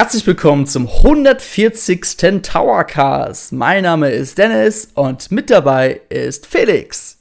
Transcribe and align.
Herzlich 0.00 0.26
willkommen 0.26 0.66
zum 0.66 0.88
140. 0.88 2.40
Towercast. 2.42 3.52
Mein 3.52 3.82
Name 3.82 4.08
ist 4.08 4.38
Dennis 4.38 4.88
und 4.94 5.30
mit 5.30 5.50
dabei 5.50 6.00
ist 6.08 6.46
Felix. 6.46 7.18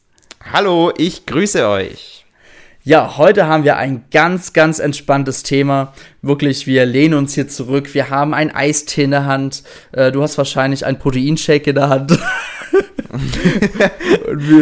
Hallo, 0.53 0.93
ich 0.97 1.25
grüße 1.25 1.67
euch. 1.67 2.18
Ja, 2.89 3.17
heute 3.19 3.45
haben 3.45 3.65
wir 3.65 3.77
ein 3.77 4.05
ganz, 4.09 4.51
ganz 4.51 4.79
entspanntes 4.79 5.43
Thema. 5.43 5.93
Wirklich, 6.23 6.65
wir 6.65 6.87
lehnen 6.87 7.13
uns 7.13 7.35
hier 7.35 7.47
zurück. 7.47 7.93
Wir 7.93 8.09
haben 8.09 8.33
ein 8.33 8.49
Eistee 8.49 9.03
in 9.03 9.11
der 9.11 9.25
Hand. 9.25 9.61
Äh, 9.91 10.11
du 10.11 10.23
hast 10.23 10.39
wahrscheinlich 10.39 10.87
ein 10.87 10.97
Proteinshake 10.97 11.69
in 11.69 11.75
der 11.75 11.89
Hand. 11.89 12.17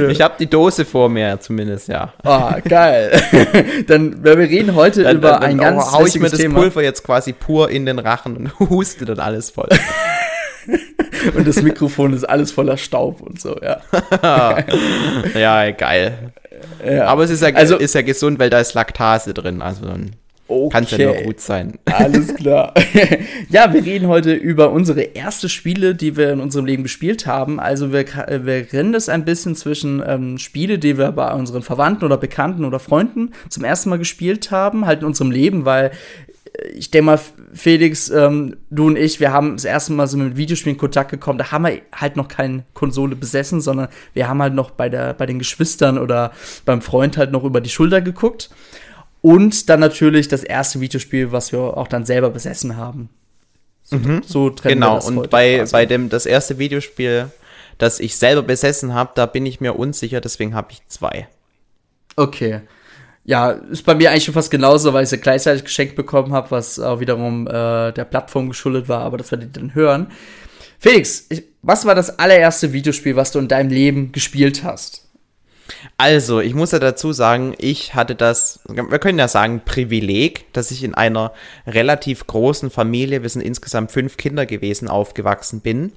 ich 0.09 0.19
habe 0.19 0.33
die 0.37 0.47
Dose 0.49 0.83
vor 0.83 1.07
mir, 1.07 1.39
zumindest, 1.39 1.87
ja. 1.87 2.11
Ah, 2.25 2.59
geil. 2.59 3.17
dann, 3.87 4.21
wir 4.21 4.37
reden 4.37 4.75
heute 4.75 5.03
dann, 5.03 5.15
über 5.15 5.29
dann, 5.29 5.39
dann 5.39 5.49
ein 5.51 5.57
ganz 5.59 5.93
hau 5.93 6.05
ich 6.05 6.19
mir 6.19 6.29
das 6.29 6.37
Thema. 6.37 6.59
Pulver 6.59 6.83
jetzt 6.83 7.05
quasi 7.05 7.31
pur 7.31 7.69
in 7.69 7.85
den 7.85 7.97
Rachen 7.97 8.35
und 8.35 8.59
huste 8.69 9.05
dann 9.05 9.21
alles 9.21 9.51
voll. 9.51 9.69
Und 11.35 11.47
das 11.47 11.61
Mikrofon 11.61 12.13
ist 12.13 12.23
alles 12.23 12.51
voller 12.51 12.77
Staub 12.77 13.21
und 13.21 13.39
so, 13.39 13.55
ja. 13.61 13.81
ja, 15.35 15.71
geil. 15.71 16.31
Ja. 16.85 17.05
Aber 17.05 17.23
es 17.23 17.29
ist 17.29 17.41
ja, 17.41 17.49
also, 17.49 17.77
ist 17.77 17.95
ja 17.95 18.01
gesund, 18.01 18.39
weil 18.39 18.49
da 18.49 18.59
ist 18.59 18.73
Laktase 18.73 19.33
drin. 19.33 19.61
Also 19.61 19.85
dann 19.85 20.11
okay. 20.47 20.69
kann 20.71 20.83
es 20.83 20.91
ja 20.91 20.97
nur 20.97 21.15
gut 21.23 21.39
sein. 21.39 21.77
Alles 21.85 22.33
klar. 22.35 22.73
ja, 23.49 23.73
wir 23.73 23.83
reden 23.83 24.07
heute 24.07 24.33
über 24.33 24.71
unsere 24.71 25.01
erste 25.01 25.49
Spiele, 25.49 25.95
die 25.95 26.17
wir 26.17 26.31
in 26.31 26.39
unserem 26.39 26.65
Leben 26.65 26.83
gespielt 26.83 27.25
haben. 27.25 27.59
Also 27.59 27.91
wir, 27.91 28.05
wir 28.05 28.73
rennen 28.73 28.93
das 28.93 29.09
ein 29.09 29.25
bisschen 29.25 29.55
zwischen 29.55 30.03
ähm, 30.05 30.37
Spiele, 30.37 30.79
die 30.79 30.97
wir 30.97 31.11
bei 31.11 31.31
unseren 31.33 31.63
Verwandten 31.63 32.05
oder 32.05 32.17
Bekannten 32.17 32.65
oder 32.65 32.79
Freunden 32.79 33.33
zum 33.49 33.63
ersten 33.63 33.89
Mal 33.89 33.99
gespielt 33.99 34.51
haben, 34.51 34.85
halt 34.85 35.01
in 35.01 35.07
unserem 35.07 35.31
Leben, 35.31 35.65
weil 35.65 35.91
ich 36.73 36.91
denke 36.91 37.05
mal, 37.05 37.19
Felix, 37.53 38.09
ähm, 38.09 38.57
du 38.69 38.87
und 38.87 38.97
ich, 38.97 39.19
wir 39.19 39.31
haben 39.31 39.55
das 39.55 39.65
erste 39.65 39.93
Mal 39.93 40.07
so 40.07 40.17
mit 40.17 40.37
Videospielen 40.37 40.75
in 40.75 40.79
Kontakt 40.79 41.11
gekommen. 41.11 41.37
Da 41.39 41.51
haben 41.51 41.65
wir 41.65 41.81
halt 41.93 42.15
noch 42.15 42.27
keine 42.27 42.63
Konsole 42.73 43.15
besessen, 43.15 43.61
sondern 43.61 43.87
wir 44.13 44.27
haben 44.27 44.41
halt 44.41 44.53
noch 44.53 44.71
bei, 44.71 44.89
der, 44.89 45.13
bei 45.13 45.25
den 45.25 45.39
Geschwistern 45.39 45.97
oder 45.97 46.31
beim 46.65 46.81
Freund 46.81 47.17
halt 47.17 47.31
noch 47.31 47.43
über 47.43 47.61
die 47.61 47.69
Schulter 47.69 48.01
geguckt. 48.01 48.49
Und 49.21 49.69
dann 49.69 49.79
natürlich 49.79 50.27
das 50.27 50.43
erste 50.43 50.79
Videospiel, 50.79 51.31
was 51.31 51.51
wir 51.51 51.59
auch 51.59 51.87
dann 51.87 52.05
selber 52.05 52.29
besessen 52.29 52.77
haben. 52.77 53.09
So, 53.83 53.97
mhm. 53.97 54.21
so 54.25 54.49
trennen 54.49 54.75
genau. 54.75 54.93
wir 54.93 54.95
das 54.95 55.07
und 55.07 55.29
bei, 55.29 55.57
quasi. 55.57 55.71
bei 55.71 55.85
dem 55.85 56.09
das 56.09 56.25
erste 56.25 56.59
Videospiel, 56.59 57.31
das 57.77 57.99
ich 57.99 58.17
selber 58.17 58.43
besessen 58.43 58.93
habe, 58.93 59.11
da 59.15 59.25
bin 59.25 59.45
ich 59.45 59.59
mir 59.59 59.73
unsicher, 59.73 60.21
deswegen 60.21 60.55
habe 60.55 60.71
ich 60.71 60.85
zwei. 60.87 61.27
Okay 62.15 62.61
ja, 63.27 63.51
ist 63.51 63.83
bei 63.83 63.93
mir 63.93 64.09
eigentlich 64.09 64.23
schon 64.23 64.33
fast 64.33 64.49
genauso, 64.49 64.93
weil 64.93 65.03
ich 65.03 65.09
sie 65.09 65.17
gleichzeitig 65.17 65.65
geschenkt 65.65 65.97
bekommen 65.97 66.31
habe, 66.31 66.49
was 66.49 66.79
auch 66.79 67.01
wiederum 67.01 67.45
äh, 67.45 67.91
der 67.91 68.05
Plattform 68.05 68.47
geschuldet 68.47 68.87
war, 68.87 69.01
aber 69.01 69.17
das 69.17 69.29
werdet 69.31 69.49
ihr 69.49 69.61
dann 69.61 69.75
hören. 69.75 70.07
Felix, 70.79 71.25
ich, 71.29 71.43
was 71.61 71.85
war 71.85 71.93
das 71.93 72.19
allererste 72.19 72.71
Videospiel, 72.71 73.17
was 73.17 73.33
du 73.33 73.39
in 73.39 73.49
deinem 73.49 73.69
Leben 73.69 74.13
gespielt 74.13 74.63
hast? 74.63 75.09
Also, 75.97 76.39
ich 76.39 76.53
muss 76.53 76.71
ja 76.71 76.79
dazu 76.79 77.11
sagen, 77.11 77.53
ich 77.57 77.95
hatte 77.95 78.15
das, 78.15 78.61
wir 78.65 78.99
können 78.99 79.19
ja 79.19 79.27
sagen, 79.27 79.61
Privileg, 79.65 80.45
dass 80.53 80.71
ich 80.71 80.81
in 80.81 80.95
einer 80.95 81.33
relativ 81.65 82.27
großen 82.27 82.69
Familie, 82.69 83.23
wir 83.23 83.29
sind 83.29 83.41
insgesamt 83.41 83.91
fünf 83.91 84.15
Kinder 84.15 84.45
gewesen, 84.45 84.87
aufgewachsen 84.87 85.59
bin. 85.59 85.91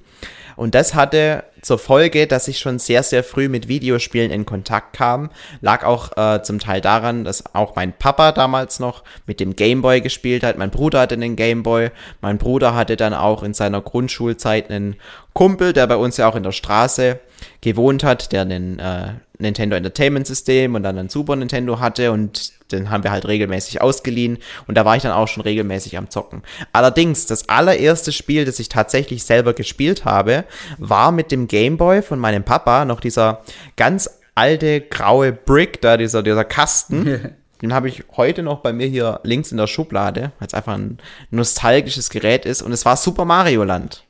Und 0.57 0.75
das 0.75 0.95
hatte 0.95 1.45
zur 1.61 1.79
Folge, 1.79 2.27
dass 2.27 2.47
ich 2.47 2.59
schon 2.59 2.79
sehr, 2.79 3.03
sehr 3.03 3.23
früh 3.23 3.49
mit 3.49 3.67
Videospielen 3.67 4.31
in 4.31 4.45
Kontakt 4.45 4.93
kam. 4.93 5.29
Lag 5.61 5.83
auch 5.83 6.15
äh, 6.17 6.41
zum 6.43 6.59
Teil 6.59 6.81
daran, 6.81 7.23
dass 7.23 7.53
auch 7.53 7.75
mein 7.75 7.93
Papa 7.93 8.31
damals 8.31 8.79
noch 8.79 9.03
mit 9.27 9.39
dem 9.39 9.55
Gameboy 9.55 10.01
gespielt 10.01 10.43
hat. 10.43 10.57
Mein 10.57 10.71
Bruder 10.71 11.01
hatte 11.01 11.15
einen 11.15 11.35
Gameboy. 11.35 11.91
Mein 12.21 12.37
Bruder 12.37 12.75
hatte 12.75 12.97
dann 12.97 13.13
auch 13.13 13.43
in 13.43 13.53
seiner 13.53 13.81
Grundschulzeit 13.81 14.69
einen 14.69 14.95
Kumpel, 15.33 15.73
der 15.73 15.87
bei 15.87 15.95
uns 15.95 16.17
ja 16.17 16.27
auch 16.29 16.35
in 16.35 16.43
der 16.43 16.51
Straße 16.51 17.19
gewohnt 17.61 18.03
hat, 18.03 18.31
der 18.31 18.41
einen 18.41 18.79
äh, 18.79 19.13
Nintendo 19.41 19.75
Entertainment 19.75 20.27
System 20.27 20.75
und 20.75 20.83
dann 20.83 20.97
ein 20.97 21.09
Super 21.09 21.35
Nintendo 21.35 21.79
hatte 21.79 22.11
und 22.11 22.53
den 22.71 22.89
haben 22.89 23.03
wir 23.03 23.11
halt 23.11 23.27
regelmäßig 23.27 23.81
ausgeliehen 23.81 24.37
und 24.67 24.75
da 24.75 24.85
war 24.85 24.95
ich 24.95 25.03
dann 25.03 25.11
auch 25.11 25.27
schon 25.27 25.43
regelmäßig 25.43 25.97
am 25.97 26.09
Zocken. 26.09 26.43
Allerdings, 26.71 27.25
das 27.25 27.49
allererste 27.49 28.11
Spiel, 28.11 28.45
das 28.45 28.59
ich 28.59 28.69
tatsächlich 28.69 29.23
selber 29.23 29.53
gespielt 29.53 30.05
habe, 30.05 30.45
war 30.77 31.11
mit 31.11 31.31
dem 31.31 31.47
Game 31.47 31.77
Boy 31.77 32.01
von 32.01 32.19
meinem 32.19 32.43
Papa, 32.43 32.85
noch 32.85 32.99
dieser 32.99 33.41
ganz 33.75 34.09
alte 34.35 34.81
graue 34.81 35.31
Brick 35.31 35.81
da, 35.81 35.97
dieser, 35.97 36.23
dieser 36.23 36.45
Kasten. 36.45 37.35
Den 37.61 37.73
habe 37.73 37.89
ich 37.89 38.03
heute 38.17 38.41
noch 38.41 38.61
bei 38.61 38.73
mir 38.73 38.87
hier 38.87 39.19
links 39.23 39.51
in 39.51 39.57
der 39.57 39.67
Schublade, 39.67 40.31
weil 40.39 40.47
es 40.47 40.53
einfach 40.55 40.73
ein 40.73 40.97
nostalgisches 41.29 42.09
Gerät 42.09 42.45
ist. 42.45 42.63
Und 42.63 42.71
es 42.71 42.85
war 42.85 42.97
Super 42.97 43.23
Mario 43.23 43.63
Land. 43.63 44.03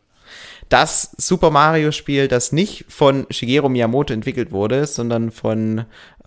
Das 0.71 1.11
Super 1.17 1.51
Mario 1.51 1.91
Spiel, 1.91 2.29
das 2.29 2.53
nicht 2.53 2.85
von 2.87 3.27
Shigeru 3.29 3.67
Miyamoto 3.67 4.13
entwickelt 4.13 4.53
wurde, 4.53 4.87
sondern 4.87 5.29
von 5.29 5.79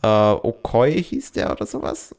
äh, 0.03 0.07
Okoi 0.07 1.03
hieß 1.03 1.33
der 1.33 1.51
oder 1.51 1.65
sowas. 1.65 2.15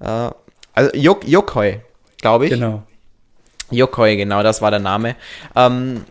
Äh, 0.00 0.30
also 0.72 0.90
Yok 0.94 1.28
Yokoi, 1.28 1.80
glaube 2.22 2.46
ich. 2.46 2.52
Genau. 2.52 2.84
Yokoi, 3.70 4.16
genau, 4.16 4.42
das 4.42 4.62
war 4.62 4.70
der 4.70 4.80
Name. 4.80 5.14
Ähm, 5.54 6.06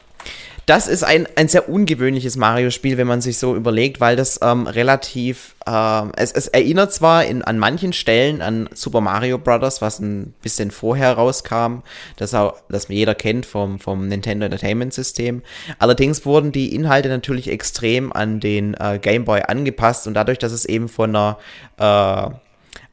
das 0.65 0.87
ist 0.87 1.03
ein, 1.03 1.27
ein 1.35 1.47
sehr 1.47 1.69
ungewöhnliches 1.69 2.37
Mario-Spiel, 2.37 2.97
wenn 2.97 3.07
man 3.07 3.21
sich 3.21 3.37
so 3.37 3.55
überlegt, 3.55 3.99
weil 3.99 4.15
das 4.15 4.39
ähm, 4.41 4.67
relativ, 4.67 5.55
äh, 5.65 6.03
es, 6.15 6.31
es 6.31 6.47
erinnert 6.47 6.93
zwar 6.93 7.25
in, 7.25 7.41
an 7.41 7.57
manchen 7.57 7.93
Stellen 7.93 8.41
an 8.41 8.69
Super 8.73 9.01
Mario 9.01 9.37
Bros., 9.37 9.81
was 9.81 9.99
ein 9.99 10.33
bisschen 10.41 10.71
vorher 10.71 11.13
rauskam, 11.13 11.79
das 12.15 12.33
auch, 12.33 12.55
das 12.69 12.87
jeder 12.87 13.15
kennt 13.15 13.45
vom, 13.45 13.79
vom 13.79 14.07
Nintendo 14.07 14.45
Entertainment 14.45 14.93
System. 14.93 15.41
Allerdings 15.79 16.25
wurden 16.25 16.51
die 16.51 16.75
Inhalte 16.75 17.09
natürlich 17.09 17.49
extrem 17.49 18.13
an 18.13 18.39
den 18.39 18.75
äh, 18.75 18.99
Game 19.01 19.25
Boy 19.25 19.41
angepasst 19.47 20.07
und 20.07 20.13
dadurch, 20.13 20.37
dass 20.37 20.51
es 20.51 20.65
eben 20.65 20.89
von 20.89 21.15
einer 21.15 21.37
äh, 21.77 22.35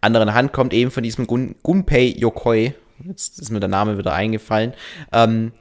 anderen 0.00 0.34
Hand 0.34 0.52
kommt, 0.52 0.72
eben 0.72 0.90
von 0.90 1.02
diesem 1.02 1.26
Gun 1.26 1.54
Gunpei 1.62 2.14
Yokoi, 2.16 2.74
jetzt 3.04 3.38
ist 3.40 3.50
mir 3.50 3.60
der 3.60 3.68
Name 3.68 3.98
wieder 3.98 4.12
eingefallen, 4.12 4.74
ähm, 5.12 5.52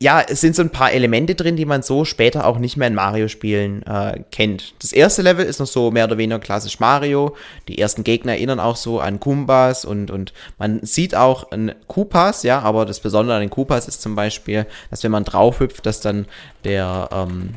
ja, 0.00 0.20
es 0.20 0.40
sind 0.40 0.54
so 0.54 0.62
ein 0.62 0.70
paar 0.70 0.92
Elemente 0.92 1.34
drin, 1.34 1.56
die 1.56 1.64
man 1.64 1.82
so 1.82 2.04
später 2.04 2.46
auch 2.46 2.58
nicht 2.58 2.76
mehr 2.76 2.86
in 2.86 2.94
Mario-Spielen 2.94 3.82
äh, 3.82 4.22
kennt. 4.30 4.74
Das 4.80 4.92
erste 4.92 5.22
Level 5.22 5.44
ist 5.44 5.58
noch 5.58 5.66
so 5.66 5.90
mehr 5.90 6.04
oder 6.04 6.18
weniger 6.18 6.38
klassisch 6.38 6.78
Mario. 6.78 7.36
Die 7.66 7.78
ersten 7.78 8.04
Gegner 8.04 8.32
erinnern 8.32 8.60
auch 8.60 8.76
so 8.76 9.00
an 9.00 9.18
Kumbas 9.18 9.84
und, 9.84 10.12
und 10.12 10.32
man 10.56 10.80
sieht 10.82 11.16
auch 11.16 11.50
ein 11.50 11.74
Koopas, 11.88 12.44
ja, 12.44 12.60
aber 12.60 12.86
das 12.86 13.00
Besondere 13.00 13.36
an 13.36 13.42
den 13.42 13.50
Koopas 13.50 13.88
ist 13.88 14.00
zum 14.00 14.14
Beispiel, 14.14 14.66
dass 14.90 15.02
wenn 15.02 15.10
man 15.10 15.24
drauf 15.24 15.58
hüpft, 15.58 15.84
dass 15.84 16.00
dann 16.00 16.26
der, 16.62 17.08
ähm, 17.12 17.54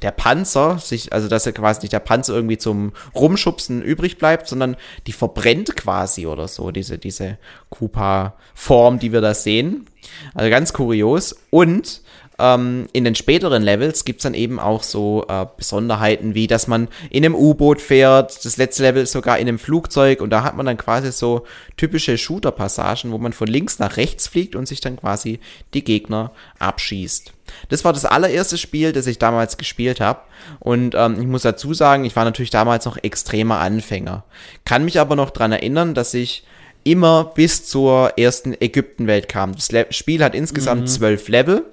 der 0.00 0.10
Panzer 0.10 0.78
sich, 0.78 1.12
also 1.12 1.28
dass 1.28 1.46
er 1.46 1.52
quasi 1.52 1.80
nicht 1.82 1.92
der 1.92 2.00
Panzer 2.00 2.34
irgendwie 2.34 2.58
zum 2.58 2.92
Rumschubsen 3.14 3.82
übrig 3.82 4.18
bleibt, 4.18 4.48
sondern 4.48 4.76
die 5.06 5.12
verbrennt 5.12 5.76
quasi 5.76 6.26
oder 6.26 6.48
so, 6.48 6.70
diese, 6.70 6.98
diese 6.98 7.38
Koopa-Form, 7.70 8.98
die 8.98 9.12
wir 9.12 9.20
da 9.20 9.34
sehen. 9.34 9.86
Also 10.34 10.50
ganz 10.50 10.72
kurios. 10.72 11.36
Und 11.50 12.02
ähm, 12.42 12.88
in 12.92 13.04
den 13.04 13.14
späteren 13.14 13.62
Levels 13.62 14.04
gibt 14.04 14.18
es 14.18 14.24
dann 14.24 14.34
eben 14.34 14.58
auch 14.58 14.82
so 14.82 15.24
äh, 15.28 15.46
Besonderheiten, 15.56 16.34
wie 16.34 16.48
dass 16.48 16.66
man 16.66 16.88
in 17.08 17.24
einem 17.24 17.36
U-Boot 17.36 17.80
fährt, 17.80 18.44
das 18.44 18.56
letzte 18.56 18.82
Level 18.82 19.04
ist 19.04 19.12
sogar 19.12 19.38
in 19.38 19.46
einem 19.46 19.60
Flugzeug 19.60 20.20
und 20.20 20.30
da 20.30 20.42
hat 20.42 20.56
man 20.56 20.66
dann 20.66 20.76
quasi 20.76 21.12
so 21.12 21.46
typische 21.76 22.18
Shooter-Passagen, 22.18 23.12
wo 23.12 23.18
man 23.18 23.32
von 23.32 23.46
links 23.46 23.78
nach 23.78 23.96
rechts 23.96 24.26
fliegt 24.26 24.56
und 24.56 24.66
sich 24.66 24.80
dann 24.80 24.96
quasi 24.96 25.38
die 25.72 25.84
Gegner 25.84 26.32
abschießt. 26.58 27.32
Das 27.68 27.84
war 27.84 27.92
das 27.92 28.04
allererste 28.06 28.58
Spiel, 28.58 28.92
das 28.92 29.06
ich 29.06 29.18
damals 29.18 29.56
gespielt 29.56 30.00
habe. 30.00 30.22
Und 30.58 30.96
ähm, 30.96 31.20
ich 31.20 31.26
muss 31.26 31.42
dazu 31.42 31.74
sagen, 31.74 32.04
ich 32.04 32.16
war 32.16 32.24
natürlich 32.24 32.50
damals 32.50 32.86
noch 32.86 32.98
extremer 33.00 33.60
Anfänger. 33.60 34.24
Kann 34.64 34.84
mich 34.84 34.98
aber 34.98 35.14
noch 35.14 35.30
daran 35.30 35.52
erinnern, 35.52 35.94
dass 35.94 36.12
ich 36.14 36.44
immer 36.82 37.32
bis 37.36 37.66
zur 37.66 38.18
ersten 38.18 38.54
Ägyptenwelt 38.60 39.28
kam. 39.28 39.54
Das 39.54 39.70
Le 39.70 39.86
Spiel 39.90 40.24
hat 40.24 40.34
insgesamt 40.34 40.82
mhm. 40.82 40.86
zwölf 40.86 41.28
Level. 41.28 41.64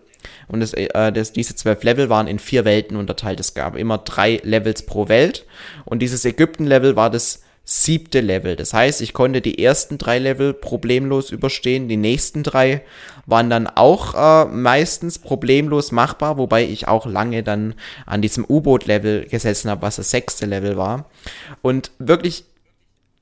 Und 0.47 0.59
das, 0.59 0.73
äh, 0.73 1.11
das, 1.11 1.33
diese 1.33 1.55
zwölf 1.55 1.83
Level 1.83 2.09
waren 2.09 2.27
in 2.27 2.39
vier 2.39 2.65
Welten 2.65 2.97
unterteilt. 2.97 3.39
Es 3.39 3.53
gab 3.53 3.75
immer 3.75 3.97
drei 3.99 4.39
Levels 4.43 4.85
pro 4.85 5.07
Welt. 5.07 5.45
Und 5.85 5.99
dieses 5.99 6.25
Ägypten-Level 6.25 6.95
war 6.95 7.09
das 7.09 7.43
siebte 7.71 8.21
Level. 8.21 8.55
Das 8.55 8.73
heißt, 8.73 8.99
ich 9.01 9.13
konnte 9.13 9.41
die 9.41 9.63
ersten 9.63 9.99
drei 9.99 10.17
Level 10.17 10.53
problemlos 10.55 11.29
überstehen. 11.29 11.87
Die 11.87 11.97
nächsten 11.97 12.41
drei 12.41 12.81
waren 13.27 13.51
dann 13.51 13.67
auch 13.67 14.15
äh, 14.15 14.45
meistens 14.49 15.19
problemlos 15.19 15.91
machbar, 15.91 16.39
wobei 16.39 16.63
ich 16.63 16.87
auch 16.87 17.05
lange 17.05 17.43
dann 17.43 17.75
an 18.07 18.23
diesem 18.23 18.43
U-Boot-Level 18.43 19.25
gesessen 19.25 19.69
habe, 19.69 19.83
was 19.83 19.97
das 19.97 20.09
sechste 20.09 20.47
Level 20.47 20.77
war. 20.77 21.11
Und 21.61 21.91
wirklich 21.99 22.45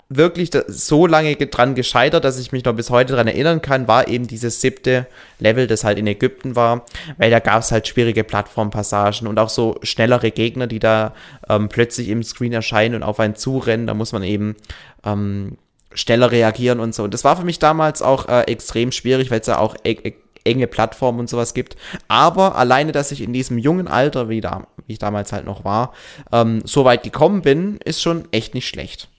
wirklich 0.09 0.51
so 0.67 1.05
lange 1.05 1.35
dran 1.35 1.75
gescheitert, 1.75 2.23
dass 2.23 2.39
ich 2.39 2.51
mich 2.51 2.63
noch 2.63 2.73
bis 2.73 2.89
heute 2.89 3.13
dran 3.13 3.27
erinnern 3.27 3.61
kann, 3.61 3.87
war 3.87 4.07
eben 4.07 4.27
dieses 4.27 4.61
siebte 4.61 5.05
Level, 5.39 5.67
das 5.67 5.83
halt 5.83 5.97
in 5.97 6.07
Ägypten 6.07 6.55
war, 6.55 6.85
weil 7.17 7.29
da 7.29 7.39
gab 7.39 7.61
es 7.61 7.71
halt 7.71 7.87
schwierige 7.87 8.23
Plattformpassagen 8.23 9.27
und 9.27 9.37
auch 9.37 9.49
so 9.49 9.77
schnellere 9.83 10.31
Gegner, 10.31 10.67
die 10.67 10.79
da 10.79 11.13
ähm, 11.49 11.67
plötzlich 11.67 12.07
im 12.09 12.23
Screen 12.23 12.53
erscheinen 12.53 12.95
und 12.95 13.03
auf 13.03 13.19
einen 13.19 13.35
zurennen. 13.35 13.87
Da 13.87 13.93
muss 13.93 14.13
man 14.13 14.23
eben 14.23 14.55
ähm, 15.03 15.57
schneller 15.93 16.31
reagieren 16.31 16.79
und 16.79 16.95
so. 16.95 17.03
Und 17.03 17.13
das 17.13 17.23
war 17.23 17.35
für 17.35 17.45
mich 17.45 17.59
damals 17.59 18.01
auch 18.01 18.29
äh, 18.29 18.41
extrem 18.43 18.91
schwierig, 18.91 19.29
weil 19.29 19.41
es 19.41 19.47
ja 19.47 19.59
auch 19.59 19.75
e 19.83 19.91
e 19.91 20.13
enge 20.45 20.67
Plattformen 20.67 21.19
und 21.19 21.29
sowas 21.29 21.53
gibt. 21.53 21.75
Aber 22.07 22.55
alleine, 22.55 22.93
dass 22.93 23.11
ich 23.11 23.21
in 23.21 23.33
diesem 23.33 23.57
jungen 23.57 23.89
Alter, 23.89 24.29
wie, 24.29 24.39
da, 24.39 24.67
wie 24.85 24.93
ich 24.93 24.99
damals 24.99 25.33
halt 25.33 25.45
noch 25.45 25.65
war, 25.65 25.93
ähm, 26.31 26.61
so 26.63 26.85
weit 26.85 27.03
gekommen 27.03 27.41
bin, 27.41 27.79
ist 27.83 28.01
schon 28.01 28.29
echt 28.31 28.53
nicht 28.53 28.69
schlecht. 28.69 29.09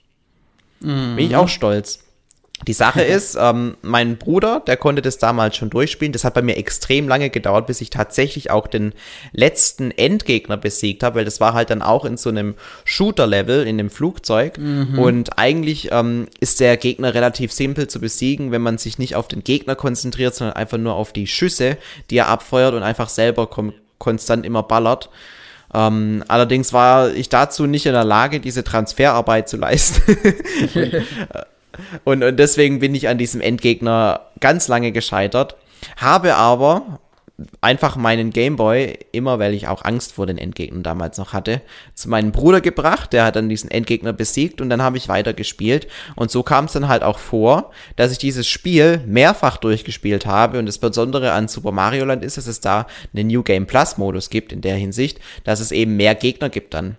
Mhm. 0.81 1.15
Bin 1.15 1.25
ich 1.25 1.35
auch 1.35 1.47
stolz. 1.47 1.99
Die 2.67 2.73
Sache 2.73 3.01
ist, 3.03 3.37
ähm, 3.39 3.77
mein 3.81 4.17
Bruder, 4.17 4.61
der 4.65 4.77
konnte 4.77 5.01
das 5.01 5.17
damals 5.17 5.55
schon 5.55 5.69
durchspielen. 5.69 6.11
Das 6.11 6.23
hat 6.23 6.33
bei 6.33 6.41
mir 6.41 6.57
extrem 6.57 7.07
lange 7.07 7.29
gedauert, 7.29 7.67
bis 7.67 7.81
ich 7.81 7.89
tatsächlich 7.89 8.51
auch 8.51 8.67
den 8.67 8.93
letzten 9.31 9.91
Endgegner 9.91 10.57
besiegt 10.57 11.03
habe, 11.03 11.19
weil 11.19 11.25
das 11.25 11.39
war 11.39 11.53
halt 11.53 11.69
dann 11.69 11.81
auch 11.81 12.05
in 12.05 12.17
so 12.17 12.29
einem 12.29 12.55
Shooter-Level 12.85 13.65
in 13.65 13.77
dem 13.77 13.89
Flugzeug. 13.89 14.57
Mhm. 14.57 14.99
Und 14.99 15.39
eigentlich 15.39 15.89
ähm, 15.91 16.27
ist 16.39 16.59
der 16.59 16.77
Gegner 16.77 17.13
relativ 17.13 17.51
simpel 17.51 17.87
zu 17.87 17.99
besiegen, 17.99 18.51
wenn 18.51 18.61
man 18.61 18.77
sich 18.77 18.97
nicht 18.97 19.15
auf 19.15 19.27
den 19.27 19.43
Gegner 19.43 19.75
konzentriert, 19.75 20.35
sondern 20.35 20.55
einfach 20.55 20.77
nur 20.77 20.95
auf 20.95 21.13
die 21.13 21.27
Schüsse, 21.27 21.77
die 22.09 22.17
er 22.17 22.27
abfeuert 22.27 22.73
und 22.73 22.83
einfach 22.83 23.09
selber 23.09 23.49
konstant 23.97 24.45
immer 24.45 24.63
ballert. 24.63 25.09
Ähm, 25.73 26.23
allerdings 26.27 26.73
war 26.73 27.13
ich 27.13 27.29
dazu 27.29 27.65
nicht 27.67 27.85
in 27.85 27.93
der 27.93 28.03
Lage, 28.03 28.39
diese 28.39 28.63
Transferarbeit 28.63 29.49
zu 29.49 29.57
leisten. 29.57 30.17
Und, 32.03 32.23
und 32.23 32.37
deswegen 32.37 32.79
bin 32.79 32.93
ich 32.93 33.07
an 33.07 33.17
diesem 33.17 33.39
Endgegner 33.39 34.25
ganz 34.41 34.67
lange 34.67 34.91
gescheitert. 34.91 35.55
Habe 35.95 36.35
aber 36.35 36.99
einfach 37.61 37.95
meinen 37.95 38.31
Gameboy, 38.31 38.97
immer 39.11 39.39
weil 39.39 39.53
ich 39.53 39.67
auch 39.67 39.83
Angst 39.85 40.13
vor 40.13 40.25
den 40.25 40.37
Endgegnern 40.37 40.83
damals 40.83 41.17
noch 41.17 41.33
hatte, 41.33 41.61
zu 41.93 42.09
meinem 42.09 42.31
Bruder 42.31 42.61
gebracht. 42.61 43.13
Der 43.13 43.25
hat 43.25 43.35
dann 43.35 43.49
diesen 43.49 43.71
Endgegner 43.71 44.13
besiegt 44.13 44.61
und 44.61 44.69
dann 44.69 44.81
habe 44.81 44.97
ich 44.97 45.09
weitergespielt. 45.09 45.87
Und 46.15 46.31
so 46.31 46.43
kam 46.43 46.65
es 46.65 46.73
dann 46.73 46.87
halt 46.87 47.03
auch 47.03 47.19
vor, 47.19 47.71
dass 47.95 48.11
ich 48.11 48.17
dieses 48.17 48.47
Spiel 48.47 49.01
mehrfach 49.05 49.57
durchgespielt 49.57 50.25
habe. 50.25 50.59
Und 50.59 50.65
das 50.65 50.77
Besondere 50.77 51.31
an 51.31 51.47
Super 51.47 51.71
Mario 51.71 52.05
Land 52.05 52.23
ist, 52.23 52.37
dass 52.37 52.47
es 52.47 52.59
da 52.59 52.87
einen 53.13 53.27
New 53.27 53.43
Game 53.43 53.65
Plus 53.65 53.97
Modus 53.97 54.29
gibt 54.29 54.51
in 54.51 54.61
der 54.61 54.75
Hinsicht, 54.75 55.19
dass 55.43 55.59
es 55.59 55.71
eben 55.71 55.97
mehr 55.97 56.15
Gegner 56.15 56.49
gibt 56.49 56.73
dann. 56.73 56.97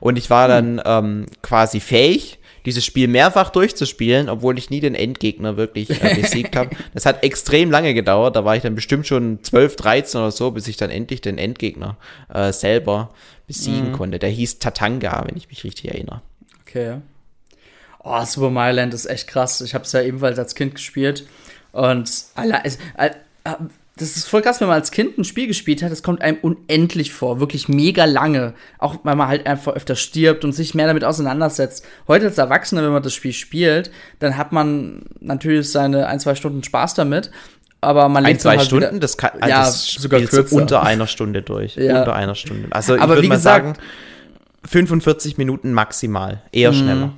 Und 0.00 0.18
ich 0.18 0.30
war 0.30 0.48
dann 0.48 0.80
ähm, 0.84 1.26
quasi 1.42 1.80
fähig, 1.80 2.38
dieses 2.64 2.84
Spiel 2.84 3.08
mehrfach 3.08 3.50
durchzuspielen, 3.50 4.28
obwohl 4.28 4.58
ich 4.58 4.70
nie 4.70 4.80
den 4.80 4.94
Endgegner 4.94 5.56
wirklich 5.56 5.90
äh, 6.02 6.14
besiegt 6.20 6.56
habe. 6.56 6.70
Das 6.94 7.06
hat 7.06 7.22
extrem 7.22 7.70
lange 7.70 7.94
gedauert. 7.94 8.36
Da 8.36 8.44
war 8.44 8.56
ich 8.56 8.62
dann 8.62 8.74
bestimmt 8.74 9.06
schon 9.06 9.42
12, 9.42 9.76
13 9.76 10.20
oder 10.20 10.30
so, 10.30 10.50
bis 10.50 10.68
ich 10.68 10.76
dann 10.76 10.90
endlich 10.90 11.20
den 11.20 11.38
Endgegner 11.38 11.96
äh, 12.32 12.52
selber 12.52 13.10
besiegen 13.46 13.90
mhm. 13.90 13.92
konnte. 13.92 14.18
Der 14.18 14.30
hieß 14.30 14.58
Tatanga, 14.58 15.24
wenn 15.26 15.36
ich 15.36 15.48
mich 15.48 15.64
richtig 15.64 15.90
erinnere. 15.90 16.22
Okay. 16.62 16.98
Oh, 18.04 18.24
Super 18.24 18.50
Mario 18.50 18.76
Land 18.76 18.94
ist 18.94 19.06
echt 19.06 19.28
krass. 19.28 19.60
Ich 19.60 19.74
habe 19.74 19.84
es 19.84 19.92
ja 19.92 20.02
ebenfalls 20.02 20.38
als 20.38 20.54
Kind 20.54 20.74
gespielt. 20.74 21.26
Und 21.72 22.10
äh, 22.36 22.70
das 23.96 24.16
ist 24.16 24.26
voll 24.26 24.40
krass, 24.40 24.60
wenn 24.60 24.68
man 24.68 24.76
als 24.76 24.90
Kind 24.90 25.18
ein 25.18 25.24
Spiel 25.24 25.46
gespielt 25.46 25.82
hat, 25.82 25.92
das 25.92 26.02
kommt 26.02 26.22
einem 26.22 26.38
unendlich 26.40 27.12
vor, 27.12 27.40
wirklich 27.40 27.68
mega 27.68 28.06
lange. 28.06 28.54
Auch 28.78 28.96
weil 29.02 29.16
man 29.16 29.28
halt 29.28 29.46
einfach 29.46 29.74
öfter 29.74 29.96
stirbt 29.96 30.44
und 30.44 30.52
sich 30.52 30.74
mehr 30.74 30.86
damit 30.86 31.04
auseinandersetzt. 31.04 31.84
Heute 32.08 32.26
als 32.26 32.38
Erwachsener, 32.38 32.82
wenn 32.82 32.92
man 32.92 33.02
das 33.02 33.12
Spiel 33.12 33.34
spielt, 33.34 33.90
dann 34.18 34.38
hat 34.38 34.50
man 34.50 35.02
natürlich 35.20 35.70
seine 35.70 36.06
ein, 36.06 36.20
zwei 36.20 36.34
Stunden 36.34 36.62
Spaß 36.62 36.94
damit. 36.94 37.30
Aber 37.82 38.08
man 38.08 38.24
ein, 38.24 38.38
zwei 38.38 38.56
halt 38.56 38.66
Stunden, 38.66 38.86
wieder, 38.86 39.00
das 39.00 39.18
kann 39.18 39.32
ja, 39.40 39.64
das 39.64 39.84
sogar 39.86 40.20
kürzer. 40.20 40.56
unter 40.56 40.82
einer 40.82 41.06
Stunde 41.06 41.42
durch. 41.42 41.76
Ja. 41.76 41.98
Unter 41.98 42.14
einer 42.14 42.34
Stunde. 42.34 42.68
Also 42.70 42.96
ich 42.96 43.06
würde 43.06 43.28
mal 43.28 43.38
sagen, 43.38 43.74
45 44.64 45.36
Minuten 45.36 45.72
maximal. 45.72 46.42
Eher 46.52 46.72
mhm. 46.72 46.76
schneller. 46.76 47.12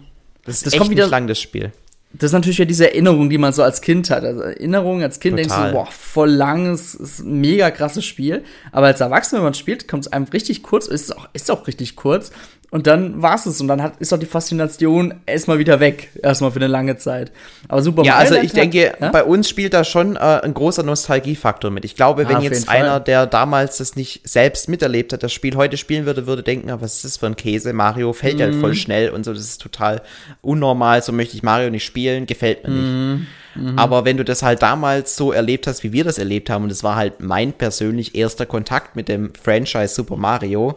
Das 0.44 0.56
ist 0.56 0.66
das 0.66 0.72
echt 0.72 0.80
kommt 0.80 0.90
wieder, 0.90 1.04
nicht 1.04 1.10
lang, 1.12 1.28
das 1.28 1.38
Spiel 1.38 1.70
das 2.16 2.28
ist 2.28 2.32
natürlich 2.32 2.58
ja 2.58 2.64
diese 2.64 2.90
Erinnerung, 2.90 3.28
die 3.28 3.38
man 3.38 3.52
so 3.52 3.62
als 3.62 3.80
Kind 3.80 4.08
hat. 4.10 4.24
Also 4.24 4.42
Erinnerung 4.42 5.02
als 5.02 5.18
Kind 5.18 5.36
Total. 5.36 5.48
denkst 5.58 5.72
du, 5.72 5.76
boah, 5.76 5.90
voll 5.90 6.30
lang, 6.30 6.66
es 6.66 6.94
ist 6.94 7.20
ein 7.20 7.40
mega 7.40 7.70
krasses 7.72 8.04
Spiel. 8.04 8.44
Aber 8.70 8.86
als 8.86 9.00
Erwachsener, 9.00 9.40
wenn 9.40 9.46
man 9.46 9.54
spielt, 9.54 9.88
kommt 9.88 10.06
es 10.06 10.12
einem 10.12 10.26
richtig 10.26 10.62
kurz, 10.62 10.86
ist 10.86 11.16
auch, 11.16 11.28
ist 11.32 11.50
auch 11.50 11.66
richtig 11.66 11.96
kurz. 11.96 12.30
Und 12.74 12.88
dann 12.88 13.22
war 13.22 13.36
es 13.36 13.60
und 13.60 13.68
dann 13.68 13.80
hat, 13.80 14.00
ist 14.00 14.12
auch 14.12 14.18
die 14.18 14.26
Faszination 14.26 15.14
erstmal 15.26 15.60
wieder 15.60 15.78
weg, 15.78 16.10
erstmal 16.20 16.50
für 16.50 16.56
eine 16.56 16.66
lange 16.66 16.96
Zeit. 16.96 17.30
Aber 17.68 17.80
super. 17.82 18.02
Ja, 18.02 18.16
also 18.16 18.34
ich 18.34 18.52
denke, 18.52 18.94
ja? 19.00 19.10
bei 19.10 19.22
uns 19.22 19.48
spielt 19.48 19.74
da 19.74 19.84
schon 19.84 20.16
äh, 20.16 20.18
ein 20.18 20.54
großer 20.54 20.82
Nostalgiefaktor 20.82 21.70
mit. 21.70 21.84
Ich 21.84 21.94
glaube, 21.94 22.28
wenn 22.28 22.34
ah, 22.34 22.40
jetzt 22.40 22.68
einer, 22.68 22.98
der 22.98 23.26
damals 23.26 23.76
das 23.76 23.94
nicht 23.94 24.28
selbst 24.28 24.68
miterlebt 24.68 25.12
hat, 25.12 25.22
das 25.22 25.32
Spiel 25.32 25.54
heute 25.54 25.76
spielen 25.76 26.04
würde, 26.04 26.26
würde 26.26 26.42
denken, 26.42 26.68
ah, 26.68 26.80
was 26.80 26.96
ist 26.96 27.04
das 27.04 27.16
für 27.18 27.26
ein 27.26 27.36
Käse? 27.36 27.72
Mario 27.72 28.12
fällt 28.12 28.40
ja 28.40 28.46
halt 28.46 28.56
voll 28.56 28.70
mhm. 28.70 28.74
schnell 28.74 29.10
und 29.10 29.24
so, 29.24 29.32
das 29.32 29.44
ist 29.44 29.62
total 29.62 30.02
unnormal, 30.42 31.00
so 31.00 31.12
möchte 31.12 31.36
ich 31.36 31.44
Mario 31.44 31.70
nicht 31.70 31.84
spielen, 31.84 32.26
gefällt 32.26 32.66
mir 32.66 32.74
nicht. 32.74 32.90
Mhm. 32.90 33.26
Mhm. 33.54 33.78
Aber 33.78 34.04
wenn 34.04 34.16
du 34.16 34.24
das 34.24 34.42
halt 34.42 34.62
damals 34.62 35.14
so 35.14 35.30
erlebt 35.30 35.68
hast, 35.68 35.84
wie 35.84 35.92
wir 35.92 36.02
das 36.02 36.18
erlebt 36.18 36.50
haben, 36.50 36.64
und 36.64 36.70
das 36.70 36.82
war 36.82 36.96
halt 36.96 37.20
mein 37.20 37.52
persönlich 37.52 38.16
erster 38.16 38.46
Kontakt 38.46 38.96
mit 38.96 39.08
dem 39.08 39.32
Franchise 39.32 39.94
Super 39.94 40.16
Mario, 40.16 40.74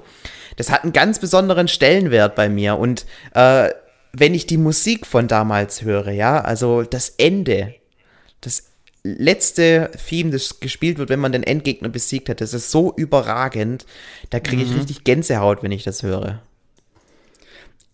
das 0.57 0.69
hat 0.69 0.83
einen 0.83 0.91
ganz 0.91 1.19
besonderen 1.19 1.69
Stellenwert 1.69 2.35
bei 2.35 2.49
mir. 2.49 2.77
Und 2.77 3.05
äh, 3.33 3.69
wenn 4.11 4.33
ich 4.33 4.45
die 4.45 4.57
Musik 4.57 5.05
von 5.05 5.27
damals 5.27 5.83
höre, 5.83 6.11
ja, 6.11 6.41
also 6.41 6.83
das 6.83 7.09
Ende, 7.17 7.75
das 8.41 8.63
letzte 9.03 9.91
Theme, 10.07 10.31
das 10.31 10.59
gespielt 10.59 10.97
wird, 10.97 11.09
wenn 11.09 11.19
man 11.19 11.31
den 11.31 11.43
Endgegner 11.43 11.89
besiegt 11.89 12.27
hat, 12.27 12.41
das 12.41 12.53
ist 12.53 12.71
so 12.71 12.93
überragend, 12.95 13.85
da 14.31 14.39
kriege 14.39 14.63
ich 14.63 14.71
mhm. 14.71 14.77
richtig 14.77 15.03
Gänsehaut, 15.03 15.63
wenn 15.63 15.71
ich 15.71 15.83
das 15.83 16.03
höre. 16.03 16.41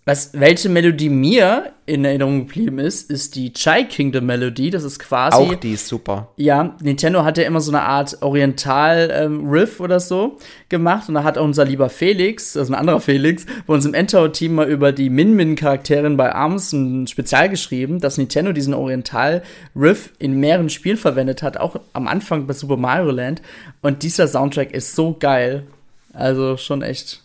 Was, 0.05 0.31
welche 0.33 0.67
Melodie 0.67 1.07
mir 1.07 1.71
in 1.85 2.03
Erinnerung 2.03 2.45
geblieben 2.45 2.77
ist, 2.77 3.09
ist 3.09 3.35
die 3.35 3.53
Chai 3.53 3.85
Kingdom 3.85 4.25
Melodie. 4.25 4.69
Das 4.69 4.83
ist 4.83 4.99
quasi. 4.99 5.37
Auch 5.37 5.55
die 5.55 5.71
ist 5.71 5.87
super. 5.87 6.27
Ja, 6.35 6.75
Nintendo 6.81 7.23
hat 7.23 7.37
ja 7.37 7.45
immer 7.45 7.61
so 7.61 7.71
eine 7.71 7.83
Art 7.83 8.21
Oriental-Riff 8.21 9.79
ähm, 9.79 9.83
oder 9.83 10.01
so 10.01 10.37
gemacht. 10.67 11.07
Und 11.07 11.15
da 11.15 11.23
hat 11.23 11.37
unser 11.37 11.63
lieber 11.63 11.89
Felix, 11.89 12.57
also 12.57 12.73
ein 12.73 12.79
anderer 12.79 12.99
Felix, 12.99 13.45
bei 13.65 13.73
uns 13.73 13.85
im 13.85 13.93
Endtower-Team 13.93 14.55
mal 14.55 14.69
über 14.69 14.91
die 14.91 15.09
Min-Min-Charakterin 15.09 16.17
bei 16.17 16.35
ARMS 16.35 16.73
ein 16.73 17.07
Spezial 17.07 17.47
geschrieben, 17.47 18.01
dass 18.01 18.17
Nintendo 18.17 18.51
diesen 18.51 18.73
Oriental-Riff 18.73 20.11
in 20.19 20.37
mehreren 20.37 20.69
Spielen 20.69 20.97
verwendet 20.97 21.41
hat, 21.41 21.55
auch 21.55 21.77
am 21.93 22.09
Anfang 22.09 22.45
bei 22.45 22.53
Super 22.53 22.75
Mario 22.75 23.11
Land. 23.11 23.41
Und 23.81 24.03
dieser 24.03 24.27
Soundtrack 24.27 24.71
ist 24.71 24.95
so 24.95 25.15
geil. 25.17 25.63
Also 26.11 26.57
schon 26.57 26.81
echt. 26.81 27.21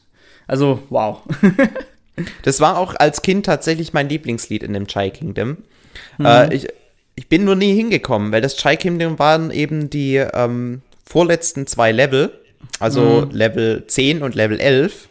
Also, 0.47 0.79
wow. 0.91 1.23
Das 2.43 2.61
war 2.61 2.79
auch 2.79 2.95
als 2.97 3.23
Kind 3.23 3.47
tatsächlich 3.47 3.93
mein 3.93 4.09
Lieblingslied 4.09 4.63
in 4.63 4.73
dem 4.73 4.87
Chai 4.87 5.11
Kingdom. 5.11 5.59
Mhm. 6.19 6.27
Äh, 6.27 6.55
ich, 6.55 6.69
ich 7.15 7.29
bin 7.29 7.45
nur 7.45 7.57
nie 7.57 7.75
hingekommen, 7.75 8.33
weil 8.33 8.41
das 8.41 8.57
Chai 8.57 8.77
Kingdom 8.77 9.19
waren 9.19 9.51
eben 9.51 9.91
die 9.91 10.17
ähm, 10.17 10.83
vorletzten 11.05 11.67
zwei 11.67 11.93
Level, 11.93 12.33
also 12.81 13.27
mhm. 13.27 13.37
Level 13.37 13.85
10 13.87 14.23
und 14.23 14.35
Level 14.35 14.61
11. 14.61 15.09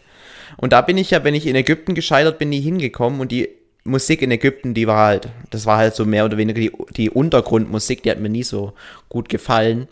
Und 0.58 0.74
da 0.74 0.82
bin 0.82 0.98
ich 0.98 1.12
ja, 1.12 1.24
wenn 1.24 1.36
ich 1.36 1.46
in 1.46 1.56
Ägypten 1.56 1.94
gescheitert 1.94 2.40
bin, 2.40 2.50
nie 2.50 2.62
hingekommen 2.62 3.20
und 3.20 3.32
die 3.32 3.50
Musik 3.84 4.22
in 4.22 4.32
Ägypten, 4.32 4.74
die 4.74 4.88
war 4.88 5.08
halt, 5.08 5.30
das 5.50 5.66
war 5.66 5.78
halt 5.78 5.96
so 5.96 6.06
mehr 6.06 6.26
oder 6.26 6.38
weniger 6.38 6.60
die, 6.60 6.72
die 6.96 7.10
Untergrundmusik, 7.10 8.04
die 8.04 8.12
hat 8.12 8.20
mir 8.20 8.30
nie 8.30 8.44
so 8.44 8.74
gut 9.10 9.30
gefallen. 9.30 9.88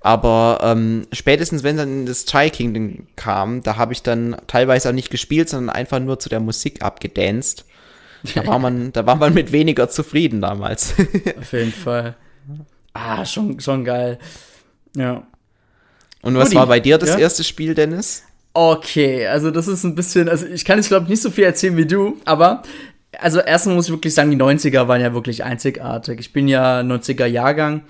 Aber 0.00 0.60
ähm, 0.62 1.06
spätestens, 1.12 1.62
wenn 1.62 1.76
dann 1.76 2.06
das 2.06 2.24
Chai 2.24 2.50
Kingdom 2.50 3.06
kam, 3.16 3.62
da 3.62 3.76
habe 3.76 3.92
ich 3.92 4.02
dann 4.02 4.36
teilweise 4.46 4.88
auch 4.88 4.92
nicht 4.92 5.10
gespielt, 5.10 5.48
sondern 5.48 5.74
einfach 5.74 5.98
nur 5.98 6.18
zu 6.18 6.28
der 6.28 6.40
Musik 6.40 6.82
abgedanced. 6.82 7.64
Da 8.34 8.46
war 8.46 8.58
man, 8.58 8.92
da 8.92 9.06
war 9.06 9.16
man 9.16 9.34
mit 9.34 9.52
weniger 9.52 9.88
zufrieden 9.88 10.40
damals. 10.40 10.94
Auf 11.38 11.52
jeden 11.52 11.72
Fall. 11.72 12.16
Ah, 12.92 13.24
schon, 13.24 13.60
schon 13.60 13.84
geil. 13.84 14.18
Ja. 14.96 15.26
Und 16.22 16.36
was 16.36 16.48
Udi, 16.48 16.56
war 16.56 16.66
bei 16.66 16.80
dir 16.80 16.98
das 16.98 17.10
ja? 17.10 17.18
erste 17.18 17.44
Spiel, 17.44 17.74
Dennis? 17.74 18.24
Okay, 18.54 19.26
also 19.26 19.50
das 19.50 19.68
ist 19.68 19.84
ein 19.84 19.94
bisschen, 19.94 20.28
also 20.28 20.46
ich 20.46 20.64
kann 20.64 20.78
jetzt 20.78 20.88
glaube 20.88 21.04
ich 21.04 21.10
nicht 21.10 21.22
so 21.22 21.30
viel 21.30 21.44
erzählen 21.44 21.76
wie 21.76 21.86
du, 21.86 22.16
aber 22.24 22.64
also 23.20 23.38
erstmal 23.40 23.76
muss 23.76 23.86
ich 23.86 23.92
wirklich 23.92 24.14
sagen, 24.14 24.30
die 24.30 24.36
90er 24.36 24.88
waren 24.88 25.00
ja 25.00 25.14
wirklich 25.14 25.44
einzigartig. 25.44 26.18
Ich 26.18 26.32
bin 26.32 26.48
ja 26.48 26.80
90er 26.80 27.26
Jahrgang 27.26 27.82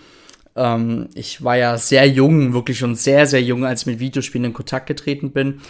ähm, 0.59 1.09
ich 1.15 1.43
war 1.45 1.57
ja 1.57 1.79
sehr 1.79 2.07
jung, 2.07 2.53
wirklich 2.53 2.79
schon 2.79 2.95
sehr, 2.95 3.27
sehr 3.27 3.43
jung, 3.43 3.65
als 3.65 3.83
ich 3.83 3.87
mit 3.87 4.01
Videospielen 4.01 4.47
in 4.47 4.53
Kontakt 4.53 4.87
getreten 4.87 5.31
bin. 5.31 5.61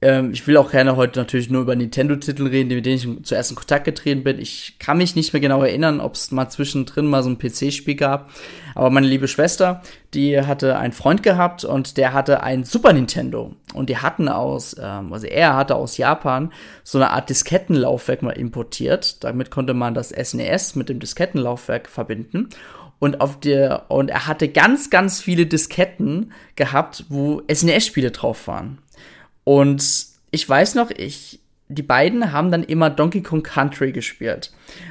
Ähm, 0.00 0.30
ich 0.32 0.46
will 0.46 0.56
auch 0.56 0.70
gerne 0.70 0.94
heute 0.94 1.18
natürlich 1.18 1.50
nur 1.50 1.62
über 1.62 1.74
Nintendo-Titel 1.74 2.46
reden, 2.46 2.68
mit 2.68 2.86
denen 2.86 2.96
ich 2.96 3.24
zuerst 3.24 3.50
in 3.50 3.56
Kontakt 3.56 3.84
getreten 3.84 4.22
bin. 4.22 4.38
Ich 4.38 4.76
kann 4.78 4.98
mich 4.98 5.16
nicht 5.16 5.32
mehr 5.32 5.40
genau 5.40 5.62
erinnern, 5.62 6.00
ob 6.00 6.14
es 6.14 6.30
mal 6.30 6.48
zwischendrin 6.48 7.06
mal 7.06 7.24
so 7.24 7.30
ein 7.30 7.38
PC-Spiel 7.38 7.96
gab. 7.96 8.30
Aber 8.76 8.90
meine 8.90 9.08
liebe 9.08 9.26
Schwester, 9.26 9.82
die 10.14 10.40
hatte 10.40 10.78
einen 10.78 10.92
Freund 10.92 11.24
gehabt 11.24 11.64
und 11.64 11.96
der 11.96 12.12
hatte 12.12 12.44
ein 12.44 12.62
Super 12.62 12.92
Nintendo. 12.92 13.56
Und 13.74 13.88
die 13.88 13.96
hatten 13.96 14.28
aus, 14.28 14.76
ähm, 14.80 15.12
also 15.12 15.26
er 15.26 15.56
hatte 15.56 15.74
aus 15.74 15.96
Japan 15.96 16.52
so 16.84 16.98
eine 16.98 17.10
Art 17.10 17.28
Diskettenlaufwerk 17.28 18.22
mal 18.22 18.30
importiert. 18.30 19.24
Damit 19.24 19.50
konnte 19.50 19.74
man 19.74 19.94
das 19.94 20.10
SNES 20.10 20.76
e 20.76 20.78
mit 20.78 20.88
dem 20.90 21.00
Diskettenlaufwerk 21.00 21.88
verbinden 21.88 22.50
und 22.98 23.20
auf 23.20 23.38
der 23.40 23.90
und 23.90 24.10
er 24.10 24.26
hatte 24.26 24.48
ganz 24.48 24.90
ganz 24.90 25.20
viele 25.20 25.46
Disketten 25.46 26.32
gehabt, 26.56 27.04
wo 27.08 27.42
SNES-Spiele 27.52 28.10
drauf 28.10 28.46
waren. 28.48 28.78
Und 29.44 30.06
ich 30.30 30.48
weiß 30.48 30.74
noch, 30.74 30.90
ich 30.90 31.40
die 31.68 31.82
beiden 31.82 32.32
haben 32.32 32.50
dann 32.50 32.62
immer 32.62 32.88
Donkey 32.88 33.22
Kong 33.22 33.42
Country 33.42 33.92
gespielt. 33.92 34.50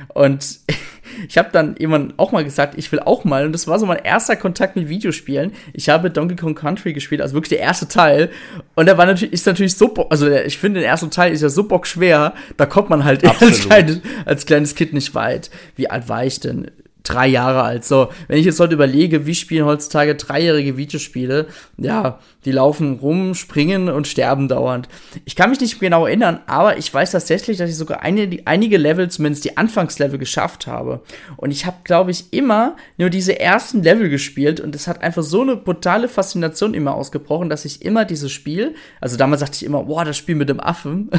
Und 0.09 0.59
ich 1.27 1.37
habe 1.37 1.49
dann 1.51 1.75
jemand 1.79 2.17
auch 2.17 2.31
mal 2.31 2.43
gesagt, 2.43 2.75
ich 2.77 2.91
will 2.91 2.99
auch 2.99 3.23
mal. 3.23 3.45
Und 3.45 3.51
das 3.51 3.67
war 3.67 3.79
so 3.79 3.87
mein 3.87 3.97
erster 3.97 4.35
Kontakt 4.35 4.75
mit 4.75 4.87
Videospielen. 4.87 5.53
Ich 5.73 5.89
habe 5.89 6.11
Donkey 6.11 6.35
Kong 6.35 6.53
Country 6.53 6.93
gespielt, 6.93 7.21
also 7.21 7.33
wirklich 7.33 7.57
der 7.57 7.65
erste 7.65 7.87
Teil. 7.87 8.29
Und 8.75 8.85
der 8.85 8.97
war 8.97 9.07
natürlich, 9.07 9.33
ist 9.33 9.47
natürlich 9.47 9.75
so, 9.75 9.93
also 10.09 10.29
ich 10.29 10.59
finde, 10.59 10.81
der 10.81 10.89
erste 10.89 11.09
Teil 11.09 11.33
ist 11.33 11.41
ja 11.41 11.49
so 11.49 11.63
bockschwer, 11.63 12.35
da 12.57 12.65
kommt 12.67 12.89
man 12.89 13.03
halt 13.03 13.25
als 13.41 13.61
kleines, 13.61 14.01
als 14.25 14.45
kleines 14.45 14.75
Kind 14.75 14.93
nicht 14.93 15.15
weit. 15.15 15.49
Wie 15.75 15.89
alt 15.89 16.07
war 16.09 16.25
ich 16.25 16.39
denn? 16.39 16.69
Drei 17.07 17.27
Jahre 17.27 17.63
alt. 17.63 17.85
So, 17.85 18.09
wenn 18.27 18.39
ich 18.39 18.45
jetzt 18.45 18.59
heute 18.59 18.73
überlege, 18.73 19.25
wie 19.25 19.35
spielen 19.35 19.65
heutzutage 19.65 20.15
dreijährige 20.15 20.77
Videospiele, 20.77 21.47
ja, 21.77 22.19
die 22.45 22.51
laufen 22.51 22.99
rum, 22.99 23.35
springen 23.35 23.89
und 23.89 24.07
sterben 24.07 24.47
dauernd. 24.47 24.87
Ich 25.25 25.35
kann 25.35 25.49
mich 25.49 25.59
nicht 25.59 25.79
genau 25.79 26.05
erinnern, 26.05 26.39
aber 26.47 26.77
ich 26.77 26.93
weiß 26.93 27.11
tatsächlich, 27.11 27.57
dass 27.57 27.69
ich 27.69 27.75
sogar 27.75 28.01
eine, 28.01 28.39
einige 28.45 28.77
Level, 28.77 29.09
zumindest 29.09 29.45
die 29.45 29.57
Anfangslevel, 29.57 30.19
geschafft 30.19 30.67
habe. 30.67 31.01
Und 31.35 31.51
ich 31.51 31.65
habe, 31.65 31.77
glaube 31.83 32.11
ich, 32.11 32.31
immer 32.31 32.75
nur 32.97 33.09
diese 33.09 33.39
ersten 33.39 33.83
Level 33.83 34.09
gespielt 34.09 34.59
und 34.59 34.75
es 34.75 34.87
hat 34.87 35.01
einfach 35.01 35.23
so 35.23 35.41
eine 35.41 35.55
brutale 35.55 36.07
Faszination 36.07 36.73
immer 36.73 36.95
ausgebrochen, 36.95 37.49
dass 37.49 37.65
ich 37.65 37.83
immer 37.83 38.05
dieses 38.05 38.31
Spiel, 38.31 38.75
also 39.01 39.17
damals 39.17 39.41
sagte 39.41 39.57
ich 39.57 39.63
immer, 39.63 39.83
boah, 39.83 40.05
das 40.05 40.17
Spiel 40.17 40.35
mit 40.35 40.49
dem 40.49 40.59
Affen, 40.59 41.09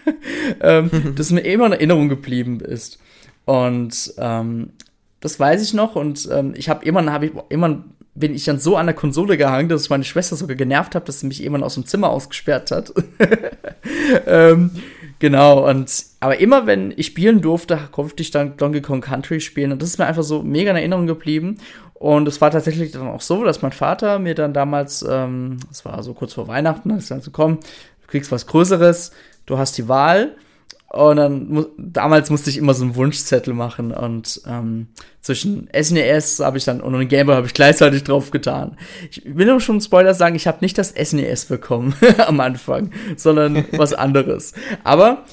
ähm, 0.60 0.90
das 1.16 1.30
mir 1.30 1.40
immer 1.40 1.66
in 1.66 1.72
Erinnerung 1.72 2.08
geblieben 2.08 2.60
ist. 2.60 2.98
Und 3.44 4.14
ähm, 4.18 4.70
das 5.20 5.38
weiß 5.40 5.62
ich 5.62 5.74
noch. 5.74 5.96
Und 5.96 6.28
ähm, 6.32 6.54
ich 6.56 6.68
habe 6.68 6.84
immer, 6.84 7.12
habe 7.12 7.26
ich 7.26 7.32
immer 7.48 7.84
bin 8.16 8.34
ich 8.34 8.44
dann 8.44 8.58
so 8.58 8.76
an 8.76 8.86
der 8.86 8.94
Konsole 8.94 9.36
gehangen, 9.36 9.68
dass 9.68 9.90
meine 9.90 10.04
Schwester 10.04 10.36
sogar 10.36 10.56
genervt 10.56 10.94
hat, 10.94 11.08
dass 11.08 11.20
sie 11.20 11.26
mich 11.26 11.42
irgendwann 11.42 11.62
aus 11.62 11.74
dem 11.74 11.86
Zimmer 11.86 12.08
ausgesperrt 12.08 12.70
hat. 12.70 12.92
ähm, 14.26 14.70
genau, 15.18 15.68
und 15.68 16.04
aber 16.20 16.40
immer 16.40 16.66
wenn 16.66 16.94
ich 16.96 17.06
spielen 17.06 17.42
durfte, 17.42 17.78
konnte 17.92 18.22
ich 18.22 18.30
dann 18.30 18.56
Donkey 18.56 18.80
Kong 18.80 19.02
Country 19.02 19.40
spielen. 19.40 19.70
Und 19.72 19.82
das 19.82 19.90
ist 19.90 19.98
mir 19.98 20.06
einfach 20.06 20.22
so 20.22 20.42
mega 20.42 20.70
in 20.70 20.76
Erinnerung 20.76 21.06
geblieben. 21.06 21.58
Und 21.94 22.26
es 22.28 22.40
war 22.40 22.50
tatsächlich 22.50 22.92
dann 22.92 23.06
auch 23.06 23.20
so, 23.20 23.44
dass 23.44 23.62
mein 23.62 23.72
Vater 23.72 24.18
mir 24.18 24.34
dann 24.34 24.52
damals, 24.52 25.04
ähm, 25.08 25.58
das 25.68 25.84
war 25.84 26.02
so 26.02 26.14
kurz 26.14 26.34
vor 26.34 26.48
Weihnachten, 26.48 26.88
dann 26.88 27.00
so, 27.00 27.30
komm, 27.30 27.58
du 27.60 28.06
kriegst 28.08 28.32
was 28.32 28.46
Größeres, 28.46 29.12
du 29.46 29.58
hast 29.58 29.78
die 29.78 29.88
Wahl 29.88 30.36
und 30.88 31.16
dann, 31.16 31.66
damals 31.76 32.30
musste 32.30 32.48
ich 32.48 32.56
immer 32.56 32.72
so 32.72 32.84
einen 32.84 32.94
Wunschzettel 32.94 33.52
machen 33.54 33.90
und 33.92 34.40
ähm, 34.46 34.86
zwischen 35.20 35.68
SNES 35.78 36.38
habe 36.40 36.58
ich 36.58 36.64
dann 36.64 36.80
und 36.80 36.94
einem 36.94 37.08
Gameboy 37.08 37.34
habe 37.34 37.46
ich 37.46 37.54
gleichzeitig 37.54 38.04
drauf 38.04 38.30
getan. 38.30 38.78
Ich 39.10 39.22
will 39.24 39.46
nur 39.46 39.60
schon 39.60 39.80
Spoiler 39.80 40.14
sagen, 40.14 40.36
ich 40.36 40.46
habe 40.46 40.58
nicht 40.60 40.78
das 40.78 40.90
SNES 40.90 41.46
bekommen 41.46 41.94
am 42.26 42.38
Anfang, 42.38 42.92
sondern 43.16 43.64
was 43.72 43.94
anderes. 43.94 44.54
Aber 44.84 45.24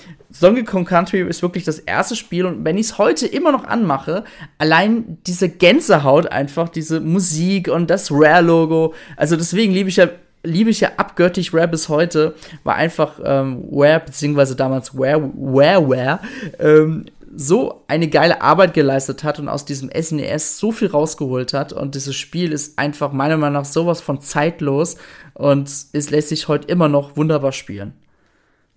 Donkey 0.41 0.63
Kong 0.63 0.85
Country 0.85 1.21
ist 1.21 1.43
wirklich 1.43 1.63
das 1.63 1.77
erste 1.77 2.15
Spiel 2.15 2.45
und 2.45 2.65
wenn 2.65 2.77
ich 2.79 2.87
es 2.87 2.97
heute 2.97 3.27
immer 3.27 3.51
noch 3.51 3.65
anmache, 3.65 4.23
allein 4.57 5.19
diese 5.27 5.47
Gänsehaut 5.47 6.31
einfach, 6.31 6.69
diese 6.69 6.99
Musik 6.99 7.67
und 7.67 7.91
das 7.91 8.09
Rare-Logo, 8.11 8.95
also 9.15 9.35
deswegen 9.35 9.71
liebe 9.73 9.89
ich 9.89 9.97
ja 9.97 10.09
liebe 10.43 10.69
ich 10.69 10.81
ja 10.81 10.91
abgöttisch 10.97 11.53
Rare 11.53 11.67
bis 11.67 11.89
heute, 11.89 12.35
war 12.63 12.75
einfach 12.75 13.19
ähm, 13.23 13.67
Rare, 13.71 14.01
beziehungsweise 14.05 14.55
damals 14.55 14.91
Rare, 14.95 15.31
Rareware, 15.37 16.19
ähm, 16.59 17.05
so 17.35 17.83
eine 17.87 18.09
geile 18.09 18.41
Arbeit 18.41 18.73
geleistet 18.73 19.23
hat 19.23 19.39
und 19.39 19.49
aus 19.49 19.65
diesem 19.65 19.89
SNES 19.89 20.21
e 20.21 20.59
so 20.59 20.71
viel 20.71 20.89
rausgeholt 20.89 21.53
hat. 21.53 21.73
Und 21.73 21.95
dieses 21.95 22.15
Spiel 22.15 22.51
ist 22.51 22.77
einfach 22.77 23.11
meiner 23.11 23.37
Meinung 23.37 23.61
nach 23.61 23.65
sowas 23.65 24.01
von 24.01 24.21
zeitlos 24.21 24.97
und 25.33 25.67
es 25.67 26.09
lässt 26.11 26.29
sich 26.29 26.47
heute 26.47 26.67
immer 26.67 26.89
noch 26.89 27.17
wunderbar 27.17 27.51
spielen. 27.51 27.93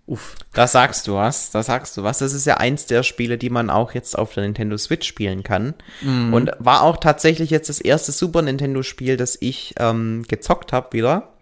Uff. 0.07 0.37
Da 0.53 0.69
sagst 0.69 1.09
du 1.09 1.15
was, 1.15 1.51
da 1.51 1.65
sagst 1.65 1.97
du 1.97 2.05
was. 2.05 2.19
Das 2.19 2.33
ist 2.33 2.47
ja 2.47 2.59
eins 2.59 2.87
der 2.87 3.03
Spiele, 3.03 3.39
die 3.39 3.51
man 3.51 3.71
auch 3.71 3.93
jetzt 3.93 4.17
auf 4.17 4.33
der 4.33 4.45
Nintendo 4.45 4.79
Switch 4.79 5.07
spielen 5.07 5.43
kann. 5.43 5.75
Mhm. 6.01 6.33
Und 6.33 6.53
war 6.61 6.83
auch 6.83 6.99
tatsächlich 6.99 7.51
jetzt 7.51 7.69
das 7.69 7.81
erste 7.81 8.13
Super 8.13 8.43
Nintendo-Spiel, 8.43 9.17
das 9.17 9.37
ich 9.41 9.75
ähm, 9.79 10.25
gezockt 10.29 10.73
habe 10.73 10.93
wieder. 10.93 11.33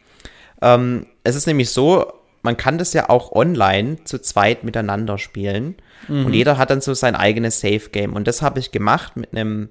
Ähm, 0.62 1.06
es 1.22 1.36
ist 1.36 1.46
nämlich 1.46 1.70
so, 1.70 2.12
man 2.42 2.56
kann 2.56 2.76
das 2.78 2.92
ja 2.92 3.08
auch 3.08 3.32
online 3.32 4.04
zu 4.04 4.20
zweit 4.20 4.64
miteinander 4.64 5.18
spielen. 5.18 5.76
Mhm. 6.08 6.26
Und 6.26 6.32
jeder 6.34 6.58
hat 6.58 6.70
dann 6.70 6.82
so 6.82 6.92
sein 6.94 7.16
eigenes 7.16 7.60
Safe 7.60 7.88
Game. 7.90 8.12
Und 8.12 8.28
das 8.28 8.42
habe 8.42 8.60
ich 8.60 8.70
gemacht 8.70 9.16
mit 9.16 9.34
einem 9.34 9.70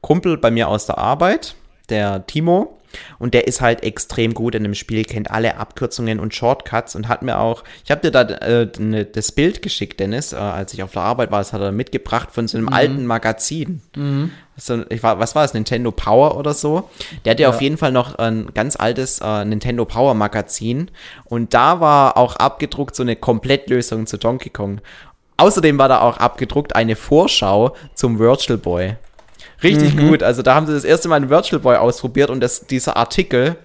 Kumpel 0.00 0.38
bei 0.38 0.50
mir 0.50 0.68
aus 0.68 0.86
der 0.86 0.98
Arbeit, 0.98 1.54
der 1.90 2.26
Timo. 2.26 2.78
Und 3.18 3.34
der 3.34 3.46
ist 3.46 3.60
halt 3.60 3.82
extrem 3.82 4.34
gut 4.34 4.54
in 4.54 4.62
dem 4.62 4.74
Spiel, 4.74 5.04
kennt 5.04 5.30
alle 5.30 5.56
Abkürzungen 5.56 6.20
und 6.20 6.34
Shortcuts 6.34 6.96
und 6.96 7.08
hat 7.08 7.22
mir 7.22 7.38
auch, 7.38 7.64
ich 7.84 7.90
habe 7.90 8.00
dir 8.00 8.10
da 8.10 8.22
äh, 8.22 8.68
ne, 8.78 9.04
das 9.04 9.32
Bild 9.32 9.62
geschickt, 9.62 10.00
Dennis, 10.00 10.32
äh, 10.32 10.36
als 10.36 10.74
ich 10.74 10.82
auf 10.82 10.92
der 10.92 11.02
Arbeit 11.02 11.30
war, 11.30 11.38
das 11.38 11.52
hat 11.52 11.60
er 11.60 11.72
mitgebracht 11.72 12.30
von 12.32 12.48
so 12.48 12.58
einem 12.58 12.66
mhm. 12.66 12.72
alten 12.72 13.06
Magazin. 13.06 13.82
Mhm. 13.96 14.30
So, 14.56 14.84
ich 14.88 15.02
war, 15.02 15.18
was 15.18 15.34
war 15.34 15.42
das, 15.42 15.54
Nintendo 15.54 15.90
Power 15.90 16.36
oder 16.36 16.54
so? 16.54 16.88
Der 17.24 17.32
hat 17.32 17.40
ja, 17.40 17.48
auf 17.48 17.60
jeden 17.60 17.76
Fall 17.76 17.90
noch 17.90 18.14
ein 18.16 18.50
ganz 18.54 18.76
altes 18.76 19.20
äh, 19.20 19.44
Nintendo 19.44 19.84
Power 19.84 20.14
Magazin 20.14 20.90
und 21.24 21.54
da 21.54 21.80
war 21.80 22.16
auch 22.16 22.36
abgedruckt 22.36 22.94
so 22.94 23.02
eine 23.02 23.16
Komplettlösung 23.16 24.06
zu 24.06 24.16
Donkey 24.16 24.50
Kong. 24.50 24.80
Außerdem 25.36 25.78
war 25.78 25.88
da 25.88 26.00
auch 26.00 26.18
abgedruckt 26.18 26.76
eine 26.76 26.94
Vorschau 26.94 27.74
zum 27.94 28.18
Virtual 28.18 28.58
Boy. 28.58 28.96
Richtig 29.62 29.94
mhm. 29.94 30.08
gut. 30.08 30.22
Also 30.22 30.42
da 30.42 30.54
haben 30.54 30.66
sie 30.66 30.72
das 30.72 30.84
erste 30.84 31.08
Mal 31.08 31.16
einen 31.16 31.30
Virtual 31.30 31.60
Boy 31.60 31.76
ausprobiert 31.76 32.30
und 32.30 32.40
das, 32.40 32.66
dieser 32.66 32.96
Artikel, 32.96 33.56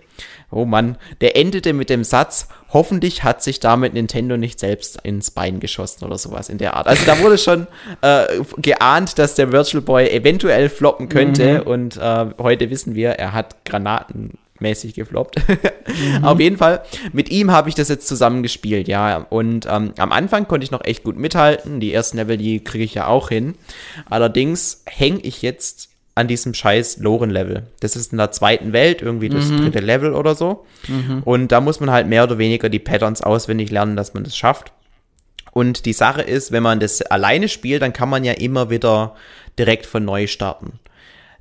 oh 0.51 0.65
Mann, 0.65 0.98
der 1.22 1.36
endete 1.36 1.74
mit 1.74 1.89
dem 1.89 2.03
Satz, 2.03 2.48
hoffentlich 2.72 3.24
hat 3.24 3.43
sich 3.43 3.60
damit 3.60 3.93
Nintendo 3.93 4.38
nicht 4.38 4.60
selbst 4.60 5.00
ins 5.03 5.31
Bein 5.31 5.60
geschossen 5.60 6.05
oder 6.05 6.17
sowas 6.17 6.50
in 6.50 6.58
der 6.58 6.75
Art. 6.75 6.88
Also 6.88 7.05
da 7.05 7.19
wurde 7.19 7.38
schon 7.38 7.67
äh, 8.01 8.25
geahnt, 8.58 9.17
dass 9.19 9.36
der 9.36 9.51
Virtual 9.51 9.81
Boy 9.81 10.10
eventuell 10.10 10.69
floppen 10.69 11.10
könnte 11.10 11.62
mhm. 11.62 11.67
und 11.67 11.98
äh, 11.98 12.25
heute 12.39 12.69
wissen 12.69 12.96
wir, 12.96 13.12
er 13.12 13.34
hat 13.34 13.65
Granaten 13.65 14.38
mäßig 14.61 14.93
gefloppt. 14.93 15.35
mhm. 16.17 16.23
Auf 16.23 16.39
jeden 16.39 16.57
Fall, 16.57 16.83
mit 17.13 17.29
ihm 17.29 17.51
habe 17.51 17.69
ich 17.69 17.75
das 17.75 17.89
jetzt 17.89 18.07
zusammengespielt, 18.07 18.87
ja. 18.87 19.17
Und 19.29 19.67
ähm, 19.69 19.93
am 19.97 20.11
Anfang 20.11 20.47
konnte 20.47 20.63
ich 20.63 20.71
noch 20.71 20.83
echt 20.83 21.03
gut 21.03 21.17
mithalten. 21.17 21.79
Die 21.79 21.93
ersten 21.93 22.17
Level, 22.17 22.37
die 22.37 22.63
kriege 22.63 22.83
ich 22.83 22.93
ja 22.93 23.07
auch 23.07 23.29
hin. 23.29 23.55
Allerdings 24.09 24.83
hänge 24.85 25.19
ich 25.21 25.41
jetzt 25.41 25.89
an 26.15 26.27
diesem 26.27 26.53
scheiß 26.53 26.97
Loren-Level. 26.97 27.63
Das 27.79 27.95
ist 27.95 28.11
in 28.11 28.17
der 28.17 28.31
zweiten 28.31 28.73
Welt, 28.73 29.01
irgendwie 29.01 29.29
das 29.29 29.45
mhm. 29.45 29.61
dritte 29.61 29.79
Level 29.79 30.13
oder 30.13 30.35
so. 30.35 30.65
Mhm. 30.87 31.23
Und 31.23 31.51
da 31.51 31.61
muss 31.61 31.79
man 31.79 31.91
halt 31.91 32.07
mehr 32.07 32.23
oder 32.23 32.37
weniger 32.37 32.67
die 32.67 32.79
Patterns 32.79 33.21
auswendig 33.21 33.71
lernen, 33.71 33.95
dass 33.95 34.13
man 34.13 34.25
das 34.25 34.35
schafft. 34.35 34.73
Und 35.51 35.85
die 35.85 35.93
Sache 35.93 36.21
ist, 36.21 36.51
wenn 36.51 36.63
man 36.63 36.79
das 36.79 37.01
alleine 37.01 37.47
spielt, 37.47 37.81
dann 37.81 37.93
kann 37.93 38.09
man 38.09 38.23
ja 38.23 38.33
immer 38.33 38.69
wieder 38.69 39.15
direkt 39.57 39.85
von 39.85 40.05
neu 40.05 40.27
starten. 40.27 40.79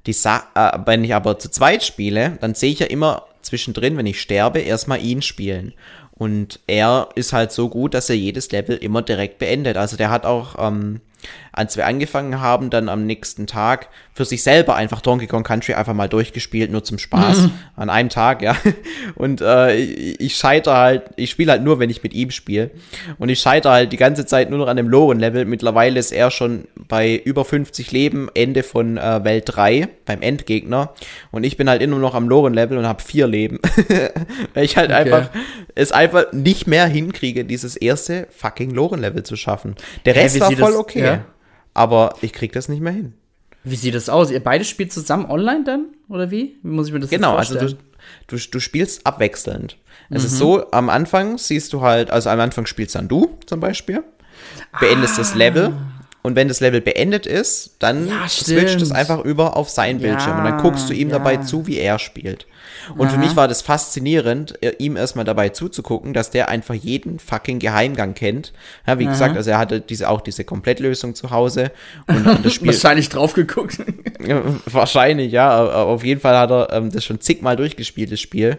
Die 0.07 0.13
Sa 0.13 0.45
äh, 0.55 0.79
wenn 0.85 1.05
ich 1.05 1.15
aber 1.15 1.39
zu 1.39 1.51
zweit 1.51 1.83
spiele, 1.83 2.39
dann 2.41 2.55
sehe 2.55 2.73
ich 2.73 2.79
ja 2.79 2.87
immer 2.87 3.25
zwischendrin, 3.43 3.97
wenn 3.97 4.07
ich 4.07 4.21
sterbe, 4.21 4.61
erstmal 4.61 5.03
ihn 5.03 5.23
spielen. 5.23 5.75
Und 6.13 6.61
er 6.67 7.09
ist 7.15 7.33
halt 7.33 7.53
so 7.53 7.69
gut, 7.69 7.95
dass 7.95 8.11
er 8.11 8.17
jedes 8.17 8.51
Level 8.51 8.77
immer 8.77 9.03
direkt 9.03 9.39
beendet. 9.39 9.77
Also 9.77 9.97
der 9.97 10.11
hat 10.11 10.27
auch 10.27 10.57
ähm, 10.59 11.01
als 11.53 11.77
wir 11.77 11.87
angefangen 11.87 12.41
haben, 12.41 12.71
dann 12.71 12.89
am 12.89 13.05
nächsten 13.05 13.47
Tag 13.47 13.89
für 14.15 14.25
sich 14.25 14.43
selber 14.43 14.77
einfach 14.77 15.01
Donkey 15.01 15.27
Kong 15.27 15.43
Country 15.43 15.75
einfach 15.75 15.95
mal 15.95 16.09
durchgespielt, 16.09 16.71
nur 16.71 16.85
zum 16.85 16.99
Spaß. 16.99 17.43
Mhm. 17.43 17.51
An 17.77 17.91
einem 17.91 18.09
Tag, 18.09 18.43
ja. 18.43 18.57
Und 19.17 19.41
äh, 19.41 19.75
ich 19.77 20.37
scheitere 20.37 20.77
halt, 20.77 21.03
ich 21.17 21.31
spiele 21.31 21.53
halt 21.53 21.63
nur, 21.63 21.79
wenn 21.79 21.91
ich 21.91 22.03
mit 22.03 22.15
ihm 22.15 22.31
spiele. 22.31 22.71
Und 23.19 23.29
ich 23.29 23.41
scheitere 23.41 23.73
halt 23.73 23.93
die 23.93 23.97
ganze 23.97 24.27
Zeit 24.27 24.51
nur 24.51 24.59
noch 24.59 24.69
an 24.69 24.77
dem 24.77 24.89
Loren-Level. 24.89 25.45
Mittlerweile 25.45 25.99
ist 25.99 26.13
er 26.13 26.31
schon 26.31 26.69
bei 26.77 27.17
über 27.25 27.45
50 27.45 27.91
Leben, 27.93 28.29
Ende 28.35 28.63
von 28.63 28.97
äh, 28.97 29.25
Welt 29.25 29.45
3, 29.47 29.89
beim 30.07 30.23
Endgegner. 30.23 30.95
Und 31.31 31.45
ich 31.45 31.57
bin 31.57 31.69
halt 31.69 31.83
immer 31.83 31.99
noch 31.99 32.15
am 32.15 32.29
Loren-Level 32.29 32.79
und 32.79 32.87
habe 32.87 33.03
vier 33.03 33.27
Leben. 33.27 33.59
Weil 34.55 34.65
ich 34.65 34.77
halt 34.77 34.91
okay. 34.91 35.01
einfach 35.01 35.31
es 35.79 35.93
einfach 35.93 36.33
nicht 36.33 36.67
mehr 36.67 36.87
hinkriege, 36.87 37.45
dieses 37.45 37.77
erste 37.77 38.27
fucking 38.37 38.71
Loren-Level 38.71 39.23
zu 39.23 39.37
schaffen. 39.37 39.77
Der 40.05 40.17
Rest 40.17 40.35
hey, 40.35 40.41
war 40.41 40.53
voll 40.53 40.73
das, 40.73 40.81
okay. 40.81 41.03
Ja? 41.03 41.18
Aber 41.79 42.15
ich 42.21 42.33
krieg 42.33 42.53
das 42.53 42.69
nicht 42.69 42.81
mehr 42.81 42.93
hin. 42.93 43.15
Wie 43.65 43.77
sieht 43.77 43.95
das 43.95 44.09
aus? 44.09 44.31
Ihr 44.31 44.43
beide 44.43 44.65
spielt 44.65 44.93
zusammen 44.93 45.27
online 45.31 45.65
dann? 45.65 45.87
Oder 46.09 46.31
wie? 46.31 46.57
Wie 46.63 46.71
muss 46.71 46.89
ich 46.89 46.93
mir 46.93 47.01
das 47.01 47.11
Genau, 47.11 47.37
also 47.37 47.59
du, 47.59 47.77
du, 48.27 48.37
du 48.37 48.61
spielst 48.61 49.07
abwechselnd. 49.07 49.77
Es 50.11 50.25
ist 50.25 50.35
mhm. 50.35 50.39
so, 50.39 50.71
am 50.71 50.89
Anfang 50.89 51.39
siehst 51.39 51.73
du 51.73 51.83
halt, 51.83 52.11
also 52.11 52.31
am 52.31 52.41
Anfang 52.41 52.67
spielst 52.67 52.95
dann 52.95 53.09
du 53.09 53.39
zum 53.47 53.61
Beispiel, 53.61 54.03
beendest 54.81 55.15
ah. 55.15 55.19
das 55.19 55.35
Level 55.35 55.75
und 56.23 56.35
wenn 56.35 56.49
das 56.49 56.61
Level 56.61 56.81
beendet 56.81 57.27
ist, 57.27 57.77
dann 57.79 58.09
ja, 58.09 58.29
switcht 58.29 58.81
es 58.81 58.91
einfach 58.91 59.25
über 59.25 59.57
auf 59.57 59.69
sein 59.69 59.99
Bildschirm 59.99 60.37
ja, 60.37 60.39
und 60.39 60.45
dann 60.45 60.63
guckst 60.63 60.89
du 60.89 60.95
ihm 60.95 61.11
ja. 61.11 61.19
dabei 61.19 61.39
zu, 61.39 61.67
wie 61.67 61.77
er 61.77 61.99
spielt. 61.99 62.47
Und 62.97 63.07
Aha. 63.07 63.15
für 63.15 63.19
mich 63.19 63.37
war 63.37 63.49
das 63.49 63.63
faszinierend, 63.63 64.63
äh, 64.63 64.75
ihm 64.79 64.97
erstmal 64.97 65.25
dabei 65.25 65.51
zuzugucken, 65.51 66.15
dass 66.15 66.31
der 66.31 66.49
einfach 66.49 66.75
jeden 66.75 67.19
fucking 67.19 67.59
Geheimgang 67.59 68.15
kennt. 68.15 68.53
Ja, 68.87 68.99
wie 68.99 69.05
Aha. 69.05 69.13
gesagt, 69.13 69.37
also 69.37 69.51
er 69.51 69.59
hatte 69.59 69.81
diese, 69.81 70.09
auch 70.09 70.21
diese 70.21 70.45
Komplettlösung 70.45 71.15
zu 71.15 71.31
Hause. 71.31 71.71
Und 72.07 72.25
das 72.45 72.53
Spiel, 72.55 72.69
wahrscheinlich 72.69 73.09
drauf 73.09 73.35
geguckt. 73.35 73.79
wahrscheinlich, 74.67 75.33
ja. 75.33 75.85
Auf 75.85 76.05
jeden 76.05 76.21
Fall 76.21 76.37
hat 76.37 76.51
er 76.51 76.73
ähm, 76.73 76.91
das 76.91 77.05
schon 77.05 77.21
zigmal 77.21 77.57
durchgespielt, 77.57 78.13
das 78.13 78.21
Spiel. 78.21 78.59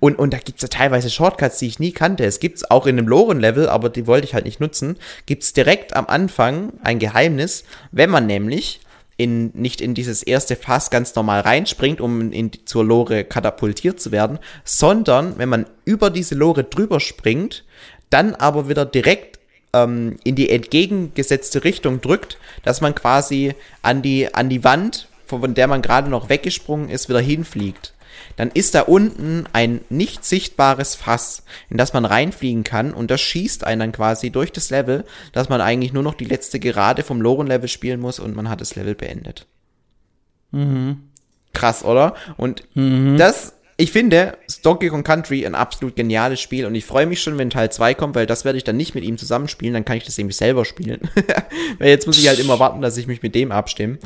Und, 0.00 0.18
und 0.18 0.32
da 0.32 0.38
gibt's 0.38 0.62
ja 0.62 0.68
teilweise 0.68 1.10
Shortcuts, 1.10 1.58
die 1.58 1.66
ich 1.66 1.78
nie 1.78 1.92
kannte. 1.92 2.24
Es 2.24 2.40
gibt's 2.40 2.70
auch 2.70 2.86
in 2.86 2.98
einem 2.98 3.08
Loren-Level, 3.08 3.68
aber 3.68 3.88
die 3.88 4.06
wollte 4.06 4.26
ich 4.26 4.34
halt 4.34 4.44
nicht 4.44 4.60
nutzen. 4.60 4.96
Gibt's 5.26 5.52
direkt 5.52 5.94
am 5.96 6.06
Anfang 6.06 6.72
ein 6.82 6.98
Geheimnis, 6.98 7.64
wenn 7.90 8.10
man 8.10 8.26
nämlich 8.26 8.80
in, 9.22 9.52
nicht 9.54 9.80
in 9.80 9.94
dieses 9.94 10.24
erste 10.24 10.56
Fass 10.56 10.90
ganz 10.90 11.14
normal 11.14 11.42
reinspringt, 11.42 12.00
um 12.00 12.32
in, 12.32 12.50
zur 12.64 12.84
Lore 12.84 13.22
katapultiert 13.22 14.00
zu 14.00 14.10
werden, 14.10 14.40
sondern 14.64 15.38
wenn 15.38 15.48
man 15.48 15.66
über 15.84 16.10
diese 16.10 16.34
Lore 16.34 16.64
drüber 16.64 16.98
springt, 16.98 17.64
dann 18.10 18.34
aber 18.34 18.68
wieder 18.68 18.84
direkt 18.84 19.38
ähm, 19.72 20.18
in 20.24 20.34
die 20.34 20.50
entgegengesetzte 20.50 21.62
Richtung 21.62 22.00
drückt, 22.00 22.38
dass 22.64 22.80
man 22.80 22.96
quasi 22.96 23.54
an 23.82 24.02
die, 24.02 24.34
an 24.34 24.48
die 24.48 24.64
Wand, 24.64 25.06
von 25.26 25.54
der 25.54 25.68
man 25.68 25.82
gerade 25.82 26.10
noch 26.10 26.28
weggesprungen 26.28 26.88
ist, 26.90 27.08
wieder 27.08 27.20
hinfliegt. 27.20 27.91
Dann 28.36 28.50
ist 28.52 28.74
da 28.74 28.82
unten 28.82 29.44
ein 29.52 29.80
nicht 29.90 30.24
sichtbares 30.24 30.94
Fass, 30.94 31.44
in 31.68 31.76
das 31.76 31.92
man 31.92 32.04
reinfliegen 32.04 32.64
kann 32.64 32.92
und 32.92 33.10
das 33.10 33.20
schießt 33.20 33.64
einen 33.64 33.80
dann 33.80 33.92
quasi 33.92 34.30
durch 34.30 34.52
das 34.52 34.70
Level, 34.70 35.04
dass 35.32 35.48
man 35.48 35.60
eigentlich 35.60 35.92
nur 35.92 36.02
noch 36.02 36.14
die 36.14 36.24
letzte 36.24 36.58
Gerade 36.60 37.02
vom 37.02 37.20
Loren-Level 37.20 37.68
spielen 37.68 38.00
muss 38.00 38.18
und 38.18 38.34
man 38.34 38.48
hat 38.48 38.60
das 38.60 38.76
Level 38.76 38.94
beendet. 38.94 39.46
Mhm. 40.52 41.08
Krass, 41.52 41.84
oder? 41.84 42.14
Und 42.36 42.62
mhm. 42.74 43.16
das 43.18 43.54
ich 43.82 43.90
finde 43.90 44.38
Donkey 44.62 44.90
Kong 44.90 45.02
Country 45.02 45.44
ein 45.44 45.56
absolut 45.56 45.96
geniales 45.96 46.40
Spiel 46.40 46.66
und 46.66 46.74
ich 46.76 46.84
freue 46.84 47.04
mich 47.04 47.20
schon, 47.20 47.36
wenn 47.36 47.50
Teil 47.50 47.72
2 47.72 47.94
kommt, 47.94 48.14
weil 48.14 48.26
das 48.26 48.44
werde 48.44 48.56
ich 48.56 48.62
dann 48.62 48.76
nicht 48.76 48.94
mit 48.94 49.02
ihm 49.02 49.18
zusammenspielen, 49.18 49.74
dann 49.74 49.84
kann 49.84 49.96
ich 49.96 50.04
das 50.04 50.16
nämlich 50.16 50.36
selber 50.36 50.64
spielen. 50.64 51.00
weil 51.80 51.88
jetzt 51.88 52.06
muss 52.06 52.16
ich 52.16 52.28
halt 52.28 52.38
immer 52.38 52.60
warten, 52.60 52.80
dass 52.80 52.96
ich 52.96 53.08
mich 53.08 53.22
mit 53.22 53.34
dem 53.34 53.50
abstimme. 53.50 53.98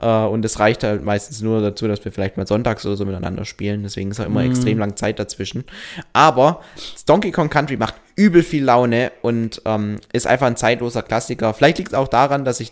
Uh, 0.00 0.28
und 0.28 0.44
es 0.44 0.60
reicht 0.60 0.84
halt 0.84 1.02
meistens 1.04 1.42
nur 1.42 1.60
dazu, 1.60 1.88
dass 1.88 2.04
wir 2.04 2.12
vielleicht 2.12 2.36
mal 2.36 2.46
sonntags 2.46 2.86
oder 2.86 2.96
so 2.96 3.04
miteinander 3.04 3.44
spielen. 3.44 3.82
Deswegen 3.82 4.12
ist 4.12 4.20
auch 4.20 4.26
immer 4.26 4.44
mm. 4.44 4.50
extrem 4.50 4.78
lang 4.78 4.94
Zeit 4.94 5.18
dazwischen. 5.18 5.64
Aber 6.12 6.60
Donkey 7.04 7.32
Kong 7.32 7.50
Country 7.50 7.76
macht 7.76 7.94
übel 8.14 8.44
viel 8.44 8.62
Laune 8.62 9.10
und 9.22 9.62
ähm, 9.64 9.96
ist 10.12 10.28
einfach 10.28 10.46
ein 10.46 10.56
zeitloser 10.56 11.02
Klassiker. 11.02 11.54
Vielleicht 11.54 11.78
liegt 11.78 11.88
es 11.88 11.98
auch 11.98 12.06
daran, 12.06 12.44
dass 12.44 12.60
ich 12.60 12.70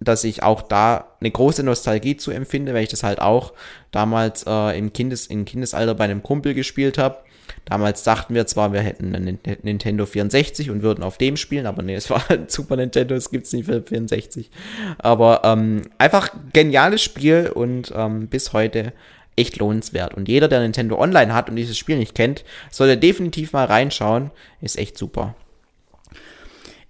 dass 0.00 0.24
ich 0.24 0.42
auch 0.42 0.62
da 0.62 1.08
eine 1.20 1.30
große 1.30 1.62
Nostalgie 1.62 2.16
zu 2.16 2.30
empfinde, 2.30 2.74
weil 2.74 2.82
ich 2.82 2.88
das 2.88 3.02
halt 3.02 3.20
auch 3.20 3.52
damals 3.90 4.44
äh, 4.46 4.78
im, 4.78 4.92
Kindes, 4.92 5.26
im 5.26 5.44
Kindesalter 5.44 5.94
bei 5.94 6.04
einem 6.04 6.22
Kumpel 6.22 6.54
gespielt 6.54 6.98
habe. 6.98 7.18
Damals 7.64 8.02
dachten 8.02 8.34
wir 8.34 8.46
zwar, 8.46 8.72
wir 8.72 8.80
hätten 8.80 9.14
einen 9.14 9.38
Nintendo 9.62 10.06
64 10.06 10.70
und 10.70 10.82
würden 10.82 11.04
auf 11.04 11.18
dem 11.18 11.36
spielen, 11.36 11.66
aber 11.66 11.82
nee, 11.82 11.94
es 11.94 12.10
war 12.10 12.22
ein 12.30 12.48
Super 12.48 12.76
Nintendo, 12.76 13.14
es 13.14 13.30
gibt 13.30 13.46
es 13.46 13.52
nicht 13.52 13.66
für 13.66 13.82
64. 13.82 14.50
Aber 14.98 15.42
ähm, 15.44 15.82
einfach 15.98 16.30
geniales 16.52 17.02
Spiel 17.02 17.50
und 17.52 17.92
ähm, 17.94 18.28
bis 18.28 18.52
heute 18.52 18.92
echt 19.36 19.58
lohnenswert. 19.58 20.14
Und 20.14 20.28
jeder, 20.28 20.48
der 20.48 20.60
Nintendo 20.60 20.98
Online 20.98 21.34
hat 21.34 21.48
und 21.48 21.56
dieses 21.56 21.78
Spiel 21.78 21.98
nicht 21.98 22.14
kennt, 22.14 22.44
sollte 22.70 22.96
definitiv 22.96 23.52
mal 23.52 23.64
reinschauen. 23.64 24.30
Ist 24.60 24.78
echt 24.78 24.98
super. 24.98 25.34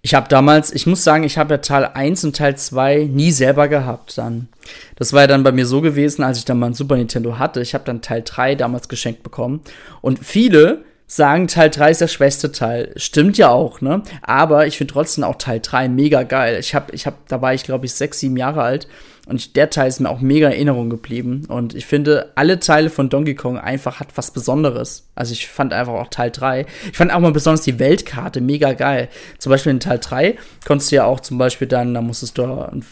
Ich 0.02 0.14
habe 0.14 0.28
damals, 0.28 0.72
ich 0.72 0.86
muss 0.86 1.04
sagen, 1.04 1.24
ich 1.24 1.36
habe 1.36 1.54
ja 1.54 1.58
Teil 1.58 1.84
1 1.92 2.24
und 2.24 2.36
Teil 2.36 2.56
2 2.56 3.08
nie 3.12 3.32
selber 3.32 3.68
gehabt 3.68 4.16
dann. 4.16 4.48
Das 4.96 5.12
war 5.12 5.22
ja 5.22 5.26
dann 5.26 5.42
bei 5.42 5.52
mir 5.52 5.66
so 5.66 5.82
gewesen, 5.82 6.22
als 6.22 6.38
ich 6.38 6.46
dann 6.46 6.58
mal 6.58 6.68
ein 6.68 6.74
Super 6.74 6.96
Nintendo 6.96 7.38
hatte. 7.38 7.60
Ich 7.60 7.74
habe 7.74 7.84
dann 7.84 8.00
Teil 8.00 8.22
3 8.24 8.54
damals 8.54 8.88
geschenkt 8.88 9.22
bekommen. 9.22 9.60
Und 10.00 10.24
viele 10.24 10.84
sagen, 11.06 11.48
Teil 11.48 11.68
3 11.68 11.90
ist 11.90 12.00
der 12.00 12.08
schwächste 12.08 12.50
Teil. 12.50 12.92
Stimmt 12.96 13.36
ja 13.36 13.50
auch, 13.50 13.82
ne? 13.82 14.02
Aber 14.22 14.66
ich 14.66 14.78
finde 14.78 14.94
trotzdem 14.94 15.24
auch 15.24 15.36
Teil 15.36 15.60
3 15.60 15.88
mega 15.88 16.22
geil. 16.22 16.58
Ich 16.60 16.74
habe, 16.74 16.94
ich 16.94 17.06
hab, 17.06 17.28
da 17.28 17.42
war 17.42 17.52
ich, 17.52 17.64
glaube 17.64 17.84
ich, 17.84 17.92
sechs, 17.92 18.20
sieben 18.20 18.36
Jahre 18.36 18.62
alt 18.62 18.88
und 19.30 19.54
der 19.54 19.70
Teil 19.70 19.88
ist 19.88 20.00
mir 20.00 20.10
auch 20.10 20.20
mega 20.20 20.48
in 20.48 20.54
Erinnerung 20.54 20.90
geblieben. 20.90 21.42
Und 21.48 21.74
ich 21.74 21.86
finde, 21.86 22.32
alle 22.34 22.58
Teile 22.58 22.90
von 22.90 23.08
Donkey 23.08 23.36
Kong 23.36 23.58
einfach 23.58 24.00
hat 24.00 24.08
was 24.16 24.32
Besonderes. 24.32 25.08
Also 25.14 25.32
ich 25.32 25.46
fand 25.46 25.72
einfach 25.72 25.92
auch 25.92 26.08
Teil 26.08 26.32
3. 26.32 26.66
Ich 26.90 26.96
fand 26.96 27.12
auch 27.14 27.20
mal 27.20 27.30
besonders 27.30 27.62
die 27.62 27.78
Weltkarte 27.78 28.40
mega 28.40 28.72
geil. 28.72 29.08
Zum 29.38 29.50
Beispiel 29.50 29.70
in 29.70 29.78
Teil 29.78 30.00
3 30.00 30.36
konntest 30.66 30.90
du 30.90 30.96
ja 30.96 31.04
auch 31.04 31.20
zum 31.20 31.38
Beispiel 31.38 31.68
dann, 31.68 31.94
da 31.94 32.02
musstest 32.02 32.38
du 32.38 32.42
ein, 32.42 32.82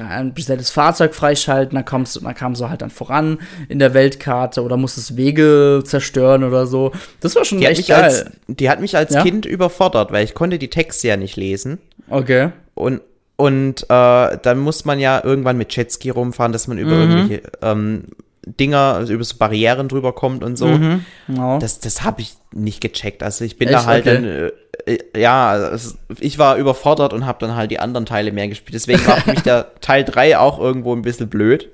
ein 0.00 0.34
bestelltes 0.34 0.70
Fahrzeug 0.70 1.14
freischalten, 1.14 1.76
da 1.76 1.82
kommst 1.82 2.20
da 2.20 2.32
kamst 2.32 2.60
du 2.60 2.68
halt 2.68 2.82
dann 2.82 2.90
voran 2.90 3.38
in 3.68 3.78
der 3.78 3.94
Weltkarte 3.94 4.62
oder 4.62 4.76
musstest 4.76 5.16
Wege 5.16 5.82
zerstören 5.84 6.42
oder 6.42 6.66
so. 6.66 6.90
Das 7.20 7.36
war 7.36 7.44
schon 7.44 7.58
die 7.58 7.66
echt 7.66 7.86
geil. 7.86 8.02
Als, 8.02 8.24
die 8.48 8.68
hat 8.68 8.80
mich 8.80 8.96
als 8.96 9.14
ja? 9.14 9.22
Kind 9.22 9.46
überfordert, 9.46 10.10
weil 10.10 10.24
ich 10.24 10.34
konnte 10.34 10.58
die 10.58 10.70
Texte 10.70 11.06
ja 11.06 11.16
nicht 11.16 11.36
lesen. 11.36 11.78
Okay. 12.10 12.50
Und 12.74 13.00
und 13.36 13.84
äh, 13.90 14.38
dann 14.42 14.58
muss 14.58 14.84
man 14.84 15.00
ja 15.00 15.22
irgendwann 15.22 15.58
mit 15.58 15.74
Jetski 15.74 16.10
rumfahren, 16.10 16.52
dass 16.52 16.68
man 16.68 16.78
über 16.78 16.94
mhm. 16.94 17.10
irgendwelche 17.10 17.42
ähm, 17.62 18.04
Dinger, 18.46 18.94
also 18.94 19.12
über 19.12 19.24
so 19.24 19.36
Barrieren 19.36 19.88
drüber 19.88 20.12
kommt 20.12 20.44
und 20.44 20.56
so. 20.56 20.66
Mhm. 20.66 21.04
Oh. 21.36 21.58
Das, 21.60 21.80
das 21.80 22.04
habe 22.04 22.20
ich 22.20 22.34
nicht 22.52 22.80
gecheckt. 22.80 23.22
Also 23.22 23.44
ich 23.44 23.58
bin 23.58 23.68
Echt? 23.68 23.78
da 23.78 23.86
halt 23.86 24.06
okay. 24.06 24.14
dann, 24.14 24.24
äh, 24.24 24.94
äh, 24.94 25.20
ja, 25.20 25.50
also 25.50 25.96
ich 26.20 26.38
war 26.38 26.56
überfordert 26.56 27.12
und 27.12 27.26
habe 27.26 27.38
dann 27.40 27.56
halt 27.56 27.70
die 27.70 27.80
anderen 27.80 28.06
Teile 28.06 28.32
mehr 28.32 28.48
gespielt. 28.48 28.74
Deswegen 28.74 29.04
war 29.06 29.16
für 29.16 29.30
mich 29.30 29.42
der 29.42 29.74
Teil 29.80 30.04
3 30.04 30.38
auch 30.38 30.58
irgendwo 30.58 30.94
ein 30.94 31.02
bisschen 31.02 31.28
blöd. 31.28 31.70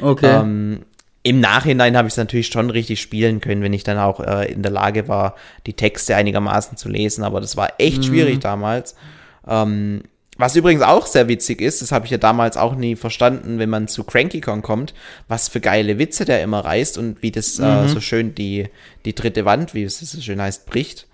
Okay. 0.00 0.40
Ähm, 0.40 0.80
Im 1.22 1.40
Nachhinein 1.40 1.96
habe 1.96 2.08
ich 2.08 2.14
es 2.14 2.18
natürlich 2.18 2.48
schon 2.48 2.70
richtig 2.70 3.00
spielen 3.00 3.40
können, 3.40 3.62
wenn 3.62 3.72
ich 3.72 3.84
dann 3.84 3.98
auch 3.98 4.20
äh, 4.20 4.50
in 4.50 4.62
der 4.62 4.72
Lage 4.72 5.08
war, 5.08 5.34
die 5.66 5.74
Texte 5.74 6.16
einigermaßen 6.16 6.76
zu 6.76 6.88
lesen. 6.88 7.24
Aber 7.24 7.40
das 7.40 7.56
war 7.56 7.74
echt 7.78 7.98
mhm. 7.98 8.02
schwierig 8.04 8.40
damals. 8.40 8.94
Ähm, 9.46 10.02
was 10.38 10.56
übrigens 10.56 10.82
auch 10.82 11.06
sehr 11.06 11.28
witzig 11.28 11.60
ist, 11.60 11.82
das 11.82 11.92
habe 11.92 12.04
ich 12.04 12.10
ja 12.10 12.18
damals 12.18 12.56
auch 12.56 12.74
nie 12.74 12.96
verstanden, 12.96 13.58
wenn 13.58 13.70
man 13.70 13.88
zu 13.88 14.04
Cranky 14.04 14.40
Kong 14.40 14.62
kommt, 14.62 14.94
was 15.28 15.48
für 15.48 15.60
geile 15.60 15.98
Witze 15.98 16.24
der 16.24 16.42
immer 16.42 16.60
reißt 16.60 16.98
und 16.98 17.22
wie 17.22 17.30
das 17.30 17.58
äh, 17.58 17.62
mhm. 17.62 17.86
äh, 17.86 17.88
so 17.88 18.00
schön 18.00 18.34
die, 18.34 18.68
die 19.04 19.14
dritte 19.14 19.44
Wand, 19.44 19.74
wie 19.74 19.84
es 19.84 19.98
so 19.98 20.20
schön 20.20 20.40
heißt, 20.40 20.66
bricht. 20.66 21.06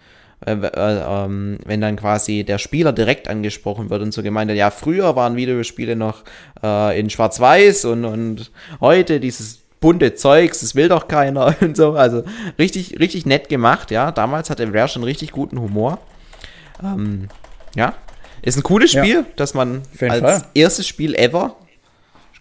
Äh, 0.45 0.55
äh, 0.55 1.25
ähm, 1.25 1.59
wenn 1.65 1.81
dann 1.81 1.97
quasi 1.97 2.43
der 2.43 2.59
Spieler 2.59 2.93
direkt 2.93 3.29
angesprochen 3.29 3.91
wird 3.91 4.03
und 4.03 4.13
so 4.13 4.23
gemeint, 4.23 4.51
ja, 4.51 4.71
früher 4.71 5.15
waren 5.15 5.37
Videospiele 5.37 5.95
noch 5.95 6.25
äh, 6.63 6.99
in 6.99 7.11
Schwarz-Weiß 7.11 7.85
und, 7.85 8.05
und 8.05 8.51
heute 8.81 9.21
dieses 9.21 9.61
bunte 9.81 10.15
Zeugs, 10.15 10.61
das 10.61 10.75
will 10.75 10.89
doch 10.89 11.07
keiner 11.07 11.55
und 11.61 11.77
so. 11.77 11.93
Also 11.93 12.25
richtig, 12.59 12.99
richtig 12.99 13.25
nett 13.27 13.49
gemacht, 13.49 13.93
ja. 13.93 14.11
Damals 14.11 14.51
hatte 14.51 14.67
Rare 14.73 14.89
schon 14.89 15.05
richtig 15.05 15.31
guten 15.31 15.61
Humor. 15.61 15.99
Ähm, 16.83 17.29
ja, 17.77 17.95
ist 18.43 18.57
ein 18.57 18.63
cooles 18.63 18.91
Spiel, 18.91 19.15
ja. 19.15 19.25
das 19.37 19.55
man 19.55 19.83
als 20.01 20.21
Fall. 20.21 20.45
erstes 20.55 20.87
Spiel 20.87 21.15
ever 21.15 21.57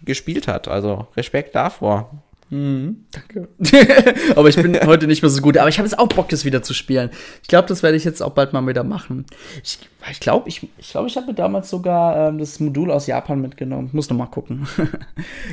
gespielt 0.04 0.48
hat. 0.48 0.68
Also 0.68 1.06
Respekt 1.16 1.54
davor. 1.54 2.10
Mhm, 2.50 3.06
danke. 3.12 3.48
aber 4.36 4.48
ich 4.50 4.56
bin 4.56 4.78
heute 4.86 5.06
nicht 5.06 5.22
mehr 5.22 5.30
so 5.30 5.40
gut. 5.40 5.56
Aber 5.56 5.70
ich 5.70 5.78
habe 5.78 5.88
jetzt 5.88 5.98
auch 5.98 6.08
Bock, 6.08 6.28
das 6.28 6.44
wieder 6.44 6.62
zu 6.62 6.74
spielen. 6.74 7.10
Ich 7.40 7.48
glaube, 7.48 7.66
das 7.66 7.82
werde 7.82 7.96
ich 7.96 8.04
jetzt 8.04 8.22
auch 8.22 8.32
bald 8.32 8.52
mal 8.52 8.66
wieder 8.66 8.84
machen. 8.84 9.24
Ich 9.64 9.78
glaube, 9.78 10.12
ich 10.12 10.20
glaube, 10.20 10.48
ich, 10.48 10.68
ich, 10.76 10.90
glaub, 10.90 11.06
ich 11.06 11.16
habe 11.16 11.32
damals 11.32 11.70
sogar 11.70 12.28
ähm, 12.28 12.38
das 12.38 12.60
Modul 12.60 12.90
aus 12.90 13.06
Japan 13.06 13.40
mitgenommen. 13.40 13.88
Muss 13.92 14.10
noch 14.10 14.18
mal 14.18 14.26
gucken. 14.26 14.68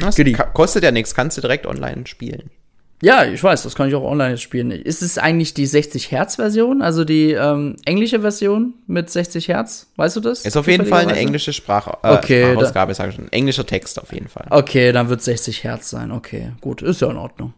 das 0.02 0.18
kostet 0.54 0.84
ja 0.84 0.92
nichts, 0.92 1.16
kannst 1.16 1.38
du 1.38 1.42
direkt 1.42 1.66
online 1.66 2.06
spielen. 2.06 2.50
Ja, 3.02 3.24
ich 3.24 3.42
weiß, 3.42 3.64
das 3.64 3.76
kann 3.76 3.88
ich 3.88 3.96
auch 3.96 4.04
online 4.04 4.38
spielen. 4.38 4.72
Ist 4.72 5.02
es 5.02 5.18
eigentlich 5.18 5.54
die 5.54 5.66
60 5.66 6.12
Hertz 6.12 6.36
Version, 6.36 6.82
also 6.82 7.06
die 7.06 7.32
ähm, 7.32 7.78
englische 7.86 8.20
Version 8.20 8.74
mit 8.88 9.10
60 9.10 9.48
Hertz? 9.48 9.88
Weißt 9.96 10.18
du 10.18 10.20
das? 10.20 10.44
Ist 10.44 10.58
auf 10.58 10.68
jeden 10.68 10.86
Fall 10.86 11.04
eine 11.04 11.16
englische 11.16 11.54
Sprache, 11.54 11.98
äh, 12.04 12.14
okay, 12.14 12.52
Sprachausgabe, 12.52 12.94
sage 12.94 13.10
ich 13.12 13.16
schon. 13.16 13.32
Englischer 13.32 13.66
Text 13.66 14.02
auf 14.02 14.12
jeden 14.12 14.28
Fall. 14.28 14.48
Okay, 14.50 14.92
dann 14.92 15.08
wird 15.08 15.22
60 15.22 15.64
Hertz 15.64 15.90
sein. 15.90 16.12
Okay, 16.12 16.52
gut, 16.60 16.82
ist 16.82 17.00
ja 17.00 17.10
in 17.10 17.16
Ordnung. 17.16 17.54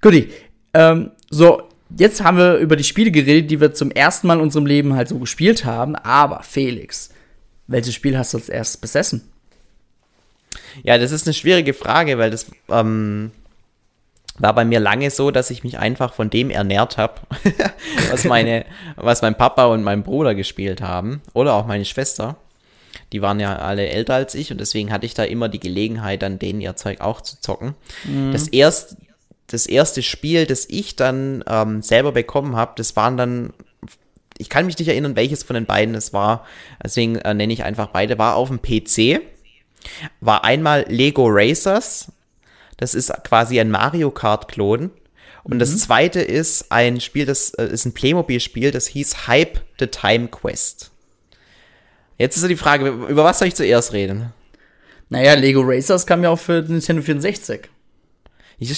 Guti, 0.00 0.30
ähm, 0.72 1.10
so, 1.28 1.64
jetzt 1.98 2.24
haben 2.24 2.38
wir 2.38 2.56
über 2.56 2.76
die 2.76 2.84
Spiele 2.84 3.10
geredet, 3.10 3.50
die 3.50 3.60
wir 3.60 3.74
zum 3.74 3.90
ersten 3.90 4.26
Mal 4.26 4.34
in 4.34 4.40
unserem 4.40 4.64
Leben 4.64 4.94
halt 4.94 5.08
so 5.08 5.18
gespielt 5.18 5.66
haben. 5.66 5.94
Aber 5.94 6.42
Felix, 6.42 7.10
welches 7.66 7.94
Spiel 7.94 8.16
hast 8.16 8.32
du 8.32 8.38
als 8.38 8.48
erstes 8.48 8.78
besessen? 8.78 9.30
Ja, 10.82 10.96
das 10.96 11.12
ist 11.12 11.26
eine 11.26 11.34
schwierige 11.34 11.74
Frage, 11.74 12.16
weil 12.16 12.30
das 12.30 12.46
ähm, 12.70 13.30
war 14.38 14.54
bei 14.54 14.64
mir 14.64 14.80
lange 14.80 15.10
so, 15.10 15.30
dass 15.30 15.50
ich 15.50 15.64
mich 15.64 15.78
einfach 15.78 16.12
von 16.12 16.30
dem 16.30 16.50
ernährt 16.50 16.96
habe, 16.96 17.20
was 18.10 18.24
meine, 18.24 18.64
was 18.96 19.22
mein 19.22 19.36
Papa 19.36 19.66
und 19.66 19.82
mein 19.82 20.02
Bruder 20.02 20.34
gespielt 20.34 20.80
haben 20.80 21.22
oder 21.32 21.54
auch 21.54 21.66
meine 21.66 21.84
Schwester. 21.84 22.36
Die 23.12 23.22
waren 23.22 23.40
ja 23.40 23.56
alle 23.56 23.88
älter 23.88 24.14
als 24.14 24.34
ich 24.34 24.50
und 24.50 24.60
deswegen 24.60 24.92
hatte 24.92 25.06
ich 25.06 25.14
da 25.14 25.24
immer 25.24 25.48
die 25.48 25.60
Gelegenheit, 25.60 26.22
dann 26.22 26.38
denen 26.38 26.60
ihr 26.60 26.76
Zeug 26.76 27.00
auch 27.00 27.20
zu 27.20 27.40
zocken. 27.40 27.74
Mhm. 28.04 28.32
Das 28.32 28.48
erste, 28.48 28.96
das 29.46 29.66
erste 29.66 30.02
Spiel, 30.02 30.44
das 30.44 30.66
ich 30.68 30.96
dann 30.96 31.44
ähm, 31.46 31.82
selber 31.82 32.12
bekommen 32.12 32.56
habe, 32.56 32.72
das 32.76 32.96
waren 32.96 33.16
dann 33.16 33.52
ich 34.38 34.50
kann 34.50 34.66
mich 34.66 34.78
nicht 34.78 34.88
erinnern, 34.88 35.16
welches 35.16 35.42
von 35.44 35.54
den 35.54 35.64
beiden 35.64 35.94
es 35.94 36.12
war. 36.12 36.44
Deswegen 36.82 37.16
äh, 37.16 37.32
nenne 37.32 37.54
ich 37.54 37.64
einfach 37.64 37.86
beide. 37.88 38.18
War 38.18 38.36
auf 38.36 38.48
dem 38.48 38.60
PC. 38.60 39.22
War 40.20 40.44
einmal 40.44 40.84
Lego 40.88 41.26
Racers 41.26 42.12
das 42.76 42.94
ist 42.94 43.12
quasi 43.24 43.60
ein 43.60 43.70
Mario 43.70 44.10
Kart-Klon. 44.10 44.90
Und 45.44 45.54
mhm. 45.54 45.58
das 45.58 45.78
zweite 45.78 46.20
ist 46.20 46.70
ein 46.70 47.00
Spiel, 47.00 47.26
das 47.26 47.50
äh, 47.54 47.66
ist 47.66 47.84
ein 47.84 47.94
Playmobil-Spiel, 47.94 48.70
das 48.70 48.86
hieß 48.88 49.26
Hype 49.26 49.60
the 49.78 49.86
Time 49.86 50.28
Quest. 50.28 50.90
Jetzt 52.18 52.36
ist 52.36 52.42
so 52.42 52.48
die 52.48 52.56
Frage, 52.56 52.88
über 52.88 53.24
was 53.24 53.38
soll 53.38 53.48
ich 53.48 53.54
zuerst 53.54 53.92
reden? 53.92 54.32
Naja, 55.08 55.34
Lego 55.34 55.60
Racers 55.62 56.06
kam 56.06 56.22
ja 56.22 56.30
auch 56.30 56.38
für 56.38 56.62
Nintendo 56.62 57.02
64. 57.02 57.68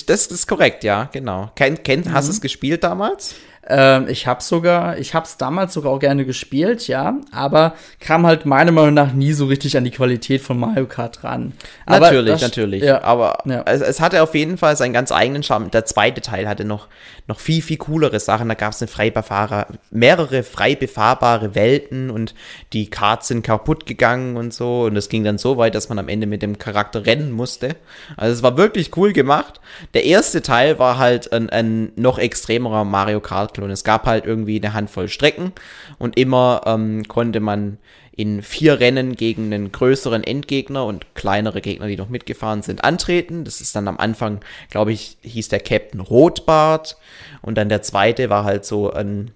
Das 0.06 0.26
ist 0.26 0.46
korrekt, 0.46 0.82
ja, 0.84 1.04
genau. 1.04 1.50
Kennt, 1.54 1.84
kennt, 1.84 2.06
mhm. 2.06 2.12
Hast 2.12 2.28
du 2.28 2.32
es 2.32 2.40
gespielt 2.40 2.82
damals? 2.84 3.36
Ähm, 3.70 4.08
ich 4.08 4.26
habe 4.26 4.42
sogar, 4.42 4.96
ich 4.96 5.12
habe 5.12 5.26
es 5.26 5.36
damals 5.36 5.74
sogar 5.74 5.92
auch 5.92 5.98
gerne 5.98 6.24
gespielt, 6.24 6.88
ja, 6.88 7.18
aber 7.32 7.74
kam 8.00 8.26
halt 8.26 8.46
meiner 8.46 8.72
Meinung 8.72 8.94
nach 8.94 9.12
nie 9.12 9.34
so 9.34 9.44
richtig 9.44 9.76
an 9.76 9.84
die 9.84 9.90
Qualität 9.90 10.40
von 10.40 10.58
Mario 10.58 10.86
Kart 10.86 11.22
ran. 11.22 11.52
Aber 11.84 12.06
natürlich, 12.06 12.32
das, 12.32 12.40
natürlich. 12.40 12.82
Ja, 12.82 13.02
aber 13.02 13.38
ja. 13.44 13.62
Es, 13.66 13.82
es, 13.82 14.00
hatte 14.00 14.22
auf 14.22 14.34
jeden 14.34 14.56
Fall 14.56 14.74
seinen 14.76 14.94
ganz 14.94 15.12
eigenen 15.12 15.42
Charme. 15.42 15.70
Der 15.70 15.84
zweite 15.84 16.22
Teil 16.22 16.48
hatte 16.48 16.64
noch, 16.64 16.88
noch 17.26 17.40
viel, 17.40 17.60
viel 17.60 17.76
coolere 17.76 18.20
Sachen. 18.20 18.48
Da 18.48 18.54
gab 18.54 18.72
es 18.72 18.80
eine 18.80 18.88
Freibefahrer, 18.88 19.66
mehrere 19.90 20.44
frei 20.44 20.74
befahrbare 20.74 21.54
Welten 21.54 22.08
und 22.10 22.34
die 22.72 22.88
Karts 22.88 23.28
sind 23.28 23.42
kaputt 23.42 23.84
gegangen 23.84 24.38
und 24.38 24.54
so. 24.54 24.84
Und 24.84 24.96
es 24.96 25.10
ging 25.10 25.24
dann 25.24 25.36
so 25.36 25.58
weit, 25.58 25.74
dass 25.74 25.90
man 25.90 25.98
am 25.98 26.08
Ende 26.08 26.26
mit 26.26 26.40
dem 26.40 26.56
Charakter 26.56 27.04
rennen 27.04 27.32
musste. 27.32 27.76
Also 28.16 28.32
es 28.32 28.42
war 28.42 28.56
wirklich 28.56 28.96
cool 28.96 29.12
gemacht. 29.12 29.60
Der 29.92 30.06
erste 30.06 30.40
Teil 30.40 30.78
war 30.78 30.96
halt 30.96 31.30
ein, 31.34 31.50
ein 31.50 31.92
noch 31.96 32.18
extremerer 32.18 32.84
Mario 32.84 33.20
Kart 33.20 33.57
Klon. 33.58 33.70
Es 33.70 33.84
gab 33.84 34.06
halt 34.06 34.24
irgendwie 34.24 34.56
eine 34.56 34.72
Handvoll 34.72 35.08
Strecken 35.08 35.52
und 35.98 36.16
immer 36.16 36.62
ähm, 36.66 37.06
konnte 37.08 37.40
man 37.40 37.78
in 38.12 38.42
vier 38.42 38.80
Rennen 38.80 39.14
gegen 39.14 39.52
einen 39.52 39.70
größeren 39.70 40.24
Endgegner 40.24 40.84
und 40.84 41.14
kleinere 41.14 41.60
Gegner, 41.60 41.86
die 41.86 41.96
noch 41.96 42.08
mitgefahren 42.08 42.62
sind, 42.62 42.82
antreten. 42.82 43.44
Das 43.44 43.60
ist 43.60 43.76
dann 43.76 43.86
am 43.86 43.96
Anfang, 43.96 44.40
glaube 44.70 44.92
ich, 44.92 45.18
hieß 45.22 45.48
der 45.48 45.60
Captain 45.60 46.00
Rotbart. 46.00 46.96
Und 47.42 47.56
dann 47.56 47.68
der 47.68 47.82
zweite 47.82 48.28
war 48.28 48.42
halt 48.42 48.64
so 48.64 48.92
ein 48.92 49.30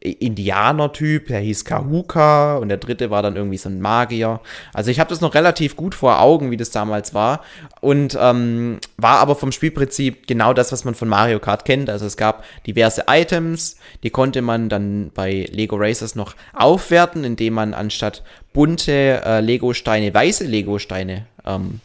Indianer-Typ, 0.00 1.26
der 1.26 1.40
hieß 1.40 1.66
Kahuka 1.66 2.56
und 2.56 2.70
der 2.70 2.78
dritte 2.78 3.10
war 3.10 3.22
dann 3.22 3.36
irgendwie 3.36 3.58
so 3.58 3.68
ein 3.68 3.82
Magier. 3.82 4.40
Also 4.72 4.90
ich 4.90 4.98
habe 4.98 5.10
das 5.10 5.20
noch 5.20 5.34
relativ 5.34 5.76
gut 5.76 5.94
vor 5.94 6.20
Augen, 6.20 6.50
wie 6.50 6.56
das 6.56 6.70
damals 6.70 7.12
war 7.12 7.42
und 7.82 8.16
ähm, 8.18 8.78
war 8.96 9.18
aber 9.18 9.36
vom 9.36 9.52
Spielprinzip 9.52 10.26
genau 10.26 10.54
das, 10.54 10.72
was 10.72 10.86
man 10.86 10.94
von 10.94 11.08
Mario 11.08 11.38
Kart 11.38 11.66
kennt. 11.66 11.90
Also 11.90 12.06
es 12.06 12.16
gab 12.16 12.44
diverse 12.66 13.04
Items, 13.08 13.76
die 14.02 14.08
konnte 14.08 14.40
man 14.40 14.70
dann 14.70 15.10
bei 15.14 15.46
Lego 15.50 15.76
Racers 15.76 16.14
noch 16.14 16.34
aufwerten, 16.54 17.22
indem 17.22 17.52
man 17.54 17.74
anstatt 17.74 18.22
bunte 18.54 19.22
äh, 19.22 19.40
Lego-Steine 19.40 20.14
weiße 20.14 20.44
Lego-Steine 20.44 21.26
ähm, 21.44 21.80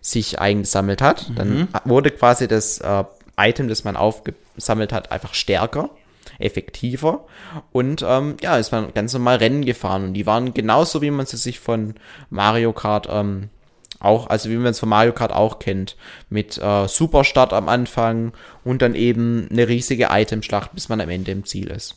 sich 0.00 0.40
eingesammelt 0.40 1.00
hat. 1.00 1.28
Mhm. 1.28 1.34
Dann 1.36 1.68
wurde 1.84 2.10
quasi 2.10 2.48
das 2.48 2.78
äh, 2.78 3.04
Item, 3.38 3.68
das 3.68 3.84
man 3.84 3.96
aufgesammelt 3.96 4.92
hat, 4.92 5.12
einfach 5.12 5.32
stärker 5.32 5.90
effektiver. 6.38 7.26
Und 7.72 8.04
ähm, 8.06 8.36
ja, 8.40 8.56
ist 8.56 8.72
man 8.72 8.92
ganz 8.94 9.12
normal 9.12 9.36
Rennen 9.36 9.64
gefahren. 9.64 10.04
Und 10.04 10.14
die 10.14 10.26
waren 10.26 10.54
genauso, 10.54 11.02
wie 11.02 11.10
man 11.10 11.26
sie 11.26 11.36
sich 11.36 11.60
von 11.60 11.94
Mario 12.30 12.72
Kart 12.72 13.06
ähm, 13.10 13.50
auch, 13.98 14.28
also 14.28 14.50
wie 14.50 14.56
man 14.56 14.66
es 14.66 14.80
von 14.80 14.88
Mario 14.88 15.12
Kart 15.12 15.32
auch 15.32 15.58
kennt. 15.58 15.96
Mit 16.28 16.58
äh, 16.58 16.86
Superstart 16.88 17.52
am 17.52 17.68
Anfang 17.68 18.32
und 18.64 18.82
dann 18.82 18.94
eben 18.94 19.48
eine 19.50 19.68
riesige 19.68 20.08
Itemschlacht, 20.10 20.72
bis 20.74 20.88
man 20.88 21.00
am 21.00 21.08
Ende 21.08 21.32
im 21.32 21.44
Ziel 21.44 21.68
ist. 21.68 21.96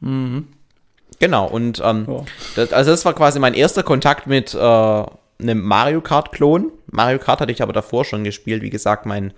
Mhm. 0.00 0.48
Genau, 1.18 1.46
und 1.46 1.80
ähm, 1.84 2.04
oh. 2.08 2.24
das, 2.56 2.72
also 2.72 2.90
das 2.90 3.04
war 3.04 3.14
quasi 3.14 3.38
mein 3.38 3.54
erster 3.54 3.82
Kontakt 3.82 4.26
mit 4.26 4.54
äh, 4.54 4.58
einem 4.58 5.62
Mario 5.62 6.00
Kart-Klon. 6.00 6.72
Mario 6.90 7.18
Kart 7.18 7.40
hatte 7.40 7.52
ich 7.52 7.62
aber 7.62 7.72
davor 7.72 8.04
schon 8.04 8.24
gespielt. 8.24 8.62
Wie 8.62 8.70
gesagt, 8.70 9.06
mein 9.06 9.32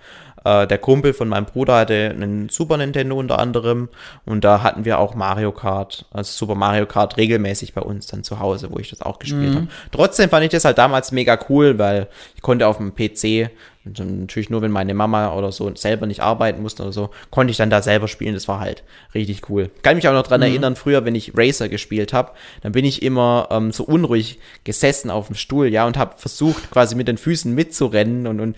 äh, 0.49 0.67
der 0.67 0.79
Kumpel 0.79 1.13
von 1.13 1.29
meinem 1.29 1.45
Bruder 1.45 1.77
hatte 1.77 2.11
einen 2.11 2.49
Super 2.49 2.79
Nintendo 2.79 3.17
unter 3.19 3.39
anderem 3.39 3.89
und 4.25 4.45
da 4.45 4.63
hatten 4.63 4.87
wir 4.87 4.99
auch 4.99 5.15
Mario 5.15 5.53
Kart, 5.53 6.07
also 6.11 6.33
Super 6.33 6.55
Mario 6.55 6.87
Kart 6.87 7.19
regelmäßig 7.19 7.75
bei 7.75 7.83
uns 7.83 8.07
dann 8.07 8.25
zu 8.25 8.41
Hause, 8.41 8.71
wo 8.71 8.79
ich 8.79 8.89
das 8.89 9.03
auch 9.03 9.19
gespielt 9.19 9.51
mhm. 9.51 9.57
habe. 9.57 9.69
Trotzdem 9.93 10.31
fand 10.31 10.45
ich 10.45 10.51
das 10.51 10.65
halt 10.65 10.79
damals 10.79 11.13
mega 11.13 11.39
cool, 11.51 11.79
weil 11.79 12.09
ich 12.35 12.41
konnte 12.41 12.67
auf 12.67 12.79
dem 12.79 12.95
PC 12.95 13.51
natürlich 13.96 14.51
nur, 14.51 14.62
wenn 14.62 14.70
meine 14.70 14.94
Mama 14.94 15.33
oder 15.35 15.53
so 15.53 15.74
selber 15.74 16.07
nicht 16.07 16.20
arbeiten 16.20 16.62
musste 16.62 16.83
oder 16.83 16.92
so, 16.92 17.11
konnte 17.31 17.51
ich 17.51 17.57
dann 17.57 17.70
da 17.70 17.83
selber 17.83 18.09
spielen. 18.09 18.35
Das 18.35 18.48
war 18.48 18.61
halt 18.61 18.83
richtig 19.14 19.48
cool. 19.48 19.70
Kann 19.83 19.96
mich 19.96 20.09
auch 20.09 20.12
noch 20.12 20.27
dran 20.27 20.40
mhm. 20.40 20.46
erinnern, 20.46 20.77
früher, 20.77 21.05
wenn 21.05 21.14
ich 21.14 21.33
Racer 21.37 21.68
gespielt 21.68 22.12
habe, 22.12 22.33
dann 22.62 22.72
bin 22.72 22.85
ich 22.85 23.03
immer 23.03 23.48
ähm, 23.51 23.72
so 23.72 23.85
unruhig 23.85 24.38
gesessen 24.64 25.11
auf 25.11 25.27
dem 25.27 25.37
Stuhl, 25.37 25.68
ja, 25.68 25.87
und 25.87 25.96
habe 25.96 26.16
versucht, 26.16 26.70
quasi 26.70 26.94
mit 26.94 27.09
den 27.09 27.18
Füßen 27.18 27.55
mitzurennen 27.55 28.27
und, 28.27 28.40
und 28.40 28.57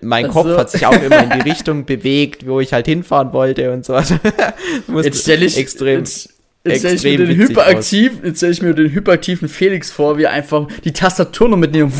mein 0.00 0.28
Kopf 0.28 0.48
so. 0.48 0.58
hat 0.58 0.70
sich 0.70 0.86
auch 0.86 1.00
immer 1.00 1.22
in 1.22 1.30
die 1.30 1.40
Richtung 1.50 1.84
bewegt, 1.84 2.46
wo 2.46 2.60
ich 2.60 2.72
halt 2.72 2.86
hinfahren 2.86 3.32
wollte 3.32 3.72
und 3.72 3.84
so. 3.84 3.98
jetzt 5.02 5.22
stelle 5.22 5.44
ich 5.44 5.56
extrem. 5.56 6.00
Jetzt, 6.00 6.41
Jetzt 6.64 6.78
stelle 6.78 6.94
ich, 6.94 7.02
mir 7.02 7.18
den 7.18 7.36
hyperaktiv, 7.36 8.12
jetzt 8.22 8.36
stell 8.36 8.52
ich 8.52 8.62
mir 8.62 8.72
den 8.72 8.92
hyperaktiven 8.92 9.48
Felix 9.48 9.90
vor, 9.90 10.16
wie 10.16 10.24
er 10.24 10.30
einfach 10.30 10.68
die 10.84 10.92
Tastatur 10.92 11.48
noch 11.48 11.56
mitnimmt. 11.56 11.92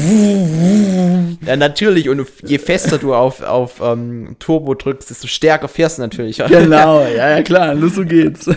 Ja, 1.44 1.56
natürlich. 1.56 2.08
Und 2.08 2.24
je 2.44 2.58
fester 2.58 2.98
du 2.98 3.12
auf, 3.12 3.42
auf 3.42 3.80
ähm, 3.82 4.36
Turbo 4.38 4.74
drückst, 4.74 5.10
desto 5.10 5.26
stärker 5.26 5.66
fährst 5.66 5.98
du 5.98 6.02
natürlich. 6.02 6.36
Genau, 6.36 7.00
ja, 7.16 7.30
ja, 7.30 7.42
klar. 7.42 7.74
Nur 7.74 7.90
so 7.90 8.04
geht's. 8.04 8.48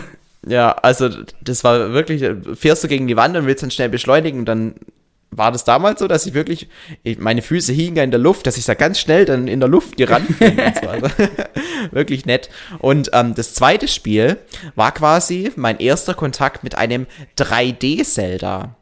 Ja, 0.48 0.74
also 0.74 1.10
das 1.41 1.63
war 1.63 1.94
wirklich, 1.94 2.24
fährst 2.54 2.84
du 2.84 2.88
gegen 2.88 3.08
die 3.08 3.18
Wand 3.18 3.36
und 3.36 3.48
willst 3.48 3.63
dann 3.63 3.72
schnell 3.72 3.89
beschleunigen 3.89 4.41
und 4.41 4.46
dann 4.46 4.76
war 5.38 5.52
das 5.52 5.63
damals 5.63 6.00
so, 6.00 6.08
dass 6.08 6.26
ich 6.26 6.34
wirklich, 6.34 6.67
meine 7.17 7.41
Füße 7.41 7.74
hingen 7.74 7.98
in 7.98 8.12
der 8.12 8.19
Luft, 8.19 8.48
dass 8.48 8.58
ich 8.58 8.65
da 8.65 8.74
ganz 8.74 9.00
schnell 9.00 9.26
dann 9.26 9.48
in 9.48 9.60
der 9.60 9.69
Luft 9.69 9.98
gerannt 9.98 10.39
bin. 10.39 10.58
so. 10.82 10.89
also, 10.89 11.08
wirklich 11.91 12.26
nett. 12.26 12.50
Und 12.80 13.10
ähm, 13.13 13.36
das 13.36 13.54
zweite 13.54 13.88
Spiel 13.88 14.38
war 14.76 14.93
quasi 14.93 15.52
mein 15.56 15.80
erster 15.80 16.13
Kontakt 16.13 16.63
mit 16.63 16.76
einem 16.76 17.08
3D-Zelda. 17.38 18.76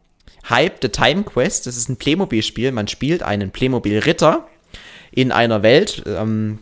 Hype 0.49 0.79
the 0.81 0.89
Time 0.89 1.23
Quest, 1.23 1.67
das 1.67 1.77
ist 1.77 1.89
ein 1.89 1.97
Playmobil-Spiel. 1.97 2.71
Man 2.71 2.87
spielt 2.87 3.23
einen 3.23 3.51
Playmobil-Ritter 3.51 4.47
in 5.11 5.31
einer 5.31 5.63
Welt, 5.63 6.03
ähm, 6.05 6.59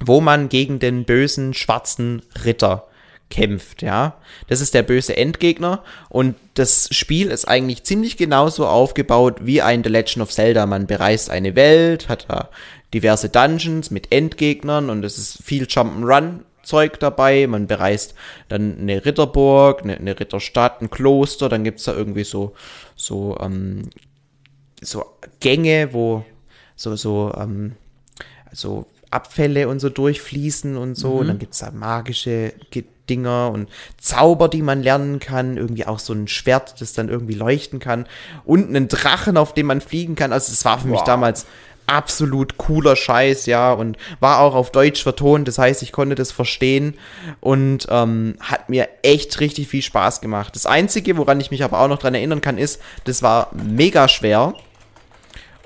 wo 0.00 0.20
man 0.20 0.48
gegen 0.48 0.78
den 0.78 1.04
bösen 1.04 1.54
schwarzen 1.54 2.22
Ritter 2.44 2.86
kämpft, 3.32 3.80
ja. 3.80 4.14
Das 4.46 4.60
ist 4.60 4.74
der 4.74 4.82
böse 4.82 5.16
Endgegner 5.16 5.82
und 6.10 6.36
das 6.54 6.88
Spiel 6.92 7.28
ist 7.28 7.48
eigentlich 7.48 7.82
ziemlich 7.82 8.18
genauso 8.18 8.66
aufgebaut 8.66 9.38
wie 9.40 9.62
ein 9.62 9.82
The 9.82 9.88
Legend 9.88 10.22
of 10.22 10.30
Zelda. 10.30 10.66
Man 10.66 10.86
bereist 10.86 11.30
eine 11.30 11.56
Welt, 11.56 12.10
hat 12.10 12.26
da 12.28 12.50
diverse 12.92 13.30
Dungeons 13.30 13.90
mit 13.90 14.12
Endgegnern 14.12 14.90
und 14.90 15.02
es 15.02 15.16
ist 15.16 15.42
viel 15.42 15.64
Jump'n'Run 15.64 16.40
Zeug 16.62 17.00
dabei. 17.00 17.46
Man 17.46 17.66
bereist 17.66 18.14
dann 18.48 18.78
eine 18.78 19.04
Ritterburg, 19.04 19.82
eine, 19.82 19.96
eine 19.96 20.20
Ritterstadt, 20.20 20.82
ein 20.82 20.90
Kloster, 20.90 21.48
dann 21.48 21.64
gibt 21.64 21.78
es 21.78 21.86
da 21.86 21.94
irgendwie 21.94 22.24
so, 22.24 22.54
so, 22.94 23.38
ähm, 23.40 23.88
so 24.82 25.04
Gänge, 25.40 25.94
wo 25.94 26.24
so, 26.76 26.94
so, 26.96 27.32
ähm, 27.36 27.76
so 28.52 28.86
Abfälle 29.12 29.68
und 29.68 29.80
so 29.80 29.88
durchfließen 29.88 30.76
und 30.76 30.94
so. 30.94 31.14
Mhm. 31.14 31.18
Und 31.18 31.26
dann 31.28 31.38
gibt 31.38 31.54
es 31.54 31.60
da 31.60 31.70
magische 31.70 32.52
Dinger 33.08 33.50
und 33.52 33.68
Zauber, 33.98 34.48
die 34.48 34.62
man 34.62 34.82
lernen 34.82 35.18
kann. 35.18 35.56
Irgendwie 35.56 35.86
auch 35.86 35.98
so 35.98 36.12
ein 36.12 36.28
Schwert, 36.28 36.80
das 36.80 36.92
dann 36.92 37.08
irgendwie 37.08 37.34
leuchten 37.34 37.78
kann. 37.78 38.06
Und 38.44 38.68
einen 38.68 38.88
Drachen, 38.88 39.36
auf 39.36 39.54
dem 39.54 39.66
man 39.66 39.80
fliegen 39.80 40.14
kann. 40.14 40.32
Also 40.32 40.52
es 40.52 40.64
war 40.64 40.78
für 40.78 40.88
wow. 40.88 40.92
mich 40.92 41.02
damals 41.02 41.46
absolut 41.86 42.58
cooler 42.58 42.96
Scheiß, 42.96 43.46
ja, 43.46 43.72
und 43.72 43.96
war 44.20 44.40
auch 44.40 44.54
auf 44.54 44.70
Deutsch 44.70 45.02
vertont, 45.02 45.48
das 45.48 45.58
heißt, 45.58 45.82
ich 45.82 45.92
konnte 45.92 46.14
das 46.14 46.32
verstehen 46.32 46.94
und 47.40 47.86
ähm, 47.90 48.36
hat 48.40 48.68
mir 48.68 48.88
echt 49.02 49.40
richtig 49.40 49.68
viel 49.68 49.82
Spaß 49.82 50.20
gemacht. 50.20 50.54
Das 50.54 50.64
Einzige, 50.64 51.16
woran 51.16 51.40
ich 51.40 51.50
mich 51.50 51.64
aber 51.64 51.80
auch 51.80 51.88
noch 51.88 51.98
dran 51.98 52.14
erinnern 52.14 52.40
kann, 52.40 52.56
ist, 52.56 52.80
das 53.04 53.22
war 53.22 53.50
mega 53.52 54.08
schwer 54.08 54.54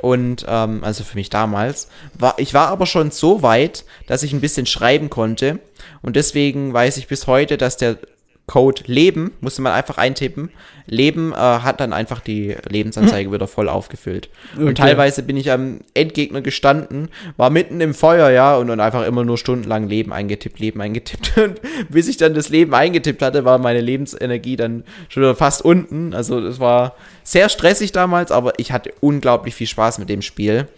und 0.07 0.47
ähm, 0.49 0.85
also 0.85 1.03
für 1.03 1.17
mich 1.17 1.31
damals. 1.31 1.89
War, 2.15 2.35
ich 2.39 2.55
war 2.55 2.69
aber 2.69 2.87
schon 2.87 3.11
so 3.11 3.43
weit, 3.43 3.85
dass 4.07 4.23
ich 4.23 4.33
ein 4.33 4.41
bisschen 4.41 4.67
schreiben 4.67 5.11
konnte. 5.11 5.59
Und 6.01 6.15
deswegen 6.15 6.73
weiß 6.73 6.97
ich 6.99 7.09
bis 7.09 7.27
heute, 7.27 7.57
dass 7.57 7.77
der 7.77 7.99
Code 8.47 8.83
Leben, 8.87 9.33
musste 9.41 9.61
man 9.61 9.73
einfach 9.73 9.99
eintippen. 9.99 10.51
Leben 10.87 11.33
äh, 11.33 11.37
hat 11.37 11.81
dann 11.81 11.93
einfach 11.93 12.21
die 12.21 12.55
Lebensanzeige 12.69 13.33
wieder 13.33 13.49
voll 13.49 13.69
aufgefüllt. 13.69 14.29
Okay. 14.55 14.67
Und 14.67 14.79
teilweise 14.79 15.25
bin 15.25 15.37
ich 15.37 15.51
am 15.51 15.81
Endgegner 15.95 16.43
gestanden, 16.43 17.09
war 17.37 17.51
mitten 17.51 17.81
im 17.81 17.93
Feuer, 17.93 18.31
ja, 18.31 18.57
und 18.57 18.69
dann 18.69 18.79
einfach 18.79 19.05
immer 19.05 19.25
nur 19.25 19.37
stundenlang 19.37 19.89
Leben 19.89 20.13
eingetippt, 20.13 20.61
Leben 20.61 20.81
eingetippt. 20.81 21.37
Und 21.47 21.61
bis 21.91 22.07
ich 22.07 22.19
dann 22.19 22.35
das 22.35 22.49
Leben 22.49 22.73
eingetippt 22.73 23.21
hatte, 23.21 23.45
war 23.45 23.59
meine 23.59 23.81
Lebensenergie 23.81 24.57
dann 24.57 24.85
schon 25.09 25.35
fast 25.35 25.63
unten. 25.63 26.15
Also 26.15 26.39
es 26.39 26.61
war 26.61 26.95
sehr 27.25 27.49
stressig 27.49 27.91
damals, 27.91 28.31
aber 28.31 28.53
ich 28.59 28.71
hatte 28.71 28.93
unglaublich 29.01 29.57
viel 29.57 29.67
Spaß 29.67 29.99
mit 29.99 30.09
dem 30.09 30.23
Spiel. 30.23 30.69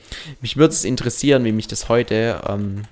Mich 0.41 0.57
würde 0.57 0.73
es 0.73 0.85
interessieren, 0.85 1.45
wie 1.45 1.53
mich 1.53 1.69
das 1.69 1.91
heute 1.91 2.41
ähm, 2.49 2.85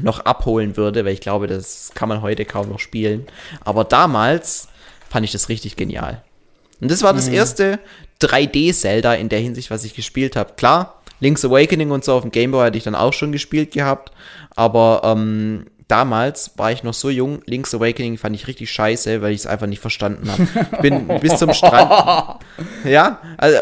noch 0.00 0.20
abholen 0.20 0.76
würde, 0.76 1.04
weil 1.04 1.12
ich 1.12 1.20
glaube, 1.20 1.46
das 1.46 1.92
kann 1.94 2.08
man 2.08 2.22
heute 2.22 2.44
kaum 2.44 2.68
noch 2.68 2.80
spielen. 2.80 3.26
Aber 3.64 3.84
damals 3.84 4.68
fand 5.08 5.24
ich 5.24 5.32
das 5.32 5.48
richtig 5.48 5.76
genial. 5.76 6.22
Und 6.80 6.90
das 6.90 7.02
war 7.02 7.12
das 7.12 7.28
mhm. 7.28 7.34
erste 7.34 7.78
3D-Zelda 8.20 9.14
in 9.14 9.28
der 9.28 9.38
Hinsicht, 9.38 9.70
was 9.70 9.84
ich 9.84 9.94
gespielt 9.94 10.36
habe. 10.36 10.54
Klar, 10.54 11.00
Link's 11.20 11.44
Awakening 11.44 11.90
und 11.90 12.04
so 12.04 12.12
auf 12.14 12.22
dem 12.22 12.30
Game 12.30 12.50
Boy 12.50 12.66
hatte 12.66 12.78
ich 12.78 12.84
dann 12.84 12.94
auch 12.94 13.12
schon 13.12 13.32
gespielt 13.32 13.72
gehabt, 13.72 14.12
aber 14.56 15.02
ähm, 15.04 15.66
damals 15.88 16.52
war 16.56 16.72
ich 16.72 16.82
noch 16.82 16.94
so 16.94 17.10
jung, 17.10 17.40
Link's 17.46 17.74
Awakening 17.74 18.18
fand 18.18 18.34
ich 18.36 18.46
richtig 18.46 18.70
scheiße, 18.70 19.22
weil 19.22 19.32
ich 19.32 19.40
es 19.40 19.46
einfach 19.46 19.66
nicht 19.66 19.80
verstanden 19.80 20.30
habe. 20.30 20.46
Ich 20.72 20.78
bin 20.78 21.06
bis 21.20 21.38
zum 21.38 21.54
Strand. 21.54 22.40
ja, 22.84 23.20
also 23.38 23.58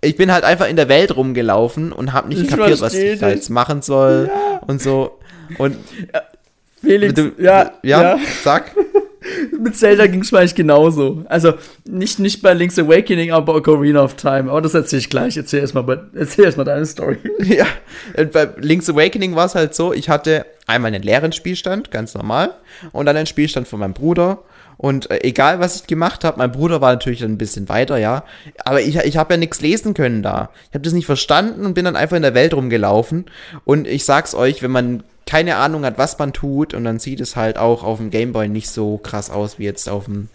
ich 0.00 0.16
bin 0.16 0.32
halt 0.32 0.44
einfach 0.44 0.68
in 0.68 0.76
der 0.76 0.88
Welt 0.88 1.14
rumgelaufen 1.16 1.92
und 1.92 2.12
habe 2.12 2.28
nicht 2.28 2.42
ich 2.42 2.48
kapiert, 2.48 2.80
was 2.80 2.94
ich 2.94 3.20
da 3.20 3.30
jetzt 3.30 3.50
machen 3.50 3.82
soll 3.82 4.30
ja. 4.32 4.60
und 4.66 4.80
so. 4.82 5.18
Und 5.58 5.76
Felix, 6.80 7.14
Du- 7.14 7.32
ja, 7.38 7.72
ja, 7.82 8.02
ja. 8.02 8.18
sag. 8.42 8.72
Mit 9.60 9.76
Zelda 9.76 10.08
ging 10.08 10.22
es 10.22 10.32
mir 10.32 10.38
eigentlich 10.40 10.56
genauso. 10.56 11.24
Also 11.28 11.54
nicht, 11.88 12.18
nicht 12.18 12.42
bei 12.42 12.54
Link's 12.54 12.76
Awakening, 12.76 13.30
aber 13.30 13.52
bei 13.52 13.58
Ocarina 13.58 14.02
of 14.02 14.14
Time. 14.16 14.50
Aber 14.50 14.60
das 14.60 14.74
erzähl 14.74 14.98
ich 14.98 15.10
gleich. 15.10 15.36
Erzähl 15.36 15.60
erstmal 15.60 16.08
erzähl 16.14 16.44
erst 16.44 16.56
mal 16.58 16.64
deine 16.64 16.84
Story. 16.86 17.18
Ja, 17.44 17.66
und 18.18 18.32
bei 18.32 18.48
Link's 18.58 18.90
Awakening 18.90 19.36
war 19.36 19.46
es 19.46 19.54
halt 19.54 19.76
so, 19.76 19.92
ich 19.92 20.08
hatte 20.08 20.44
einmal 20.66 20.92
einen 20.92 21.04
leeren 21.04 21.30
Spielstand, 21.30 21.92
ganz 21.92 22.14
normal, 22.14 22.54
und 22.90 23.06
dann 23.06 23.16
einen 23.16 23.26
Spielstand 23.26 23.68
von 23.68 23.78
meinem 23.78 23.94
Bruder. 23.94 24.42
Und 24.76 25.08
äh, 25.12 25.20
egal, 25.22 25.60
was 25.60 25.76
ich 25.76 25.86
gemacht 25.86 26.24
habe, 26.24 26.38
mein 26.38 26.50
Bruder 26.50 26.80
war 26.80 26.90
natürlich 26.92 27.20
dann 27.20 27.30
ein 27.32 27.38
bisschen 27.38 27.68
weiter, 27.68 27.98
ja. 27.98 28.24
Aber 28.64 28.80
ich, 28.80 28.96
ich 28.96 29.16
habe 29.16 29.34
ja 29.34 29.38
nichts 29.38 29.60
lesen 29.60 29.94
können 29.94 30.24
da. 30.24 30.50
Ich 30.70 30.74
habe 30.74 30.82
das 30.82 30.92
nicht 30.94 31.06
verstanden 31.06 31.64
und 31.64 31.74
bin 31.74 31.84
dann 31.84 31.94
einfach 31.94 32.16
in 32.16 32.22
der 32.22 32.34
Welt 32.34 32.54
rumgelaufen. 32.54 33.26
Und 33.64 33.86
ich 33.86 34.04
sag's 34.04 34.34
euch, 34.34 34.62
wenn 34.62 34.72
man 34.72 35.04
keine 35.26 35.56
Ahnung 35.56 35.84
hat, 35.84 35.98
was 35.98 36.18
man 36.18 36.32
tut, 36.32 36.74
und 36.74 36.84
dann 36.84 36.98
sieht 36.98 37.20
es 37.20 37.36
halt 37.36 37.56
auch 37.56 37.82
auf 37.84 37.98
dem 37.98 38.10
Gameboy 38.10 38.48
nicht 38.48 38.68
so 38.68 38.98
krass 38.98 39.30
aus 39.30 39.58
wie 39.58 39.64
jetzt 39.64 39.88
auf, 39.88 40.06
dem, 40.06 40.28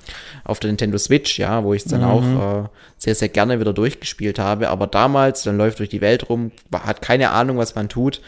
auf 0.44 0.60
der 0.60 0.70
Nintendo 0.70 0.98
Switch, 0.98 1.38
ja, 1.38 1.64
wo 1.64 1.74
ich 1.74 1.86
es 1.86 1.92
dann 1.92 2.04
auch 2.04 2.64
äh, 2.64 2.68
sehr, 2.98 3.16
sehr 3.16 3.30
gerne 3.30 3.60
wieder 3.60 3.74
durchgespielt 3.74 4.40
habe. 4.40 4.70
Aber 4.70 4.88
damals, 4.88 5.44
dann 5.44 5.58
läuft 5.58 5.80
durch 5.80 5.90
die 5.90 6.02
Welt 6.02 6.30
rum, 6.30 6.52
hat 6.74 7.02
keine 7.02 7.32
Ahnung, 7.32 7.58
was 7.58 7.76
man 7.76 7.90
tut. 7.90 8.22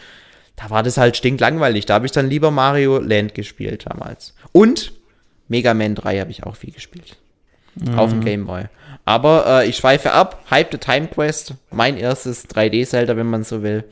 Da 0.56 0.70
war 0.70 0.82
das 0.82 0.98
halt 0.98 1.16
stinklangweilig. 1.16 1.86
Da 1.86 1.94
habe 1.94 2.06
ich 2.06 2.12
dann 2.12 2.28
lieber 2.28 2.50
Mario 2.50 2.98
Land 2.98 3.34
gespielt 3.34 3.86
damals. 3.88 4.34
Und 4.52 4.92
Mega 5.48 5.74
Man 5.74 5.94
3 5.94 6.20
habe 6.20 6.30
ich 6.30 6.44
auch 6.44 6.56
viel 6.56 6.72
gespielt. 6.72 7.16
Auf 7.96 8.10
dem 8.10 8.22
Gameboy. 8.22 8.64
Aber 9.04 9.44
äh, 9.46 9.68
ich 9.68 9.76
schweife 9.76 10.12
ab. 10.12 10.44
Hype 10.50 10.70
the 10.72 10.78
Time 10.78 11.08
Quest, 11.08 11.54
mein 11.70 11.96
erstes 11.96 12.48
3D-Zelda, 12.48 13.16
wenn 13.16 13.26
man 13.26 13.44
so 13.44 13.62
will, 13.62 13.84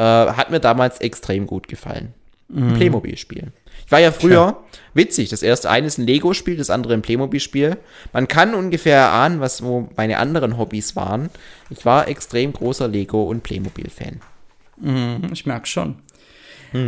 äh, 0.00 0.32
hat 0.32 0.50
mir 0.50 0.60
damals 0.60 0.98
extrem 1.00 1.46
gut 1.46 1.68
gefallen. 1.68 2.14
Ein 2.52 2.74
Playmobil-Spiel. 2.74 3.52
Ich 3.86 3.92
war 3.92 4.00
ja 4.00 4.10
früher, 4.10 4.56
witzig, 4.94 5.28
das 5.28 5.42
erste 5.42 5.70
eine 5.70 5.86
ist 5.86 5.98
ein 5.98 6.06
Lego-Spiel, 6.06 6.56
das 6.56 6.70
andere 6.70 6.94
ein 6.94 7.02
Playmobil-Spiel. 7.02 7.76
Man 8.12 8.26
kann 8.26 8.54
ungefähr 8.54 8.96
erahnen, 8.96 9.40
was 9.40 9.62
wo 9.62 9.88
meine 9.96 10.18
anderen 10.18 10.56
Hobbys 10.58 10.96
waren. 10.96 11.28
Ich 11.68 11.84
war 11.84 12.08
extrem 12.08 12.52
großer 12.52 12.88
Lego- 12.88 13.24
und 13.24 13.42
Playmobil-Fan. 13.42 14.20
Ich 15.32 15.46
merk 15.46 15.68
schon. 15.68 15.96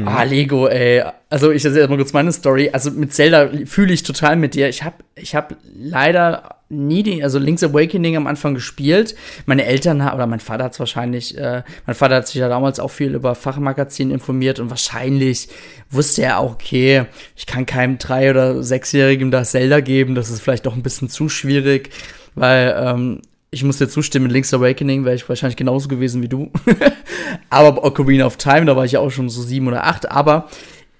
Ah, 0.07 0.22
Lego, 0.22 0.68
ey. 0.68 1.03
Also 1.29 1.51
ich 1.51 1.64
erzähle 1.64 1.88
mal 1.88 1.96
kurz 1.96 2.12
meine 2.12 2.33
Story. 2.33 2.70
Also 2.72 2.90
mit 2.90 3.12
Zelda 3.12 3.51
fühle 3.66 3.92
ich 3.92 4.05
total 4.05 4.37
mit 4.37 4.55
dir. 4.55 4.68
Ich 4.68 4.85
habe 4.85 4.96
ich 5.16 5.35
hab 5.35 5.57
leider 5.75 6.62
nie 6.73 7.03
den, 7.03 7.23
also 7.23 7.39
Link's 7.39 7.63
Awakening 7.63 8.17
am 8.17 8.27
Anfang 8.27 8.55
gespielt. 8.55 9.15
Meine 9.47 9.65
Eltern 9.65 10.05
ha- 10.05 10.15
oder 10.15 10.27
mein 10.27 10.41
Vater 10.41 10.65
hat 10.65 10.73
es 10.73 10.81
wahrscheinlich, 10.81 11.37
äh, 11.37 11.63
mein 11.87 11.95
Vater 11.95 12.17
hat 12.17 12.27
sich 12.27 12.37
ja 12.37 12.49
damals 12.49 12.81
auch 12.81 12.91
viel 12.91 13.15
über 13.15 13.35
Fachmagazine 13.35 14.13
informiert 14.13 14.59
und 14.59 14.71
wahrscheinlich 14.71 15.49
wusste 15.91 16.23
er 16.23 16.39
auch, 16.39 16.55
okay, 16.55 17.05
ich 17.37 17.47
kann 17.47 17.67
keinem 17.67 17.99
drei- 17.99 18.31
oder 18.31 18.63
sechsjährigen 18.63 19.31
das 19.31 19.51
Zelda 19.53 19.81
geben. 19.81 20.15
Das 20.15 20.31
ist 20.31 20.41
vielleicht 20.41 20.67
doch 20.67 20.75
ein 20.75 20.83
bisschen 20.83 21.09
zu 21.09 21.29
schwierig, 21.29 21.91
weil 22.35 22.75
ähm, 22.77 23.23
ich 23.51 23.63
muss 23.63 23.77
dir 23.77 23.89
zustimmen, 23.89 24.25
mit 24.25 24.33
Link's 24.33 24.55
Awakening 24.55 25.05
wäre 25.05 25.15
ich 25.15 25.29
wahrscheinlich 25.29 25.57
genauso 25.57 25.87
gewesen 25.89 26.23
wie 26.23 26.29
du. 26.29 26.51
aber 27.51 27.85
Ocarina 27.85 28.25
of 28.25 28.39
Time, 28.39 28.65
da 28.65 28.75
war 28.77 28.87
ich 28.87 28.93
ja 28.93 29.01
auch 29.01 29.11
schon 29.11 29.29
so 29.29 29.43
sieben 29.43 29.69
oder 29.69 29.85
acht. 29.85 30.11
Aber 30.11 30.49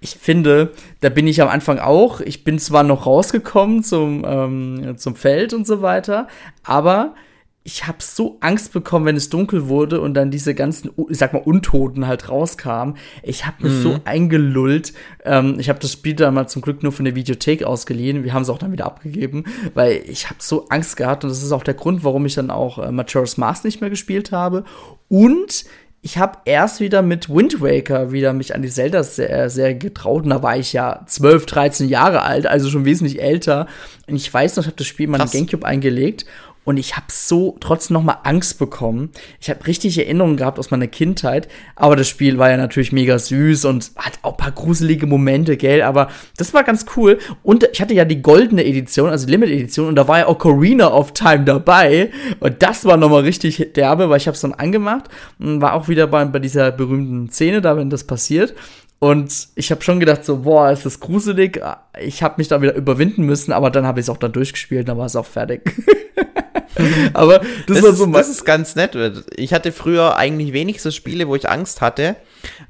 ich 0.03 0.17
finde, 0.17 0.73
da 1.01 1.09
bin 1.09 1.27
ich 1.27 1.41
am 1.41 1.49
Anfang 1.49 1.79
auch. 1.79 2.21
Ich 2.21 2.45
bin 2.45 2.59
zwar 2.59 2.83
noch 2.83 3.07
rausgekommen 3.07 3.83
zum, 3.85 4.25
ähm, 4.27 4.95
zum 4.99 5.15
Feld 5.15 5.55
und 5.55 5.67
so 5.67 5.81
weiter, 5.81 6.27
aber 6.65 7.15
ich 7.65 7.87
habe 7.87 7.99
so 8.01 8.39
Angst 8.41 8.73
bekommen, 8.73 9.07
wenn 9.07 9.15
es 9.15 9.31
dunkel 9.31 9.69
wurde 9.69 10.01
und 10.01 10.15
dann 10.15 10.33
diese 10.33 10.53
ganzen, 10.53 10.91
ich 11.09 11.19
sag 11.19 11.33
mal, 11.33 11.43
Untoten 11.43 12.09
halt 12.09 12.29
rauskamen. 12.29 12.97
Ich 13.23 13.47
habe 13.47 13.69
mich 13.69 13.83
so 13.83 14.01
eingelullt. 14.05 14.93
Ähm, 15.25 15.57
ich 15.61 15.69
habe 15.69 15.79
das 15.79 15.93
Spiel 15.93 16.15
dann 16.15 16.35
mal 16.35 16.49
zum 16.49 16.61
Glück 16.61 16.83
nur 16.83 16.91
von 16.91 17.05
der 17.05 17.15
Videothek 17.15 17.63
ausgeliehen. 17.63 18.25
Wir 18.25 18.33
haben 18.33 18.43
es 18.43 18.51
auch 18.51 18.59
dann 18.59 18.73
wieder 18.73 18.87
abgegeben, 18.87 19.45
weil 19.75 20.03
ich 20.07 20.29
habe 20.29 20.41
so 20.41 20.67
Angst 20.71 20.97
gehabt 20.97 21.23
und 21.23 21.31
das 21.31 21.43
ist 21.43 21.53
auch 21.53 21.63
der 21.63 21.75
Grund, 21.75 22.03
warum 22.03 22.27
ich 22.27 22.35
dann 22.35 22.51
auch 22.51 22.79
äh, 22.79 22.91
Majora's 22.91 23.37
Mask 23.37 23.65
nicht 23.65 23.81
mehr 23.81 23.91
gespielt 23.91 24.33
habe. 24.33 24.65
Und 25.09 25.65
ich 26.05 26.19
habe 26.19 26.39
erst 26.45 26.81
wieder 26.81 27.01
mit 27.01 27.29
Wind 27.29 27.61
Waker 27.61 28.11
wieder 28.11 28.33
mich 28.33 28.57
an 28.57 28.63
die 28.63 28.69
Zelda-Serie 28.69 29.79
getraut. 29.79 30.25
Und 30.25 30.31
da 30.31 30.43
war 30.43 30.57
ich 30.57 30.73
ja 30.73 31.03
12, 31.07 31.47
13 31.47 31.89
Jahre 31.89 32.23
alt, 32.23 32.45
also 32.45 32.69
schon 32.71 32.85
wesentlich 32.85 33.23
älter. 33.23 33.69
Und 34.09 34.17
ich 34.17 34.35
weiß 34.35 34.57
noch, 34.57 34.65
ich 34.65 34.67
habe 34.67 34.77
das 34.77 34.89
Spiel 34.89 35.07
mal 35.07 35.19
in. 35.19 35.31
Gamecube 35.31 35.65
eingelegt. 35.65 36.27
Und 36.65 36.77
ich 36.77 36.97
habe 36.97 37.07
so 37.11 37.57
trotzdem 37.61 37.95
noch 37.95 38.05
mal 38.05 38.19
Angst 38.23 38.59
bekommen. 38.59 39.11
Ich 39.41 39.51
habe 39.51 39.67
richtig 39.67 39.99
Erinnerungen 39.99 40.37
gehabt 40.37 40.59
aus 40.59 40.71
meiner 40.71 40.87
Kindheit. 40.87 41.49
Aber 41.75 41.97
das 41.97 42.09
Spiel 42.09 42.39
war 42.39 42.51
ja 42.51 42.57
natürlich 42.57 42.93
mega 42.93 43.19
süß 43.19 43.65
und 43.65 43.91
hat 43.97 44.21
auch 44.23 44.33
ein 44.33 44.37
paar 44.37 44.53
gruselige 44.53 45.07
Momente, 45.07 45.57
gell? 45.57 45.83
Aber 45.83 46.09
das 46.37 46.55
war 46.55 46.63
ganz 46.63 46.87
cool. 46.97 47.19
Und 47.43 47.69
ich 47.73 47.81
hatte 47.81 47.95
ja 47.95 48.05
die 48.05 48.23
goldene 48.23 48.65
Edition, 48.65 49.11
also 49.11 49.27
die 49.27 49.33
Limited 49.33 49.57
Edition. 49.57 49.89
Und 49.89 49.97
da 49.97 50.07
war 50.07 50.21
ja 50.21 50.29
Ocarina 50.29 50.93
of 50.93 51.13
Time 51.13 51.45
dabei. 51.45 52.11
Und 52.39 52.63
das 52.63 52.85
war 52.85 52.97
noch 52.97 53.11
mal 53.11 53.23
richtig 53.23 53.73
derbe, 53.75 54.09
weil 54.09 54.19
ich 54.19 54.29
habe 54.29 54.37
es 54.37 54.41
dann 54.41 54.55
angemacht. 54.55 55.09
Und 55.41 55.61
war 55.61 55.75
auch 55.75 55.89
wieder 55.89 56.07
bei, 56.07 56.25
bei 56.27 56.39
dieser 56.39 56.71
berühmten 56.71 57.29
Szene 57.31 57.61
da, 57.61 57.77
wenn 57.77 57.91
das 57.91 58.05
passiert. 58.05 58.55
Und 59.03 59.49
ich 59.57 59.73
habe 59.73 59.83
schon 59.83 59.99
gedacht, 59.99 60.25
so, 60.25 60.43
boah, 60.43 60.71
ist 60.71 60.87
das 60.87 61.01
gruselig. 61.01 61.61
Ich 62.01 62.23
habe 62.23 62.35
mich 62.37 62.47
da 62.47 62.63
wieder 62.63 62.77
überwinden 62.77 63.25
müssen, 63.25 63.51
aber 63.51 63.69
dann 63.69 63.85
habe 63.85 63.99
ich 63.99 64.05
es 64.05 64.11
auch 64.11 64.17
dann 64.17 64.31
durchgespielt, 64.31 64.89
dann 64.89 64.97
war 64.97 65.07
es 65.07 65.17
auch 65.17 65.27
fertig. 65.27 65.75
aber 67.13 67.39
das, 67.39 67.49
Das, 67.67 67.83
war 67.83 67.91
ist, 67.91 67.99
so 67.99 68.07
mein, 68.07 68.21
das 68.21 68.29
ist 68.29 68.45
ganz 68.45 68.75
nett. 68.75 68.97
Ich 69.37 69.53
hatte 69.53 69.73
früher 69.73 70.17
eigentlich 70.17 70.53
wenig 70.53 70.83
so 70.83 70.91
Spiele, 70.91 71.29
wo 71.29 71.35
ich 71.35 71.49
Angst 71.49 71.81
hatte. 71.81 72.17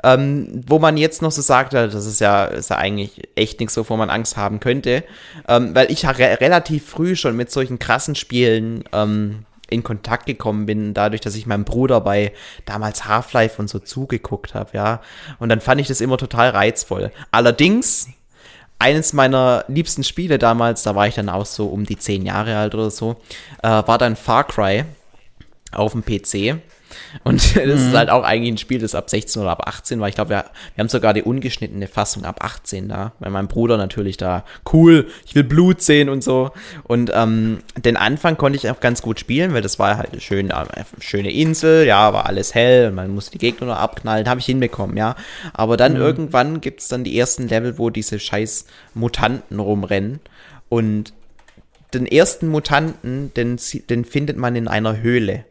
Ähm, 0.05 0.63
wo 0.67 0.79
man 0.79 0.99
jetzt 0.99 1.23
noch 1.23 1.31
so 1.31 1.41
sagt, 1.41 1.73
ja, 1.73 1.87
das 1.87 2.05
ist 2.05 2.21
ja, 2.21 2.45
ist 2.45 2.71
ja 2.71 2.77
eigentlich 2.77 3.29
echt 3.37 3.59
nichts, 3.59 3.77
wovor 3.77 3.97
man 3.97 4.11
Angst 4.11 4.37
haben 4.37 4.61
könnte. 4.61 5.05
Ähm, 5.49 5.75
weil 5.75 5.91
ich 5.91 6.03
ja 6.03 6.11
re 6.11 6.41
relativ 6.41 6.87
früh 6.87 7.17
schon 7.17 7.37
mit 7.37 7.51
solchen 7.51 7.79
krassen 7.79 8.15
Spielen 8.15 8.85
ähm, 8.93 9.47
in 9.73 9.83
Kontakt 9.83 10.27
gekommen 10.27 10.67
bin, 10.67 10.95
dadurch, 10.95 11.21
dass 11.21 11.35
ich 11.35 11.47
meinem 11.47 11.65
Bruder 11.65 12.01
bei 12.01 12.33
damals 12.67 13.07
Half-Life 13.07 13.61
und 13.61 13.69
so 13.69 13.79
zugeguckt 13.79 14.55
habe, 14.55 14.71
ja. 14.75 15.01
Und 15.39 15.49
dann 15.49 15.61
fand 15.61 15.81
ich 15.81 15.89
das 15.89 16.01
immer 16.01 16.19
total 16.19 16.51
reizvoll. 16.51 17.11
Allerdings, 17.31 18.09
eines 18.83 19.13
meiner 19.13 19.65
liebsten 19.69 20.03
Spiele 20.03 20.39
damals, 20.39 20.83
da 20.83 20.97
war 20.97 21.07
ich 21.07 21.15
dann 21.15 21.29
auch 21.29 21.47
so 21.47 21.67
um 21.67 21.87
die 21.87 21.97
zehn 21.97 22.27
Jahre 22.27 22.57
alt 22.57 22.75
oder 22.75 22.91
so, 22.91 23.17
äh, 23.63 23.69
war 23.69 23.97
dann 23.97 24.17
Far 24.17 24.43
Cry 24.45 24.85
auf 25.71 25.93
dem 25.93 26.03
PC. 26.03 26.61
Und 27.25 27.57
das 27.57 27.81
ist 27.81 27.95
halt 27.95 28.11
auch 28.11 28.25
eigentlich 28.25 28.55
ein 28.55 28.59
Spiel, 28.59 28.79
das 28.79 28.95
ab 28.95 29.11
16 29.11 29.43
oder 29.43 29.53
ab 29.53 29.67
18 29.67 30.01
war. 30.01 30.09
Ich 30.09 30.15
glaube, 30.15 30.31
wir, 30.31 30.45
wir 30.75 30.83
haben 30.83 30.89
sogar 30.89 31.15
die 31.15 31.23
ungeschnittene 31.23 31.87
Fassung 31.87 32.25
ab 32.25 32.45
18 32.45 32.89
da, 32.89 33.13
weil 33.19 33.31
mein 33.31 33.49
Bruder 33.49 33.77
natürlich 33.77 34.17
da, 34.17 34.45
cool, 34.73 35.09
ich 35.27 35.35
will 35.35 35.45
Blut 35.45 35.83
sehen 35.83 36.09
und 36.09 36.23
so. 36.23 36.51
Und 36.85 37.11
ähm, 37.15 37.59
den 37.77 37.97
Anfang 37.97 38.37
konnte 38.37 38.57
ich 38.57 38.71
auch 38.71 38.81
ganz 38.81 39.03
gut 39.03 39.21
spielen, 39.21 39.55
weil 39.55 39.63
das 39.63 39.79
war 39.79 39.97
halt 39.97 40.13
eine 40.13 40.21
schöne, 40.21 40.53
äh, 40.53 40.85
schöne 41.01 41.33
Insel, 41.33 41.87
ja, 41.87 42.13
war 42.13 42.27
alles 42.27 42.55
hell 42.55 42.89
und 42.89 42.95
man 42.95 43.15
musste 43.15 43.33
die 43.33 43.39
Gegner 43.39 43.67
nur 43.67 43.79
abknallen, 43.79 44.29
habe 44.29 44.41
ich 44.41 44.47
hinbekommen, 44.47 44.97
ja. 44.97 45.17
Aber 45.53 45.77
dann 45.77 45.97
irgendwann 45.97 46.61
gibt's 46.61 46.89
dann 46.89 47.05
die 47.05 47.19
ersten 47.19 47.49
Level, 47.49 47.79
wo 47.79 47.91
diese 47.91 48.19
scheiß 48.19 48.67
Mutanten 48.95 49.59
rumrennen 49.59 50.21
und 50.69 51.13
den 51.95 52.07
ersten 52.07 52.49
Mutanten, 52.49 53.33
den, 53.35 53.59
den 53.91 54.05
findet 54.05 54.37
man 54.37 54.57
in 54.57 54.69
einer 54.69 55.01
Höhle. 55.01 55.45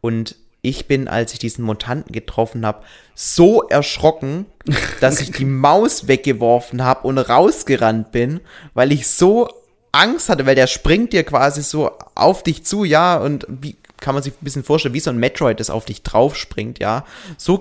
Und 0.00 0.36
ich 0.62 0.86
bin, 0.86 1.08
als 1.08 1.32
ich 1.32 1.40
diesen 1.40 1.64
Mutanten 1.64 2.12
getroffen 2.12 2.64
habe, 2.64 2.82
so 3.14 3.62
erschrocken, 3.62 4.46
dass 5.00 5.20
ich 5.20 5.32
die 5.32 5.44
Maus 5.44 6.08
weggeworfen 6.08 6.82
habe 6.84 7.06
und 7.06 7.18
rausgerannt 7.18 8.12
bin, 8.12 8.40
weil 8.74 8.92
ich 8.92 9.08
so 9.08 9.48
Angst 9.90 10.28
hatte, 10.28 10.46
weil 10.46 10.54
der 10.54 10.68
springt 10.68 11.12
dir 11.12 11.24
quasi 11.24 11.62
so 11.62 11.90
auf 12.14 12.42
dich 12.42 12.64
zu, 12.64 12.84
ja, 12.84 13.18
und 13.18 13.46
wie 13.48 13.76
kann 14.02 14.14
man 14.14 14.22
sich 14.22 14.32
ein 14.32 14.44
bisschen 14.44 14.64
vorstellen, 14.64 14.94
wie 14.94 15.00
so 15.00 15.10
ein 15.10 15.18
Metroid, 15.18 15.60
das 15.60 15.70
auf 15.70 15.84
dich 15.84 16.02
drauf 16.02 16.36
springt, 16.36 16.78
ja. 16.78 17.04
So, 17.36 17.58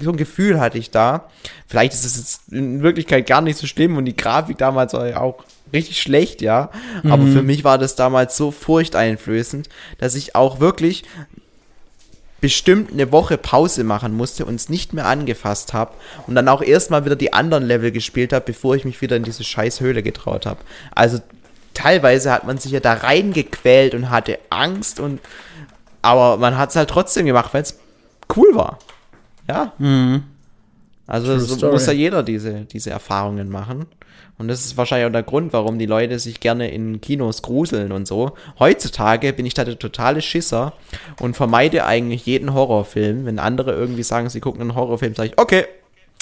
so 0.00 0.10
ein 0.10 0.16
Gefühl 0.16 0.58
hatte 0.58 0.78
ich 0.78 0.90
da. 0.90 1.28
Vielleicht 1.66 1.92
ist 1.92 2.04
es 2.04 2.16
jetzt 2.16 2.52
in 2.52 2.82
Wirklichkeit 2.82 3.26
gar 3.26 3.42
nicht 3.42 3.58
so 3.58 3.66
schlimm 3.66 3.96
und 3.96 4.06
die 4.06 4.16
Grafik 4.16 4.58
damals 4.58 4.94
war 4.94 5.06
ja 5.06 5.20
auch 5.20 5.44
richtig 5.72 6.00
schlecht, 6.00 6.40
ja. 6.40 6.70
Aber 7.04 7.26
für 7.26 7.42
mich 7.42 7.64
war 7.64 7.78
das 7.78 7.94
damals 7.94 8.36
so 8.36 8.50
furchteinflößend, 8.50 9.68
dass 9.98 10.14
ich 10.14 10.34
auch 10.34 10.60
wirklich 10.60 11.04
bestimmt 12.42 12.92
eine 12.92 13.12
Woche 13.12 13.38
Pause 13.38 13.84
machen 13.84 14.14
musste 14.14 14.44
und 14.44 14.56
es 14.56 14.68
nicht 14.68 14.92
mehr 14.92 15.06
angefasst 15.06 15.72
habe 15.72 15.92
und 16.26 16.34
dann 16.34 16.48
auch 16.48 16.60
erstmal 16.60 17.06
wieder 17.06 17.16
die 17.16 17.32
anderen 17.32 17.64
Level 17.64 17.92
gespielt 17.92 18.34
habe, 18.34 18.44
bevor 18.44 18.74
ich 18.74 18.84
mich 18.84 19.00
wieder 19.00 19.16
in 19.16 19.22
diese 19.22 19.44
scheiß 19.44 19.80
Höhle 19.80 20.02
getraut 20.02 20.44
habe. 20.44 20.58
Also 20.94 21.20
teilweise 21.72 22.32
hat 22.32 22.44
man 22.44 22.58
sich 22.58 22.72
ja 22.72 22.80
da 22.80 22.94
reingequält 22.94 23.94
und 23.94 24.10
hatte 24.10 24.38
Angst 24.50 25.00
und 25.00 25.20
aber 26.02 26.36
man 26.36 26.58
hat 26.58 26.70
es 26.70 26.76
halt 26.76 26.90
trotzdem 26.90 27.26
gemacht, 27.26 27.54
weil 27.54 27.62
es 27.62 27.78
cool 28.36 28.54
war. 28.56 28.80
Ja. 29.48 29.72
Also 31.12 31.38
so 31.38 31.70
muss 31.70 31.84
ja 31.84 31.92
jeder 31.92 32.22
diese, 32.22 32.64
diese 32.64 32.88
Erfahrungen 32.88 33.50
machen. 33.50 33.84
Und 34.38 34.48
das 34.48 34.64
ist 34.64 34.78
wahrscheinlich 34.78 35.06
auch 35.06 35.12
der 35.12 35.22
Grund, 35.22 35.52
warum 35.52 35.78
die 35.78 35.84
Leute 35.84 36.18
sich 36.18 36.40
gerne 36.40 36.70
in 36.70 37.02
Kinos 37.02 37.42
gruseln 37.42 37.92
und 37.92 38.08
so. 38.08 38.32
Heutzutage 38.58 39.34
bin 39.34 39.44
ich 39.44 39.52
da 39.52 39.64
der 39.64 39.78
totale 39.78 40.22
Schisser 40.22 40.72
und 41.20 41.36
vermeide 41.36 41.84
eigentlich 41.84 42.24
jeden 42.24 42.54
Horrorfilm. 42.54 43.26
Wenn 43.26 43.38
andere 43.38 43.72
irgendwie 43.72 44.04
sagen, 44.04 44.30
sie 44.30 44.40
gucken 44.40 44.62
einen 44.62 44.74
Horrorfilm, 44.74 45.14
sage 45.14 45.28
ich, 45.28 45.38
okay, 45.38 45.66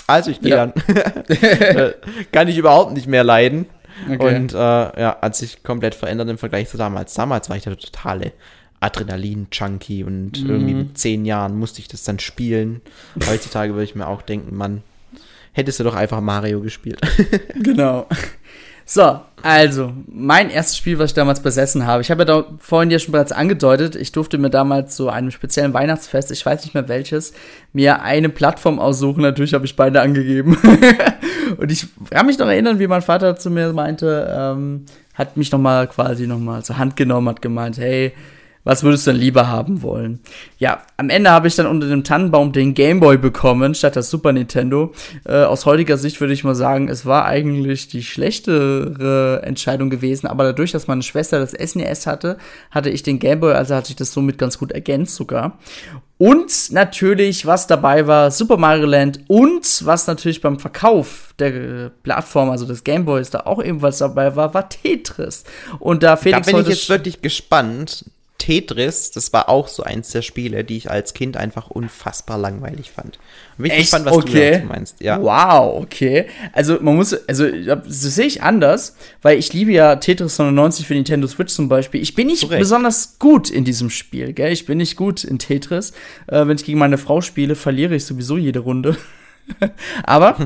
Also 0.08 0.32
ich 0.32 0.40
gehe 0.40 0.50
ja. 0.50 0.66
dann. 0.66 0.74
Kann 2.32 2.48
ich 2.48 2.58
überhaupt 2.58 2.92
nicht 2.92 3.06
mehr 3.06 3.22
leiden. 3.22 3.66
Okay. 4.12 4.34
Und 4.36 4.54
äh, 4.54 4.56
ja, 4.56 5.18
hat 5.22 5.36
sich 5.36 5.62
komplett 5.62 5.94
verändert 5.94 6.28
im 6.28 6.38
Vergleich 6.38 6.68
zu 6.68 6.76
damals. 6.76 7.14
Damals 7.14 7.48
war 7.48 7.56
ich 7.56 7.62
der 7.62 7.76
totale 7.76 8.32
Adrenalin-Junkie 8.80 10.04
und 10.04 10.42
mhm. 10.42 10.50
irgendwie 10.50 10.74
mit 10.74 10.98
zehn 10.98 11.24
Jahren 11.24 11.58
musste 11.58 11.80
ich 11.80 11.88
das 11.88 12.04
dann 12.04 12.18
spielen. 12.18 12.80
Heutzutage 13.28 13.74
würde 13.74 13.84
ich 13.84 13.94
mir 13.94 14.08
auch 14.08 14.22
denken, 14.22 14.56
Mann, 14.56 14.82
hättest 15.52 15.80
du 15.80 15.84
doch 15.84 15.94
einfach 15.94 16.20
Mario 16.20 16.60
gespielt. 16.60 17.00
genau. 17.62 18.06
So, 18.86 19.20
also, 19.42 19.92
mein 20.08 20.50
erstes 20.50 20.76
Spiel, 20.76 20.98
was 20.98 21.10
ich 21.10 21.14
damals 21.14 21.40
besessen 21.40 21.86
habe. 21.86 22.02
Ich 22.02 22.10
habe 22.10 22.22
ja 22.22 22.24
da 22.24 22.44
vorhin 22.58 22.90
ja 22.90 22.98
schon 22.98 23.12
bereits 23.12 23.30
angedeutet, 23.30 23.94
ich 23.94 24.10
durfte 24.10 24.36
mir 24.36 24.50
damals 24.50 24.96
zu 24.96 25.08
einem 25.08 25.30
speziellen 25.30 25.72
Weihnachtsfest, 25.72 26.32
ich 26.32 26.44
weiß 26.44 26.64
nicht 26.64 26.74
mehr 26.74 26.88
welches, 26.88 27.32
mir 27.72 28.02
eine 28.02 28.30
Plattform 28.30 28.80
aussuchen. 28.80 29.22
Natürlich 29.22 29.54
habe 29.54 29.64
ich 29.64 29.76
beide 29.76 30.00
angegeben. 30.00 30.56
Und 31.58 31.70
ich 31.70 31.86
kann 32.10 32.26
mich 32.26 32.38
noch 32.38 32.48
erinnern, 32.48 32.80
wie 32.80 32.88
mein 32.88 33.02
Vater 33.02 33.36
zu 33.36 33.50
mir 33.50 33.72
meinte, 33.72 34.28
ähm, 34.36 34.86
hat 35.14 35.36
mich 35.36 35.52
noch 35.52 35.60
mal 35.60 35.86
quasi 35.86 36.26
noch 36.26 36.38
mal 36.38 36.64
zur 36.64 36.78
Hand 36.78 36.96
genommen, 36.96 37.28
hat 37.28 37.42
gemeint, 37.42 37.78
hey, 37.78 38.12
was 38.64 38.82
würdest 38.82 39.06
du 39.06 39.12
denn 39.12 39.20
lieber 39.20 39.48
haben 39.48 39.82
wollen? 39.82 40.20
Ja, 40.58 40.82
am 40.96 41.08
Ende 41.08 41.30
habe 41.30 41.48
ich 41.48 41.56
dann 41.56 41.66
unter 41.66 41.88
dem 41.88 42.04
Tannenbaum 42.04 42.52
den 42.52 42.74
Gameboy 42.74 43.16
bekommen, 43.16 43.74
statt 43.74 43.96
das 43.96 44.10
Super 44.10 44.32
Nintendo. 44.32 44.92
Äh, 45.24 45.44
aus 45.44 45.66
heutiger 45.66 45.96
Sicht 45.96 46.20
würde 46.20 46.34
ich 46.34 46.44
mal 46.44 46.54
sagen, 46.54 46.88
es 46.88 47.06
war 47.06 47.24
eigentlich 47.24 47.88
die 47.88 48.02
schlechtere 48.02 49.42
Entscheidung 49.42 49.88
gewesen, 49.88 50.26
aber 50.26 50.44
dadurch, 50.44 50.72
dass 50.72 50.88
meine 50.88 51.02
Schwester 51.02 51.38
das 51.38 51.52
SNES 51.52 52.06
e 52.06 52.10
hatte, 52.10 52.38
hatte 52.70 52.90
ich 52.90 53.02
den 53.02 53.18
Gameboy, 53.18 53.54
also 53.54 53.74
hat 53.74 53.86
sich 53.86 53.96
das 53.96 54.12
somit 54.12 54.38
ganz 54.38 54.58
gut 54.58 54.72
ergänzt 54.72 55.14
sogar. 55.14 55.58
Und 56.20 56.70
natürlich, 56.72 57.46
was 57.46 57.66
dabei 57.66 58.06
war, 58.06 58.30
Super 58.30 58.58
Mario 58.58 58.84
Land 58.84 59.20
und 59.28 59.86
was 59.86 60.06
natürlich 60.06 60.42
beim 60.42 60.58
Verkauf 60.58 61.34
der 61.38 61.90
Plattform, 62.02 62.50
also 62.50 62.66
des 62.66 62.84
Gameboys, 62.84 63.30
da 63.30 63.40
auch 63.46 63.64
ebenfalls 63.64 63.96
dabei 63.98 64.36
war, 64.36 64.52
war 64.52 64.68
Tetris. 64.68 65.44
Und 65.78 66.02
da 66.02 66.18
Felix 66.18 66.46
Da 66.46 66.52
bin 66.52 66.60
ich 66.60 66.68
jetzt 66.68 66.90
wirklich 66.90 67.22
gespannt, 67.22 68.04
Tetris, 68.40 69.10
das 69.10 69.32
war 69.32 69.48
auch 69.48 69.68
so 69.68 69.82
eins 69.82 70.10
der 70.10 70.22
Spiele, 70.22 70.64
die 70.64 70.78
ich 70.78 70.90
als 70.90 71.14
Kind 71.14 71.36
einfach 71.36 71.68
unfassbar 71.68 72.38
langweilig 72.38 72.90
fand. 72.90 73.18
Und 73.58 73.66
ich 73.66 73.72
Echt? 73.72 73.92
was 73.92 74.06
okay. 74.06 74.50
du 74.50 74.56
dazu 74.56 74.66
meinst. 74.66 75.00
Ja. 75.00 75.20
Wow, 75.22 75.82
okay. 75.82 76.26
Also 76.52 76.78
man 76.80 76.96
muss, 76.96 77.14
also 77.28 77.46
das 77.48 77.84
sehe 77.86 78.26
ich 78.26 78.42
anders, 78.42 78.96
weil 79.20 79.38
ich 79.38 79.52
liebe 79.52 79.72
ja 79.72 79.96
Tetris 79.96 80.38
99 80.38 80.86
für 80.86 80.94
Nintendo 80.94 81.28
Switch 81.28 81.52
zum 81.52 81.68
Beispiel. 81.68 82.00
Ich 82.00 82.14
bin 82.14 82.28
nicht 82.28 82.42
Korrekt. 82.42 82.60
besonders 82.60 83.18
gut 83.18 83.50
in 83.50 83.64
diesem 83.64 83.90
Spiel, 83.90 84.32
gell? 84.32 84.52
Ich 84.52 84.64
bin 84.64 84.78
nicht 84.78 84.96
gut 84.96 85.22
in 85.22 85.38
Tetris. 85.38 85.92
Äh, 86.26 86.46
wenn 86.46 86.56
ich 86.56 86.64
gegen 86.64 86.78
meine 86.78 86.98
Frau 86.98 87.20
spiele, 87.20 87.54
verliere 87.54 87.94
ich 87.94 88.06
sowieso 88.06 88.38
jede 88.38 88.60
Runde. 88.60 88.96
Aber 90.02 90.36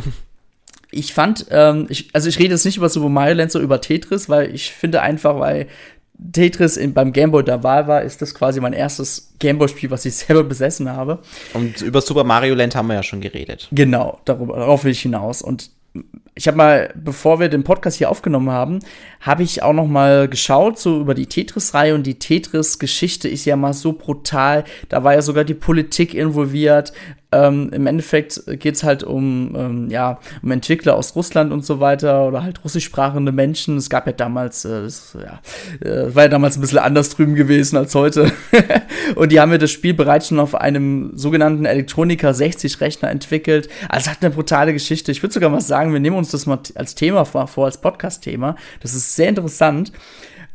ich 0.94 1.12
fand, 1.12 1.46
ähm, 1.50 1.86
ich, 1.88 2.08
also 2.12 2.28
ich 2.28 2.38
rede 2.38 2.50
jetzt 2.50 2.64
nicht 2.64 2.76
über 2.76 2.88
Super 2.88 3.08
Mario 3.08 3.34
Land, 3.34 3.52
so 3.52 3.60
über 3.60 3.80
Tetris, 3.80 4.28
weil 4.28 4.54
ich 4.54 4.72
finde 4.72 5.02
einfach, 5.02 5.38
weil 5.38 5.66
Tetris 6.32 6.76
in, 6.76 6.94
beim 6.94 7.12
Gameboy 7.12 7.42
der 7.42 7.62
Wahl 7.62 7.88
war, 7.88 8.02
ist 8.02 8.22
das 8.22 8.34
quasi 8.34 8.60
mein 8.60 8.72
erstes 8.72 9.34
Gameboy-Spiel, 9.38 9.90
was 9.90 10.04
ich 10.04 10.14
selber 10.16 10.44
besessen 10.44 10.88
habe. 10.90 11.20
Und 11.52 11.80
über 11.82 12.00
Super 12.00 12.24
Mario 12.24 12.54
Land 12.54 12.74
haben 12.74 12.88
wir 12.88 12.94
ja 12.94 13.02
schon 13.02 13.20
geredet. 13.20 13.68
Genau, 13.72 14.20
darüber, 14.24 14.56
darauf 14.56 14.84
will 14.84 14.92
ich 14.92 15.00
hinaus. 15.00 15.42
Und 15.42 15.70
ich 16.34 16.48
habe 16.48 16.56
mal, 16.56 16.92
bevor 16.96 17.38
wir 17.38 17.48
den 17.48 17.62
Podcast 17.62 17.98
hier 17.98 18.10
aufgenommen 18.10 18.50
haben, 18.50 18.80
habe 19.20 19.44
ich 19.44 19.62
auch 19.62 19.72
noch 19.72 19.86
mal 19.86 20.28
geschaut 20.28 20.78
so 20.78 21.00
über 21.00 21.14
die 21.14 21.26
Tetris-Reihe 21.26 21.94
und 21.94 22.04
die 22.04 22.18
Tetris-Geschichte 22.18 23.28
ist 23.28 23.44
ja 23.44 23.54
mal 23.54 23.72
so 23.72 23.92
brutal. 23.92 24.64
Da 24.88 25.04
war 25.04 25.14
ja 25.14 25.22
sogar 25.22 25.44
die 25.44 25.54
Politik 25.54 26.12
involviert. 26.14 26.92
Ähm, 27.34 27.70
Im 27.72 27.88
Endeffekt 27.88 28.42
geht 28.60 28.76
es 28.76 28.84
halt 28.84 29.02
um, 29.02 29.56
ähm, 29.56 29.90
ja, 29.90 30.20
um 30.42 30.52
Entwickler 30.52 30.94
aus 30.94 31.16
Russland 31.16 31.52
und 31.52 31.64
so 31.64 31.80
weiter 31.80 32.28
oder 32.28 32.44
halt 32.44 32.62
russisch 32.62 32.84
sprachende 32.84 33.32
Menschen. 33.32 33.76
Es 33.76 33.90
gab 33.90 34.06
ja 34.06 34.12
damals, 34.12 34.64
äh, 34.64 34.82
das, 34.82 35.16
ja, 35.20 35.40
äh, 35.84 36.14
war 36.14 36.24
ja 36.24 36.28
damals 36.28 36.56
ein 36.56 36.60
bisschen 36.60 36.78
anders 36.78 37.10
drüben 37.10 37.34
gewesen 37.34 37.76
als 37.76 37.94
heute. 37.96 38.30
und 39.16 39.32
die 39.32 39.40
haben 39.40 39.50
ja 39.50 39.58
das 39.58 39.72
Spiel 39.72 39.94
bereits 39.94 40.28
schon 40.28 40.38
auf 40.38 40.54
einem 40.54 41.10
sogenannten 41.16 41.64
Elektronika 41.64 42.32
60 42.32 42.80
Rechner 42.80 43.10
entwickelt. 43.10 43.68
Also 43.88 44.10
hat 44.10 44.18
eine 44.20 44.32
brutale 44.32 44.72
Geschichte. 44.72 45.10
Ich 45.10 45.20
würde 45.22 45.34
sogar 45.34 45.50
mal 45.50 45.60
sagen, 45.60 45.92
wir 45.92 46.00
nehmen 46.00 46.16
uns 46.16 46.30
das 46.30 46.46
mal 46.46 46.60
als 46.76 46.94
Thema 46.94 47.24
vor, 47.24 47.48
vor 47.48 47.66
als 47.66 47.80
Podcast-Thema. 47.80 48.54
Das 48.80 48.94
ist 48.94 49.16
sehr 49.16 49.28
interessant. 49.28 49.90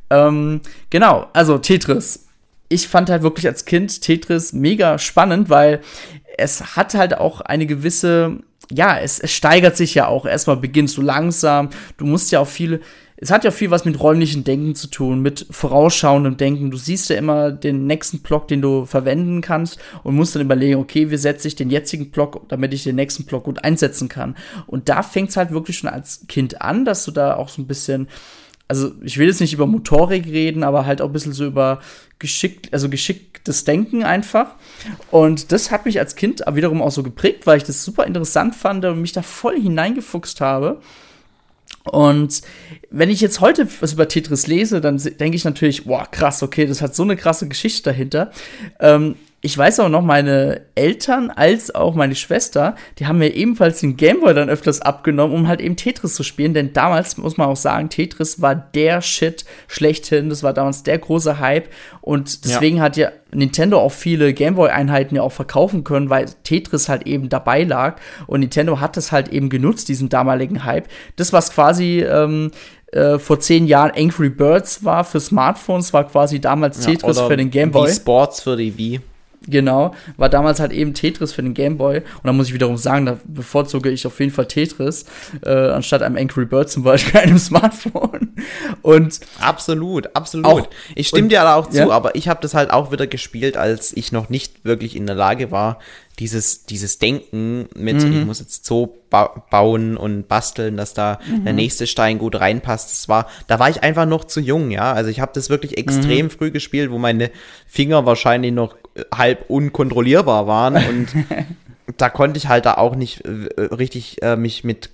Ähm, 0.10 0.62
genau, 0.90 1.28
also 1.34 1.58
Tetris 1.58 2.30
ich 2.70 2.88
fand 2.88 3.10
halt 3.10 3.24
wirklich 3.24 3.48
als 3.48 3.66
Kind 3.66 4.02
Tetris 4.02 4.54
mega 4.54 5.00
spannend, 5.00 5.50
weil 5.50 5.82
es 6.40 6.76
hat 6.76 6.94
halt 6.94 7.18
auch 7.18 7.42
eine 7.42 7.66
gewisse, 7.66 8.40
ja, 8.72 8.98
es, 8.98 9.20
es 9.20 9.32
steigert 9.32 9.78
sich 9.78 9.96
ja 9.96 10.08
auch. 10.08 10.26
Erstmal 10.26 10.58
beginnst 10.58 10.98
du 10.98 11.02
langsam, 11.02 11.70
du 11.98 12.06
musst 12.06 12.32
ja 12.32 12.40
auch 12.40 12.48
viele, 12.48 12.82
es 13.22 13.32
hat 13.32 13.44
ja 13.44 13.52
viel 13.52 13.70
was 13.70 13.84
mit 13.84 14.00
räumlichem 14.00 14.46
Denken 14.46 14.76
zu 14.76 14.88
tun, 14.88 15.22
mit 15.22 15.46
vorausschauendem 15.52 16.38
Denken. 16.38 16.72
Du 16.72 16.78
siehst 16.78 17.10
ja 17.10 17.18
immer 17.18 17.52
den 17.52 17.86
nächsten 17.86 18.20
Block, 18.20 18.48
den 18.48 18.62
du 18.62 18.86
verwenden 18.86 19.42
kannst 19.42 19.78
und 20.04 20.16
musst 20.16 20.36
dann 20.36 20.42
überlegen, 20.42 20.80
okay, 20.80 21.12
wie 21.12 21.18
setze 21.18 21.48
ich 21.50 21.56
den 21.56 21.70
jetzigen 21.70 22.12
Block, 22.12 22.48
damit 22.48 22.74
ich 22.74 22.84
den 22.84 22.96
nächsten 22.96 23.26
Block 23.26 23.44
gut 23.44 23.64
einsetzen 23.64 24.08
kann. 24.08 24.38
Und 24.68 24.88
da 24.88 25.04
fängt 25.04 25.32
es 25.32 25.38
halt 25.38 25.52
wirklich 25.52 25.78
schon 25.78 25.90
als 25.90 26.26
Kind 26.28 26.62
an, 26.62 26.86
dass 26.86 27.04
du 27.04 27.12
da 27.12 27.36
auch 27.36 27.50
so 27.50 27.62
ein 27.62 27.68
bisschen 27.68 28.08
also 28.70 28.92
ich 29.02 29.18
will 29.18 29.28
jetzt 29.28 29.42
nicht 29.42 29.52
über 29.52 29.66
Motorik 29.66 30.28
reden, 30.28 30.64
aber 30.64 30.86
halt 30.86 31.02
auch 31.02 31.08
ein 31.08 31.14
bisschen 31.14 31.34
so 31.34 31.46
über 31.46 31.80
geschickt, 32.20 32.72
also 32.72 32.88
geschicktes 32.88 33.64
Denken 33.64 34.04
einfach. 34.04 34.52
Und 35.10 35.52
das 35.52 35.72
hat 35.72 35.86
mich 35.86 36.00
als 36.00 36.16
Kind 36.16 36.44
wiederum 36.54 36.82
auch 36.82 36.92
so 36.92 37.02
geprägt, 37.02 37.48
weil 37.48 37.58
ich 37.58 37.64
das 37.64 37.84
super 37.84 38.06
interessant 38.06 38.56
fand 38.56 38.86
und 38.86 39.02
mich 39.02 39.12
da 39.12 39.24
voll 39.24 39.60
hineingefuchst 39.60 40.40
habe. 40.40 40.80
Und 41.84 42.44
wenn 42.92 43.10
ich 43.10 43.22
jetzt 43.22 43.42
heute 43.42 43.68
was 43.80 43.94
über 43.94 44.08
Tetris 44.08 44.46
lese, 44.46 44.82
dann 44.82 44.98
denke 44.98 45.36
ich 45.36 45.46
natürlich, 45.46 45.86
boah, 45.86 46.06
krass, 46.10 46.44
okay, 46.44 46.68
das 46.68 46.84
hat 46.84 46.94
so 46.94 47.02
eine 47.02 47.16
krasse 47.16 47.48
Geschichte 47.48 47.90
dahinter. 47.90 48.30
Ähm, 48.80 49.16
ich 49.42 49.58
weiß 49.58 49.80
auch 49.80 49.90
noch, 49.90 50.02
meine 50.02 50.62
Eltern 50.76 51.30
als 51.30 51.74
auch 51.74 51.96
meine 51.96 52.16
Schwester, 52.16 52.76
die 52.98 53.08
haben 53.08 53.20
mir 53.20 53.34
ebenfalls 53.34 53.80
den 53.80 53.96
Gameboy 53.96 54.34
dann 54.34 54.50
öfters 54.50 54.82
abgenommen, 54.82 55.34
um 55.34 55.48
halt 55.48 55.62
eben 55.62 55.78
Tetris 55.78 56.16
zu 56.16 56.24
spielen. 56.24 56.54
Denn 56.54 56.74
damals 56.74 57.16
muss 57.16 57.38
man 57.38 57.48
auch 57.48 57.56
sagen, 57.56 57.90
Tetris 57.90 58.42
war 58.42 58.54
der 58.54 59.02
Shit 59.02 59.46
schlechthin. 59.68 60.30
Das 60.30 60.44
war 60.44 60.54
damals 60.54 60.84
der 60.84 60.98
große 60.98 61.40
Hype. 61.40 61.70
Und 62.02 62.44
deswegen 62.44 62.78
ja. 62.78 62.84
hat 62.84 62.98
ja 62.98 63.12
Nintendo 63.32 63.80
auch 63.80 63.94
viele 63.94 64.34
Gameboy-Einheiten 64.34 65.16
ja 65.16 65.22
auch 65.22 65.32
verkaufen 65.32 65.86
können, 65.86 66.10
weil 66.10 66.26
Tetris 66.44 66.90
halt 66.90 67.08
eben 67.08 67.30
dabei 67.30 67.64
lag. 67.64 67.96
Und 68.28 68.42
Nintendo 68.42 68.82
hat 68.82 68.98
das 68.98 69.14
halt 69.14 69.30
eben 69.30 69.50
genutzt, 69.50 69.88
diesen 69.88 70.10
damaligen 70.10 70.66
Hype. 70.66 70.90
Das, 71.16 71.32
was 71.32 71.54
quasi 71.54 72.02
ähm, 72.02 72.52
äh, 72.92 73.18
vor 73.20 73.40
zehn 73.40 73.68
Jahren 73.68 73.92
Angry 73.96 74.30
Birds 74.30 74.84
war 74.84 75.06
für 75.06 75.22
Smartphones, 75.22 75.94
war 75.94 76.06
quasi 76.06 76.42
damals 76.42 76.82
Tetris 76.82 77.18
ja, 77.18 77.28
für 77.28 77.38
den 77.38 77.52
Gameboy. 77.52 77.88
Wii 77.88 77.96
Sports 77.96 78.42
für 78.42 78.58
die 78.58 78.78
Wii. 78.78 79.00
Genau, 79.48 79.96
war 80.18 80.28
damals 80.28 80.60
halt 80.60 80.74
eben 80.74 80.94
Tetris 80.94 81.32
für 81.32 81.42
den 81.42 81.54
Game 81.54 81.78
Boy. 81.78 81.98
Und 81.98 82.26
da 82.26 82.34
muss 82.34 82.48
ich 82.48 82.54
wiederum 82.54 82.76
sagen, 82.76 83.06
da 83.06 83.18
bevorzuge 83.24 83.90
ich 83.90 84.06
auf 84.06 84.20
jeden 84.20 84.32
Fall 84.32 84.48
Tetris, 84.48 85.06
äh, 85.46 85.50
anstatt 85.50 86.02
einem 86.02 86.18
Angry 86.18 86.46
Bird 86.46 86.70
zum 86.70 86.84
Beispiel, 86.84 87.20
einem 87.22 87.38
Smartphone. 87.38 88.34
Und 88.82 89.20
absolut, 89.40 90.14
absolut. 90.16 90.46
Auch, 90.46 90.70
ich 90.94 91.08
stimme 91.08 91.24
und, 91.24 91.30
dir 91.30 91.42
da 91.42 91.56
auch 91.56 91.70
zu, 91.70 91.78
ja? 91.78 91.90
aber 91.90 92.16
ich 92.16 92.28
habe 92.28 92.42
das 92.42 92.54
halt 92.54 92.70
auch 92.72 92.92
wieder 92.92 93.08
gespielt, 93.08 93.56
als 93.56 93.96
ich 93.96 94.12
noch 94.12 94.30
nicht 94.30 94.66
wirklich 94.66 94.96
in 94.96 95.08
der 95.08 95.16
Lage 95.16 95.52
war, 95.52 95.80
dieses, 96.20 96.66
dieses 96.66 97.00
Denken 97.00 97.70
mit, 97.76 98.04
mhm. 98.04 98.12
ich 98.12 98.26
muss 98.26 98.40
jetzt 98.40 98.66
so 98.66 98.98
ba 99.10 99.46
bauen 99.50 99.96
und 99.96 100.28
basteln, 100.28 100.76
dass 100.76 100.94
da 100.94 101.20
mhm. 101.28 101.46
der 101.46 101.54
nächste 101.54 101.88
Stein 101.88 102.20
gut 102.20 102.40
reinpasst. 102.40 102.92
Das 102.92 103.08
war, 103.08 103.28
da 103.48 103.60
war 103.60 103.70
ich 103.70 103.84
einfach 103.84 104.06
noch 104.06 104.26
zu 104.26 104.42
jung, 104.42 104.70
ja. 104.70 104.92
Also 104.92 105.10
ich 105.10 105.22
habe 105.22 105.32
das 105.34 105.50
wirklich 105.50 105.78
extrem 105.78 106.26
mhm. 106.26 106.30
früh 106.30 106.52
gespielt, 106.52 106.92
wo 106.92 106.98
meine 106.98 107.32
Finger 107.66 108.06
wahrscheinlich 108.06 108.52
noch 108.52 108.76
äh, 108.96 109.04
halb 109.16 109.50
unkontrollierbar 109.50 110.46
waren 110.46 110.76
und 110.76 111.08
da 111.98 112.10
konnte 112.10 112.38
ich 112.38 112.48
halt 112.48 112.66
da 112.66 112.76
auch 112.76 112.96
nicht 112.96 113.22
äh, 113.22 113.62
richtig 113.62 114.22
äh, 114.22 114.36
mich 114.36 114.64
mit 114.64 114.90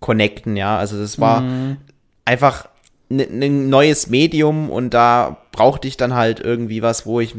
connecten, 0.00 0.56
ja. 0.56 0.78
Also 0.78 0.98
das 0.98 1.20
war 1.20 1.42
mhm. 1.42 1.76
einfach 2.24 2.68
ein 3.10 3.38
ne 3.38 3.50
neues 3.50 4.08
Medium 4.08 4.70
und 4.70 4.94
da 4.94 5.36
brauchte 5.52 5.86
ich 5.86 5.96
dann 5.96 6.14
halt 6.14 6.40
irgendwie 6.40 6.82
was, 6.82 7.06
wo 7.06 7.20
ich 7.20 7.34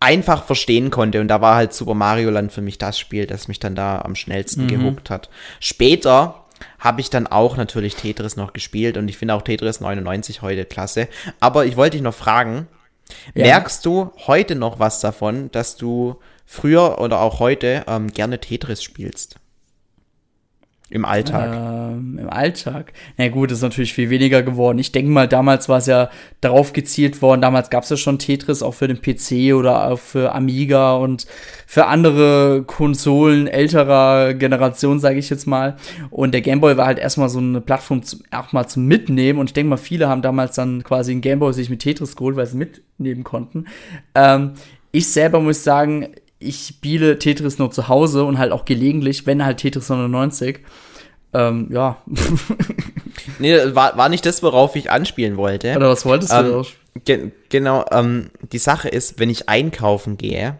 einfach 0.00 0.44
verstehen 0.44 0.90
konnte. 0.90 1.20
Und 1.20 1.28
da 1.28 1.40
war 1.40 1.56
halt 1.56 1.72
Super 1.72 1.94
Mario 1.94 2.30
Land 2.30 2.52
für 2.52 2.60
mich 2.60 2.78
das 2.78 2.98
Spiel, 2.98 3.26
das 3.26 3.48
mich 3.48 3.58
dann 3.58 3.74
da 3.74 4.00
am 4.00 4.14
schnellsten 4.14 4.64
mhm. 4.64 4.68
gehuckt 4.68 5.10
hat. 5.10 5.28
Später 5.60 6.44
habe 6.78 7.00
ich 7.00 7.10
dann 7.10 7.26
auch 7.26 7.56
natürlich 7.56 7.96
Tetris 7.96 8.36
noch 8.36 8.52
gespielt 8.52 8.96
und 8.96 9.08
ich 9.08 9.18
finde 9.18 9.34
auch 9.34 9.42
Tetris 9.42 9.80
99 9.80 10.42
heute 10.42 10.64
klasse. 10.64 11.08
Aber 11.40 11.66
ich 11.66 11.76
wollte 11.76 11.96
dich 11.96 12.02
noch 12.02 12.14
fragen, 12.14 12.68
ja. 13.34 13.44
merkst 13.44 13.84
du 13.84 14.12
heute 14.26 14.54
noch 14.54 14.78
was 14.78 15.00
davon, 15.00 15.50
dass 15.50 15.76
du 15.76 16.16
früher 16.44 16.98
oder 17.00 17.20
auch 17.20 17.40
heute 17.40 17.84
ähm, 17.86 18.12
gerne 18.12 18.40
Tetris 18.40 18.82
spielst? 18.82 19.36
Im 20.88 21.04
Alltag. 21.04 21.52
Ähm, 21.52 22.16
Im 22.18 22.30
Alltag. 22.30 22.92
Na 23.16 23.26
gut, 23.26 23.50
ist 23.50 23.62
natürlich 23.62 23.92
viel 23.92 24.08
weniger 24.08 24.44
geworden. 24.44 24.78
Ich 24.78 24.92
denke 24.92 25.10
mal, 25.10 25.26
damals 25.26 25.68
war 25.68 25.78
es 25.78 25.86
ja 25.86 26.10
darauf 26.40 26.72
gezielt 26.72 27.20
worden. 27.22 27.40
Damals 27.40 27.70
gab 27.70 27.82
es 27.82 27.90
ja 27.90 27.96
schon 27.96 28.20
Tetris 28.20 28.62
auch 28.62 28.74
für 28.74 28.86
den 28.86 29.00
PC 29.02 29.52
oder 29.56 29.88
auch 29.88 29.98
für 29.98 30.32
Amiga 30.32 30.94
und 30.94 31.26
für 31.66 31.86
andere 31.86 32.62
Konsolen 32.64 33.48
älterer 33.48 34.34
Generation, 34.34 35.00
sage 35.00 35.18
ich 35.18 35.28
jetzt 35.28 35.46
mal. 35.46 35.76
Und 36.10 36.32
der 36.32 36.40
Gameboy 36.40 36.76
war 36.76 36.86
halt 36.86 37.00
erstmal 37.00 37.30
so 37.30 37.40
eine 37.40 37.60
Plattform 37.60 38.04
zum, 38.04 38.20
auch 38.30 38.52
mal 38.52 38.68
zum 38.68 38.86
Mitnehmen. 38.86 39.40
Und 39.40 39.50
ich 39.50 39.54
denke 39.54 39.70
mal, 39.70 39.78
viele 39.78 40.08
haben 40.08 40.22
damals 40.22 40.54
dann 40.54 40.84
quasi 40.84 41.10
einen 41.10 41.20
Gameboy 41.20 41.52
sich 41.52 41.68
mit 41.68 41.80
Tetris 41.80 42.14
geholt, 42.14 42.36
weil 42.36 42.46
sie 42.46 42.58
mitnehmen 42.58 43.24
konnten. 43.24 43.64
Ähm, 44.14 44.52
ich 44.92 45.08
selber 45.08 45.40
muss 45.40 45.64
sagen, 45.64 46.10
ich 46.38 46.66
spiele 46.66 47.18
Tetris 47.18 47.58
nur 47.58 47.70
zu 47.70 47.88
Hause 47.88 48.24
und 48.24 48.38
halt 48.38 48.52
auch 48.52 48.64
gelegentlich, 48.64 49.26
wenn 49.26 49.44
halt 49.44 49.58
Tetris 49.58 49.88
99. 49.88 50.60
Ähm, 51.32 51.68
ja. 51.70 51.98
nee, 53.38 53.56
war, 53.74 53.96
war 53.96 54.08
nicht 54.08 54.26
das, 54.26 54.42
worauf 54.42 54.76
ich 54.76 54.90
anspielen 54.90 55.36
wollte. 55.36 55.74
Oder 55.76 55.90
was 55.90 56.04
wolltest 56.04 56.32
du? 56.32 56.36
Ähm, 56.36 56.64
ge 57.04 57.30
genau, 57.48 57.84
ähm, 57.90 58.30
die 58.52 58.58
Sache 58.58 58.88
ist, 58.88 59.18
wenn 59.18 59.30
ich 59.30 59.48
einkaufen 59.48 60.16
gehe, 60.16 60.58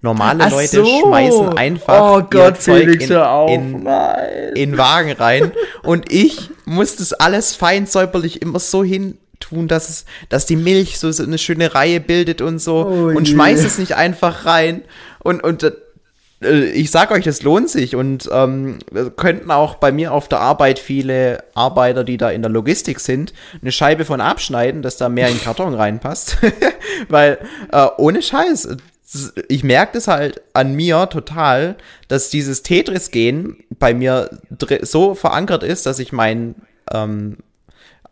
normale 0.00 0.44
Ach 0.44 0.50
Leute 0.50 0.84
so. 0.84 1.00
schmeißen 1.00 1.56
einfach 1.56 2.00
Oh 2.00 2.18
ihr 2.18 2.26
Gott, 2.30 2.60
Zeug 2.60 3.00
in, 3.00 3.10
in, 3.50 3.88
in 4.54 4.78
Wagen 4.78 5.12
rein 5.12 5.52
und 5.82 6.12
ich 6.12 6.50
muss 6.64 6.96
das 6.96 7.12
alles 7.12 7.54
fein 7.54 7.86
säuberlich 7.86 8.42
immer 8.42 8.58
so 8.58 8.84
hin 8.84 9.18
tun, 9.40 9.68
dass 9.68 9.88
es, 9.88 10.04
dass 10.28 10.46
die 10.46 10.56
Milch 10.56 10.98
so, 10.98 11.10
so 11.12 11.22
eine 11.22 11.38
schöne 11.38 11.74
Reihe 11.74 12.00
bildet 12.00 12.40
und 12.40 12.58
so 12.58 12.86
Oh 12.86 13.16
und 13.16 13.28
schmeiß 13.28 13.64
es 13.64 13.78
nicht 13.78 13.94
einfach 13.94 14.44
rein 14.46 14.82
und 15.28 15.44
und 15.44 15.62
äh, 15.62 16.64
ich 16.70 16.90
sag 16.90 17.10
euch, 17.10 17.24
das 17.24 17.42
lohnt 17.42 17.68
sich. 17.68 17.96
Und 17.96 18.28
ähm, 18.32 18.78
könnten 19.16 19.50
auch 19.50 19.76
bei 19.76 19.92
mir 19.92 20.12
auf 20.12 20.28
der 20.28 20.40
Arbeit 20.40 20.78
viele 20.78 21.44
Arbeiter, 21.54 22.04
die 22.04 22.16
da 22.16 22.30
in 22.30 22.42
der 22.42 22.50
Logistik 22.50 23.00
sind, 23.00 23.32
eine 23.60 23.72
Scheibe 23.72 24.04
von 24.04 24.20
abschneiden, 24.20 24.82
dass 24.82 24.96
da 24.96 25.08
mehr 25.08 25.28
in 25.28 25.34
den 25.34 25.42
Karton 25.42 25.74
reinpasst, 25.74 26.38
weil 27.08 27.38
äh, 27.72 27.86
ohne 27.96 28.22
Scheiß, 28.22 28.76
ich 29.48 29.64
merke 29.64 29.92
das 29.94 30.06
halt 30.06 30.42
an 30.52 30.74
mir 30.74 31.08
total, 31.08 31.76
dass 32.08 32.30
dieses 32.30 32.62
Tetris-Gehen 32.62 33.64
bei 33.78 33.94
mir 33.94 34.30
so 34.82 35.14
verankert 35.14 35.62
ist, 35.62 35.86
dass 35.86 35.98
ich 35.98 36.12
mein 36.12 36.56
ähm, 36.92 37.38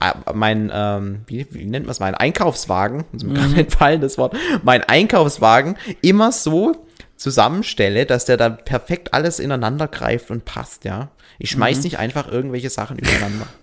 äh, 0.01 0.13
mein, 0.35 0.71
ähm, 0.75 1.21
wie, 1.27 1.47
wie 1.51 1.65
nennt 1.65 1.87
man 1.87 1.93
es, 1.93 2.01
mein 2.01 2.15
Einkaufswagen, 2.15 3.05
muss 3.13 3.25
mir 3.25 3.35
gerade 3.35 3.55
entfallen 3.61 4.01
das 4.01 4.19
Wort, 4.19 4.37
mein 4.63 4.83
Einkaufswagen 4.83 5.77
immer 6.03 6.33
so 6.33 6.86
zusammenstelle, 7.17 8.07
dass 8.07 8.25
der 8.25 8.37
dann 8.37 8.59
perfekt 8.59 9.15
alles 9.15 9.39
ineinander 9.39 9.89
greift 9.89 10.31
und 10.31 10.45
passt, 10.45 10.85
ja. 10.85 11.11
Ich 11.39 11.51
schmeiß 11.51 11.83
nicht 11.83 11.99
einfach 11.99 12.31
irgendwelche 12.31 12.71
Sachen 12.71 12.99
übereinander. 12.99 13.47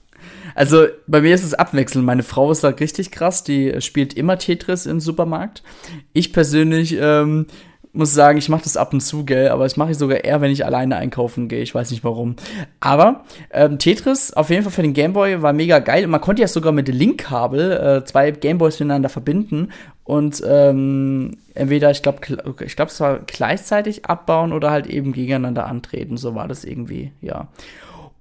Also 0.56 0.86
bei 1.08 1.22
mir 1.22 1.34
ist 1.34 1.44
es 1.44 1.56
abwechselnd. 1.56 2.06
Meine 2.06 2.22
Frau 2.22 2.52
ist 2.52 2.64
da 2.64 2.68
richtig 2.68 3.10
krass, 3.12 3.44
die 3.44 3.82
spielt 3.82 4.14
immer 4.14 4.38
Tetris 4.38 4.86
im 4.86 5.00
Supermarkt. 5.00 5.64
Ich 6.14 6.32
persönlich 6.32 6.96
ähm, 7.00 7.48
muss 7.94 8.14
sagen, 8.14 8.40
ich 8.40 8.50
mache 8.50 8.64
das 8.64 8.76
ab 8.76 8.92
und 8.92 9.02
zu, 9.02 9.24
gell, 9.24 9.50
aber 9.50 9.64
das 9.64 9.78
mache 9.78 9.92
ich 9.92 9.98
sogar 9.98 10.24
eher, 10.24 10.42
wenn 10.42 10.52
ich 10.52 10.66
alleine 10.66 10.96
einkaufen 10.96 11.48
gehe. 11.48 11.62
Ich 11.62 11.74
weiß 11.74 11.92
nicht 11.92 12.04
warum. 12.04 12.36
Aber 12.80 13.24
ähm, 13.52 13.78
Tetris 13.78 14.34
auf 14.34 14.50
jeden 14.50 14.64
Fall 14.64 14.72
für 14.72 14.82
den 14.82 14.94
Gameboy 14.94 15.44
war 15.44 15.54
mega 15.54 15.78
geil. 15.80 16.04
Und 16.04 16.12
man 16.12 16.22
konnte 16.22 16.42
ja 16.42 16.48
sogar 16.48 16.72
mit 16.72 16.88
Linkkabel 16.88 17.72
äh, 17.72 18.06
zwei 18.06 18.32
Gameboys 18.32 18.80
miteinander 18.80 19.10
verbinden 19.10 19.70
und 20.06 20.44
ähm, 20.46 21.38
entweder, 21.54 21.92
ich 21.92 22.02
glaube, 22.02 22.20
ich 22.66 22.76
glaube, 22.76 22.92
es 22.92 23.00
war 23.00 23.20
gleichzeitig 23.20 24.06
abbauen 24.06 24.52
oder 24.52 24.70
halt 24.70 24.88
eben 24.88 25.14
gegeneinander 25.14 25.66
antreten. 25.66 26.18
So 26.18 26.36
war 26.36 26.48
das 26.48 26.66
irgendwie, 26.66 27.12
ja. 27.22 27.48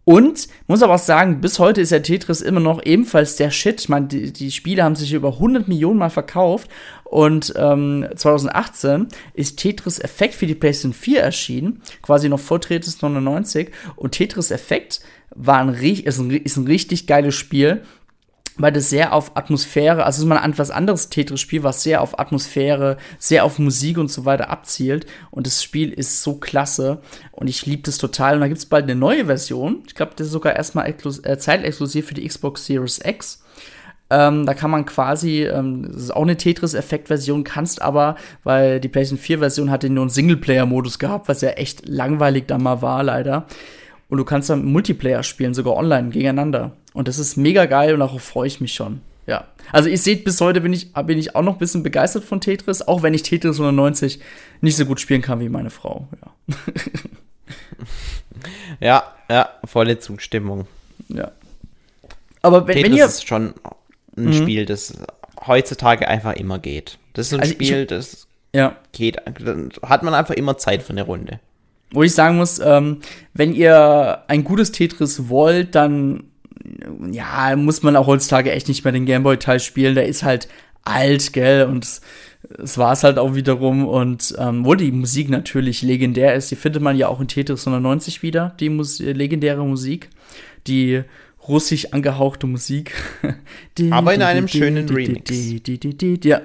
Und 0.05 0.49
muss 0.67 0.83
aber 0.83 0.95
auch 0.95 0.99
sagen, 0.99 1.41
bis 1.41 1.61
heute 1.61 1.81
ist 1.81 1.91
ja 1.91 2.01
Tetris 2.01 2.41
immer 2.41 2.59
noch 2.59 2.85
ebenfalls 2.85 3.37
der 3.37 3.51
Shit. 3.51 3.89
Meine, 3.89 4.07
die, 4.07 4.33
die 4.33 4.51
Spiele 4.51 4.83
haben 4.83 4.97
sich 4.97 5.13
über 5.13 5.35
100 5.35 5.69
Millionen 5.69 5.99
Mal 5.99 6.11
verkauft. 6.11 6.69
Und 7.05 7.53
ähm, 7.57 8.07
2018 8.15 9.07
ist 9.35 9.59
Tetris 9.59 10.01
Effekt 10.01 10.35
für 10.35 10.47
die 10.47 10.55
PlayStation 10.55 10.93
4 10.93 11.21
erschienen, 11.21 11.83
quasi 12.01 12.29
noch 12.29 12.41
vor 12.41 12.61
Tetris 12.61 13.01
99. 13.01 13.71
Und 13.95 14.13
Tetris 14.13 14.51
Effekt 14.51 15.01
war 15.35 15.61
ein, 15.61 15.75
ist, 15.75 16.19
ein, 16.19 16.31
ist 16.31 16.57
ein 16.57 16.67
richtig 16.67 17.07
geiles 17.07 17.35
Spiel 17.35 17.83
weil 18.57 18.73
das 18.73 18.91
sehr 18.91 19.13
auf 19.13 19.37
Atmosphäre, 19.37 20.05
also 20.05 20.17
es 20.17 20.23
ist 20.23 20.29
mal 20.29 20.39
ein 20.39 20.53
etwas 20.53 20.71
anderes 20.71 21.09
Tetris-Spiel, 21.09 21.63
was 21.63 21.83
sehr 21.83 22.01
auf 22.01 22.19
Atmosphäre, 22.19 22.99
sehr 23.19 23.45
auf 23.45 23.59
Musik 23.59 23.99
und 23.99 24.11
so 24.11 24.25
weiter 24.25 24.51
abzielt. 24.51 25.07
Und 25.31 25.47
das 25.47 25.63
Spiel 25.63 25.91
ist 25.91 26.23
so 26.23 26.37
klasse 26.37 27.01
und 27.33 27.49
ich 27.49 27.65
liebe 27.67 27.83
das 27.83 27.99
total. 27.99 28.35
Und 28.35 28.41
da 28.41 28.49
gibt 28.49 28.59
es 28.59 28.67
bald 28.67 28.85
eine 28.85 28.95
neue 28.95 29.27
Version. 29.27 29.83
Ich 29.87 29.95
glaube, 29.95 30.13
das 30.17 30.27
ist 30.27 30.33
sogar 30.33 30.55
erstmal 30.55 30.89
äh, 30.89 31.39
zeitexklusiv 31.39 32.07
für 32.07 32.15
die 32.15 32.27
Xbox 32.27 32.67
Series 32.67 33.01
X. 33.05 33.43
Ähm, 34.11 34.45
da 34.45 34.53
kann 34.53 34.71
man 34.71 34.85
quasi, 34.85 35.45
ähm, 35.45 35.91
das 35.91 36.03
ist 36.03 36.11
auch 36.15 36.23
eine 36.23 36.37
Tetris-Effekt-Version, 36.37 37.45
kannst 37.45 37.81
aber, 37.81 38.17
weil 38.45 38.79
die 38.79 38.89
PlayStation 38.89 39.39
4-Version 39.39 39.71
hatte 39.71 39.89
nur 39.89 40.03
einen 40.03 40.11
Singleplayer-Modus 40.11 40.99
gehabt, 40.99 41.29
was 41.29 41.41
ja 41.41 41.51
echt 41.51 41.89
langweilig 41.89 42.45
dann 42.47 42.63
mal 42.63 42.83
war, 42.83 43.03
leider. 43.03 43.47
Und 44.13 44.19
du 44.19 44.25
kannst 44.27 44.51
dann 44.51 44.67
Multiplayer 44.67 45.23
spielen, 45.23 45.55
sogar 45.55 45.75
online, 45.75 46.11
gegeneinander. 46.11 46.73
Und 46.93 47.09
das 47.09 47.19
ist 47.19 47.39
mega 47.39 47.65
geil 47.65 47.95
und 47.95 48.01
darauf 48.01 48.23
freue 48.23 48.47
ich 48.47 48.61
mich 48.61 48.75
schon. 48.75 49.01
Ja. 49.27 49.47
Also 49.73 49.89
ihr 49.89 49.97
seht, 49.97 50.23
bis 50.25 50.39
heute 50.43 50.61
bin 50.61 50.75
ich, 50.75 50.93
bin 50.93 51.17
ich 51.19 51.35
auch 51.35 51.41
noch 51.41 51.55
ein 51.55 51.59
bisschen 51.59 51.83
begeistert 51.83 52.23
von 52.23 52.39
Tetris, 52.39 52.83
auch 52.83 53.03
wenn 53.03 53.15
ich 53.15 53.23
Tetris 53.23 53.57
190 53.59 54.21
nicht 54.61 54.77
so 54.77 54.85
gut 54.85 55.01
spielen 55.01 55.23
kann 55.23 55.41
wie 55.41 55.49
meine 55.49 55.71
Frau. 55.71 56.09
Ja. 56.21 56.55
Ja, 58.81 59.05
ja, 59.31 59.49
volle 59.65 59.99
Zustimmung. 59.99 60.67
ja. 61.09 61.31
Aber 62.45 62.67
wenn, 62.67 62.75
wenn 62.77 62.83
Tetris 62.85 62.99
ihr. 62.99 63.05
ist 63.07 63.29
schon 63.29 63.55
ein 64.17 64.33
Spiel, 64.33 64.67
das 64.67 64.95
heutzutage 65.47 66.09
einfach 66.09 66.33
immer 66.35 66.59
geht. 66.59 66.99
Das 67.13 67.29
ist 67.29 67.35
ein 67.35 67.41
Also 67.41 67.53
ich- 67.53 67.57
Spiel, 67.69 67.87
das 67.87 68.27
Ja. 68.53 68.77
geht, 68.91 69.19
dann 69.39 69.71
hat 69.83 70.03
man 70.03 70.13
einfach 70.15 70.35
immer 70.35 70.59
Zeit 70.59 70.83
für 70.83 70.91
eine 70.91 71.03
Runde. 71.03 71.39
Wo 71.93 72.03
ich 72.03 72.15
sagen 72.15 72.37
muss, 72.37 72.59
ähm, 72.59 72.99
wenn 73.35 73.53
ihr 73.55 74.23
ein 74.29 74.45
gutes 74.45 74.73
Tetris 74.73 75.29
wollt, 75.29 75.75
dann 75.75 76.25
ja, 77.11 77.55
muss 77.57 77.83
man 77.83 77.97
auch 77.97 78.07
heutzutage 78.07 78.53
echt 78.53 78.69
nicht 78.69 78.85
mehr 78.85 78.93
den 78.93 79.05
Gameboy-Teil 79.07 79.61
spielen. 79.61 79.95
Der 79.95 80.07
ist 80.07 80.23
halt 80.23 80.49
alt, 80.85 81.33
gell, 81.33 81.65
und 81.67 81.85
es- 81.85 82.01
war 82.77 82.93
es 82.93 83.05
halt 83.05 83.19
auch 83.19 83.35
wiederum. 83.35 83.87
Und 83.87 84.35
ähm, 84.39 84.65
wo 84.65 84.75
die 84.75 84.93
Musik 84.93 85.29
natürlich 85.29 85.83
legendär 85.83 86.35
ist, 86.35 86.51
die 86.51 86.57
findet 86.57 86.83
man 86.83 86.97
ja 86.97 87.09
auch 87.09 87.21
in 87.21 87.29
Tetris 87.29 87.67
190 87.67 88.23
wieder, 88.23 88.55
die 88.61 88.69
Mus 88.69 88.99
legendäre 89.01 89.65
Musik. 89.65 90.09
Die 90.67 91.03
russisch 91.49 91.93
angehauchte 91.93 92.47
Musik. 92.47 92.93
Aber 93.91 94.15
in 94.15 94.23
einem 94.23 94.49
schönen 94.49 94.89
Remix. 94.89 95.31
Ja. 96.25 96.43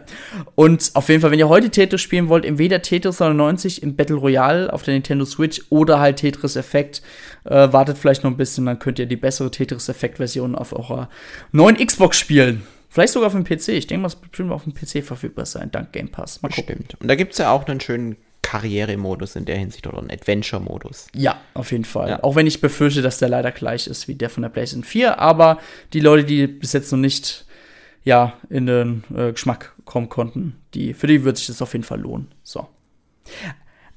Und 0.56 0.92
auf 0.94 1.10
jeden 1.10 1.22
Fall, 1.22 1.32
wenn 1.32 1.40
ihr 1.40 1.50
heute 1.50 1.70
Tetris 1.70 2.02
spielen 2.02 2.30
wollt, 2.30 2.46
entweder 2.46 2.82
Tetris 2.82 3.20
99 3.20 3.84
im 3.84 3.96
Battle 3.96 4.16
Royale 4.16 4.72
auf 4.72 4.84
der 4.84 4.94
Nintendo 4.94 5.26
Switch 5.26 5.62
oder 5.70 6.00
halt 6.00 6.18
Tetris 6.18 6.56
Effekt, 6.56 7.02
äh, 7.44 7.72
wartet 7.72 7.98
vielleicht 7.98 8.24
noch 8.24 8.32
ein 8.32 8.38
bisschen, 8.38 8.66
dann 8.66 8.80
könnt 8.80 9.00
ihr 9.00 9.06
die 9.06 9.16
bessere 9.16 9.52
Tetris 9.52 9.90
Effekt-Version 9.90 10.56
auf 10.56 10.74
eurer 10.74 11.10
neuen 11.52 11.78
Xbox 11.78 12.18
spielen. 12.18 12.64
Vielleicht 12.90 13.14
sogar 13.14 13.28
auf 13.28 13.34
dem 13.34 13.44
PC. 13.44 13.70
Ich 13.70 13.88
denke 13.88 14.02
mal, 14.02 14.08
es 14.08 14.16
wird 14.16 14.32
bestimmt 14.32 14.52
auf 14.52 14.64
dem 14.64 14.74
PC 14.74 15.04
verfügbar 15.04 15.46
sein, 15.46 15.70
dank 15.72 15.92
Game 15.92 16.10
Pass. 16.10 16.42
Mal 16.42 16.50
gucken. 16.50 16.76
Stimmt. 16.76 17.02
Und 17.02 17.08
da 17.08 17.16
gibt 17.16 17.34
es 17.34 17.38
ja 17.38 17.52
auch 17.52 17.68
einen 17.68 17.80
schönen 17.80 18.16
Karrieremodus 18.48 19.36
in 19.36 19.44
der 19.44 19.58
Hinsicht 19.58 19.86
oder 19.88 19.98
einen 19.98 20.10
Adventure-Modus. 20.10 21.08
Ja, 21.14 21.42
auf 21.54 21.74
jeden 21.74 21.84
Fall. 21.84 22.12
Ja. 22.12 22.24
Auch 22.24 22.38
wenn 22.38 22.48
ich 22.48 22.62
befürchte, 22.62 23.02
dass 23.02 23.18
der 23.18 23.28
leider 23.28 23.52
gleich 23.52 23.88
ist 23.88 24.08
wie 24.08 24.16
der 24.16 24.30
von 24.30 24.42
der 24.42 24.50
PlayStation 24.50 24.86
4. 24.86 25.20
Aber 25.20 25.60
die 25.92 26.00
Leute, 26.00 26.24
die 26.24 26.48
bis 26.48 26.72
jetzt 26.72 26.90
noch 26.94 26.98
nicht 26.98 27.46
ja, 28.06 28.38
in 28.50 28.66
den 28.66 29.04
äh, 29.14 29.34
Geschmack 29.34 29.74
kommen 29.84 30.08
konnten, 30.08 30.56
die, 30.76 30.94
für 30.94 31.08
die 31.08 31.26
wird 31.26 31.36
sich 31.36 31.48
das 31.48 31.62
auf 31.62 31.74
jeden 31.74 31.84
Fall 31.84 32.00
lohnen. 32.00 32.32
So. 32.42 32.70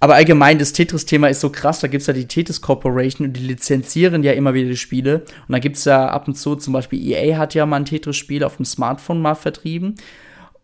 Aber 0.01 0.17
allgemein, 0.17 0.59
das 0.59 0.73
Tetris-Thema 0.73 1.29
ist 1.29 1.43
so 1.43 1.51
krass, 1.51 1.79
da 1.79 1.87
gibt's 1.87 2.09
ja 2.09 2.13
die 2.13 2.27
Tetris 2.27 2.61
Corporation 2.61 3.29
und 3.29 3.35
die 3.35 3.47
lizenzieren 3.47 4.25
ja 4.25 4.33
immer 4.33 4.53
wieder 4.53 4.71
die 4.71 4.77
Spiele. 4.77 5.27
Und 5.47 5.53
da 5.53 5.61
gibt's 5.61 5.85
ja 5.85 6.09
ab 6.09 6.27
und 6.27 6.35
zu, 6.35 6.57
zum 6.57 6.73
Beispiel 6.73 7.01
EA 7.01 7.39
hat 7.39 7.55
ja 7.55 7.65
mal 7.67 7.77
ein 7.77 7.85
Tetris-Spiel 7.85 8.43
auf 8.43 8.57
dem 8.57 8.65
Smartphone 8.65 9.23
mal 9.23 9.37
vertrieben. 9.37 9.95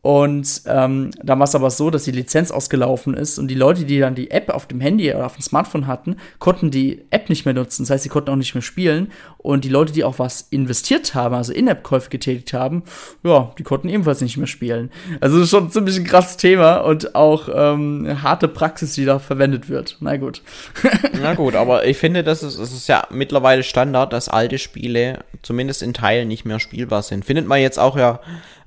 Und 0.07 0.63
ähm, 0.67 1.11
dann 1.21 1.41
war 1.41 1.47
es 1.47 1.57
aber 1.57 1.69
so, 1.69 1.91
dass 1.91 2.05
die 2.05 2.13
Lizenz 2.13 2.53
ausgelaufen 2.53 3.15
ist 3.15 3.41
und 3.41 3.49
die 3.49 3.57
Leute, 3.57 3.85
die 3.85 3.99
dann 3.99 4.15
die 4.15 4.31
App 4.31 4.51
auf 4.51 4.67
dem 4.67 4.81
Handy 4.81 5.13
oder 5.13 5.27
auf 5.27 5.35
dem 5.35 5.43
Smartphone 5.43 5.89
hatten, 5.89 6.15
konnten 6.39 6.71
die 6.71 7.03
App 7.11 7.29
nicht 7.29 7.45
mehr 7.45 7.55
nutzen. 7.55 7.83
Das 7.83 7.91
heißt, 7.91 8.05
sie 8.05 8.09
konnten 8.09 8.31
auch 8.31 8.37
nicht 8.37 8.55
mehr 8.55 8.63
spielen. 8.63 9.11
Und 9.39 9.65
die 9.65 9.69
Leute, 9.69 9.93
die 9.93 10.05
auch 10.05 10.21
was 10.21 10.43
investiert 10.51 11.17
haben, 11.17 11.35
also 11.35 11.53
In-App-Käufe 11.53 12.09
getätigt 12.09 12.53
haben, 12.53 12.85
ja, 13.25 13.53
die 13.59 13.65
konnten 13.65 13.89
ebenfalls 13.89 14.21
nicht 14.21 14.37
mehr 14.37 14.47
spielen. 14.47 14.93
Also 15.21 15.39
das 15.39 15.47
ist 15.47 15.51
schon 15.51 15.73
ziemlich 15.73 16.05
krasses 16.05 16.37
Thema 16.37 16.77
und 16.77 17.17
auch 17.17 17.49
ähm, 17.53 18.23
harte 18.23 18.47
Praxis, 18.47 18.95
die 18.95 19.07
da 19.07 19.19
verwendet 19.19 19.69
wird. 19.69 19.97
Na 19.99 20.17
gut. 20.19 20.41
Na 21.21 21.35
gut, 21.35 21.57
aber 21.57 21.85
ich 21.85 21.97
finde, 21.97 22.23
das 22.23 22.45
ist, 22.45 22.61
es 22.61 22.73
ist 22.73 22.87
ja 22.87 23.09
mittlerweile 23.11 23.65
Standard, 23.65 24.13
dass 24.13 24.29
alte 24.29 24.59
Spiele 24.59 25.25
zumindest 25.43 25.83
in 25.83 25.95
Teilen 25.95 26.29
nicht 26.29 26.45
mehr 26.45 26.61
spielbar 26.61 27.03
sind. 27.03 27.25
Findet 27.25 27.49
man 27.49 27.61
jetzt 27.61 27.81
auch 27.81 27.97
ja 27.97 28.21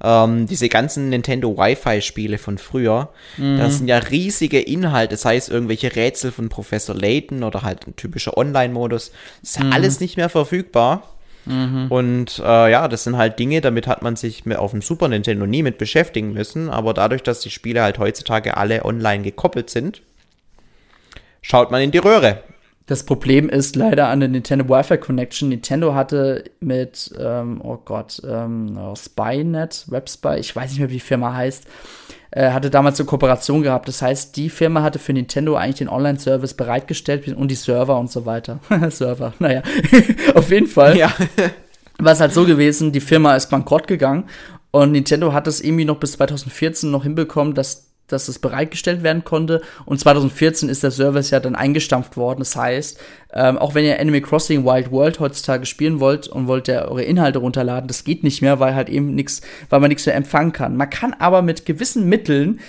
ähm, 0.03 0.47
diese 0.47 0.69
ganzen 0.69 1.09
Nintendo 1.09 1.28
Wi-Fi-Spiele 1.57 2.37
von 2.37 2.57
früher. 2.57 3.09
Mhm. 3.37 3.57
Das 3.57 3.77
sind 3.77 3.87
ja 3.87 3.97
riesige 3.97 4.59
Inhalte, 4.59 5.13
das 5.13 5.25
heißt 5.25 5.49
irgendwelche 5.49 5.95
Rätsel 5.95 6.31
von 6.31 6.49
Professor 6.49 6.95
Layton 6.95 7.43
oder 7.43 7.61
halt 7.61 7.87
ein 7.87 7.95
typischer 7.95 8.37
Online-Modus. 8.37 9.11
Das 9.41 9.49
ist 9.51 9.59
ja 9.59 9.65
mhm. 9.65 9.73
alles 9.73 9.99
nicht 9.99 10.17
mehr 10.17 10.29
verfügbar. 10.29 11.03
Mhm. 11.45 11.87
Und 11.89 12.39
äh, 12.39 12.71
ja, 12.71 12.87
das 12.87 13.03
sind 13.03 13.17
halt 13.17 13.39
Dinge, 13.39 13.61
damit 13.61 13.87
hat 13.87 14.01
man 14.01 14.15
sich 14.15 14.43
auf 14.55 14.71
dem 14.71 14.81
Super 14.81 15.07
Nintendo 15.07 15.45
nie 15.45 15.63
mit 15.63 15.77
beschäftigen 15.77 16.33
müssen. 16.33 16.69
Aber 16.69 16.93
dadurch, 16.93 17.23
dass 17.23 17.39
die 17.41 17.49
Spiele 17.49 17.81
halt 17.81 17.97
heutzutage 17.97 18.57
alle 18.57 18.85
online 18.85 19.23
gekoppelt 19.23 19.69
sind, 19.69 20.01
schaut 21.41 21.71
man 21.71 21.81
in 21.81 21.91
die 21.91 21.97
Röhre. 21.97 22.43
Das 22.89 23.03
Problem 23.03 23.49
ist 23.49 23.75
leider 23.75 24.07
an 24.07 24.19
der 24.19 24.29
Nintendo 24.29 24.67
Wi-Fi 24.67 24.97
Connection. 24.97 25.49
Nintendo 25.49 25.93
hatte 25.93 26.45
mit, 26.59 27.13
ähm, 27.19 27.61
oh 27.63 27.77
Gott, 27.85 28.19
ähm, 28.27 28.79
oh, 28.81 28.95
Spynet, 28.95 29.85
WebSpy, 29.89 30.39
ich 30.39 30.55
weiß 30.55 30.71
nicht 30.71 30.79
mehr, 30.79 30.89
wie 30.89 30.93
die 30.93 30.99
Firma 30.99 31.35
heißt, 31.35 31.65
äh, 32.31 32.49
hatte 32.49 32.71
damals 32.71 32.99
eine 32.99 33.05
Kooperation 33.05 33.61
gehabt. 33.61 33.87
Das 33.87 34.01
heißt, 34.01 34.35
die 34.35 34.49
Firma 34.49 34.81
hatte 34.81 34.97
für 34.97 35.13
Nintendo 35.13 35.55
eigentlich 35.55 35.75
den 35.75 35.89
Online-Service 35.89 36.55
bereitgestellt 36.55 37.27
und 37.27 37.51
die 37.51 37.55
Server 37.55 37.99
und 37.99 38.09
so 38.09 38.25
weiter. 38.25 38.59
Server, 38.89 39.33
naja, 39.37 39.61
auf 40.33 40.49
jeden 40.49 40.65
Fall. 40.65 40.97
Ja. 40.97 41.13
War 41.99 42.13
es 42.13 42.21
halt 42.21 42.33
so 42.33 42.43
gewesen, 42.45 42.91
die 42.91 43.01
Firma 43.01 43.35
ist 43.35 43.51
bankrott 43.51 43.85
gegangen 43.85 44.23
und 44.71 44.93
Nintendo 44.93 45.31
hat 45.31 45.45
es 45.45 45.61
irgendwie 45.61 45.85
noch 45.85 45.99
bis 45.99 46.13
2014 46.13 46.89
noch 46.89 47.03
hinbekommen, 47.03 47.53
dass 47.53 47.88
dass 48.11 48.27
es 48.27 48.39
bereitgestellt 48.39 49.03
werden 49.03 49.23
konnte. 49.23 49.61
Und 49.85 49.99
2014 49.99 50.69
ist 50.69 50.83
der 50.83 50.91
Service 50.91 51.29
ja 51.29 51.39
dann 51.39 51.55
eingestampft 51.55 52.17
worden. 52.17 52.39
Das 52.39 52.55
heißt, 52.55 52.99
ähm, 53.33 53.57
auch 53.57 53.75
wenn 53.75 53.85
ihr 53.85 53.99
Animal 53.99 54.21
Crossing 54.21 54.65
Wild 54.65 54.91
World 54.91 55.19
heutzutage 55.19 55.65
spielen 55.65 55.99
wollt 55.99 56.27
und 56.27 56.47
wollt 56.47 56.67
ihr 56.67 56.87
eure 56.87 57.03
Inhalte 57.03 57.39
runterladen, 57.39 57.87
das 57.87 58.03
geht 58.03 58.23
nicht 58.23 58.41
mehr, 58.41 58.59
weil 58.59 58.75
halt 58.75 58.89
eben 58.89 59.13
nichts, 59.13 59.41
weil 59.69 59.79
man 59.79 59.89
nichts 59.89 60.05
mehr 60.05 60.15
empfangen 60.15 60.53
kann. 60.53 60.75
Man 60.75 60.89
kann 60.89 61.13
aber 61.13 61.41
mit 61.41 61.65
gewissen 61.65 62.09
Mitteln 62.09 62.59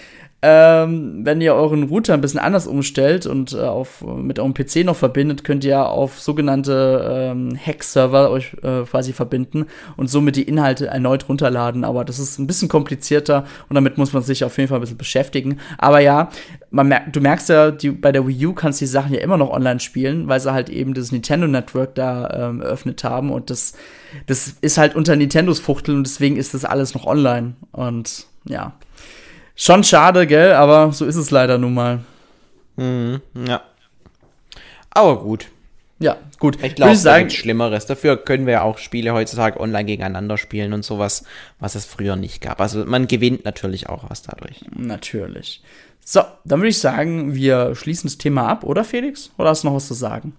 ähm, 0.42 1.20
wenn 1.24 1.42
ihr 1.42 1.54
euren 1.54 1.82
Router 1.82 2.14
ein 2.14 2.22
bisschen 2.22 2.40
anders 2.40 2.66
umstellt 2.66 3.26
und 3.26 3.52
äh, 3.52 3.58
auf, 3.58 4.02
mit 4.02 4.38
eurem 4.38 4.54
PC 4.54 4.84
noch 4.84 4.96
verbindet, 4.96 5.44
könnt 5.44 5.64
ihr 5.64 5.86
auf 5.86 6.18
sogenannte 6.18 7.32
ähm, 7.32 7.58
Hack-Server 7.58 8.30
euch 8.30 8.54
äh, 8.62 8.82
quasi 8.84 9.12
verbinden 9.12 9.66
und 9.98 10.08
somit 10.08 10.36
die 10.36 10.44
Inhalte 10.44 10.86
erneut 10.86 11.28
runterladen. 11.28 11.84
Aber 11.84 12.06
das 12.06 12.18
ist 12.18 12.38
ein 12.38 12.46
bisschen 12.46 12.70
komplizierter 12.70 13.44
und 13.68 13.74
damit 13.74 13.98
muss 13.98 14.14
man 14.14 14.22
sich 14.22 14.42
auf 14.42 14.56
jeden 14.56 14.68
Fall 14.68 14.78
ein 14.78 14.80
bisschen 14.80 14.96
beschäftigen. 14.96 15.58
Aber 15.76 16.00
ja, 16.00 16.30
man 16.70 16.88
merkt, 16.88 17.14
du 17.14 17.20
merkst 17.20 17.50
ja, 17.50 17.70
die, 17.70 17.90
bei 17.90 18.10
der 18.10 18.26
Wii 18.26 18.46
U 18.46 18.52
kannst 18.54 18.80
du 18.80 18.86
die 18.86 18.90
Sachen 18.90 19.12
ja 19.12 19.20
immer 19.20 19.36
noch 19.36 19.50
online 19.50 19.80
spielen, 19.80 20.26
weil 20.26 20.40
sie 20.40 20.52
halt 20.52 20.70
eben 20.70 20.94
das 20.94 21.12
Nintendo 21.12 21.48
Network 21.48 21.94
da 21.96 22.48
ähm, 22.48 22.62
eröffnet 22.62 23.04
haben 23.04 23.30
und 23.30 23.50
das, 23.50 23.74
das 24.26 24.56
ist 24.62 24.78
halt 24.78 24.94
unter 24.94 25.16
Nintendos 25.16 25.60
Fuchtel 25.60 25.96
und 25.96 26.06
deswegen 26.06 26.38
ist 26.38 26.54
das 26.54 26.64
alles 26.64 26.94
noch 26.94 27.06
online. 27.06 27.56
Und 27.72 28.26
ja. 28.46 28.72
Schon 29.60 29.84
schade, 29.84 30.26
gell? 30.26 30.54
Aber 30.54 30.90
so 30.90 31.04
ist 31.04 31.16
es 31.16 31.30
leider 31.30 31.58
nun 31.58 31.74
mal. 31.74 32.00
Mhm, 32.76 33.20
ja. 33.46 33.60
Aber 34.88 35.22
gut. 35.22 35.48
Ja, 35.98 36.16
gut. 36.38 36.64
Ich 36.64 36.74
glaube, 36.76 36.92
es 36.92 37.04
gibt 37.04 37.34
Schlimmeres. 37.34 37.84
Dafür 37.84 38.16
können 38.16 38.46
wir 38.46 38.54
ja 38.54 38.62
auch 38.62 38.78
Spiele 38.78 39.12
heutzutage 39.12 39.60
online 39.60 39.84
gegeneinander 39.84 40.38
spielen 40.38 40.72
und 40.72 40.82
sowas, 40.82 41.24
was 41.58 41.74
es 41.74 41.84
früher 41.84 42.16
nicht 42.16 42.40
gab. 42.40 42.58
Also 42.58 42.86
man 42.86 43.06
gewinnt 43.06 43.44
natürlich 43.44 43.90
auch 43.90 44.08
was 44.08 44.22
dadurch. 44.22 44.64
Natürlich. 44.74 45.62
So, 46.02 46.22
dann 46.46 46.60
würde 46.60 46.70
ich 46.70 46.78
sagen, 46.78 47.34
wir 47.34 47.74
schließen 47.74 48.08
das 48.08 48.16
Thema 48.16 48.48
ab, 48.48 48.64
oder 48.64 48.82
Felix? 48.82 49.30
Oder 49.36 49.50
hast 49.50 49.62
du 49.62 49.68
noch 49.68 49.74
was 49.74 49.88
zu 49.88 49.94
sagen? 49.94 50.34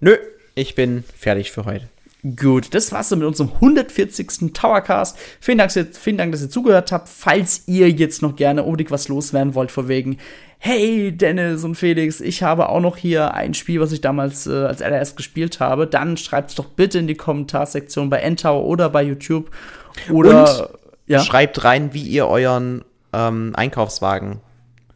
Nö, 0.00 0.16
ich 0.54 0.74
bin 0.74 1.04
fertig 1.14 1.52
für 1.52 1.66
heute. 1.66 1.90
Gut, 2.36 2.74
das 2.74 2.90
war's 2.90 3.10
dann 3.10 3.20
mit 3.20 3.28
unserem 3.28 3.52
140. 3.54 4.52
Towercast. 4.52 5.16
Vielen 5.40 5.58
Dank, 5.58 5.70
vielen 5.70 6.18
Dank, 6.18 6.32
dass 6.32 6.42
ihr 6.42 6.50
zugehört 6.50 6.90
habt. 6.90 7.08
Falls 7.08 7.62
ihr 7.66 7.88
jetzt 7.90 8.22
noch 8.22 8.34
gerne 8.34 8.64
unbedingt 8.64 8.90
was 8.90 9.06
loswerden 9.06 9.54
wollt, 9.54 9.70
vor 9.70 9.86
wegen, 9.86 10.18
hey 10.58 11.12
Dennis 11.12 11.62
und 11.62 11.76
Felix, 11.76 12.20
ich 12.20 12.42
habe 12.42 12.70
auch 12.70 12.80
noch 12.80 12.96
hier 12.96 13.34
ein 13.34 13.54
Spiel, 13.54 13.80
was 13.80 13.92
ich 13.92 14.00
damals 14.00 14.48
äh, 14.48 14.50
als 14.50 14.82
allererst 14.82 15.16
gespielt 15.16 15.60
habe, 15.60 15.86
dann 15.86 16.16
schreibt 16.16 16.50
es 16.50 16.56
doch 16.56 16.64
bitte 16.64 16.98
in 16.98 17.06
die 17.06 17.14
Kommentarsektion 17.14 18.10
bei 18.10 18.18
Endtower 18.18 18.64
oder 18.64 18.90
bei 18.90 19.04
YouTube. 19.04 19.52
Oder 20.10 20.62
und 20.62 20.68
ja? 21.06 21.20
schreibt 21.20 21.62
rein, 21.62 21.94
wie 21.94 22.02
ihr 22.02 22.26
euren 22.26 22.84
ähm, 23.12 23.52
Einkaufswagen 23.54 24.40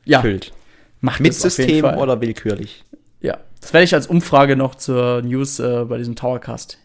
ja. 0.05 0.21
füllt. 0.21 0.53
Macht 1.01 1.21
Mit 1.21 1.35
System 1.35 1.85
oder 1.85 2.21
willkürlich. 2.21 2.85
Ja, 3.21 3.39
das 3.61 3.73
werde 3.73 3.85
ich 3.85 3.95
als 3.95 4.09
Umfrage 4.09 4.57
noch 4.57 4.75
zur 4.75 5.23
News 5.23 5.61
äh, 5.61 5.85
bei 5.85 5.99
diesem 5.99 6.17
Towercast 6.17 6.79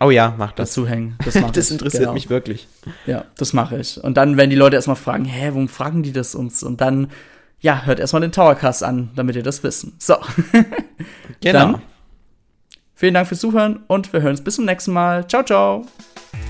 Oh 0.00 0.10
ja, 0.10 0.34
mach 0.36 0.52
das. 0.52 0.70
Dazu 0.70 0.86
hängen. 0.86 1.16
Das, 1.24 1.34
das 1.52 1.70
interessiert 1.70 2.02
genau. 2.02 2.14
mich 2.14 2.28
wirklich. 2.28 2.68
Ja, 3.06 3.24
das 3.36 3.52
mache 3.52 3.78
ich. 3.78 4.02
Und 4.02 4.16
dann 4.16 4.36
werden 4.36 4.50
die 4.50 4.56
Leute 4.56 4.76
erstmal 4.76 4.96
fragen, 4.96 5.24
hä, 5.24 5.48
warum 5.48 5.68
fragen 5.68 6.02
die 6.02 6.12
das 6.12 6.34
uns? 6.34 6.62
Und 6.62 6.80
dann, 6.80 7.10
ja, 7.60 7.82
hört 7.84 8.00
erstmal 8.00 8.22
den 8.22 8.32
Towercast 8.32 8.82
an, 8.82 9.10
damit 9.16 9.36
ihr 9.36 9.42
das 9.42 9.62
wissen. 9.62 9.94
So. 9.98 10.16
genau. 11.40 11.58
Dann, 11.58 11.82
vielen 12.94 13.14
Dank 13.14 13.28
fürs 13.28 13.40
Zuhören 13.40 13.80
und 13.86 14.12
wir 14.12 14.20
hören 14.20 14.32
uns 14.32 14.42
bis 14.42 14.56
zum 14.56 14.66
nächsten 14.66 14.92
Mal. 14.92 15.26
Ciao, 15.28 15.42
ciao. 15.42 15.86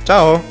Ciao. 0.05 0.43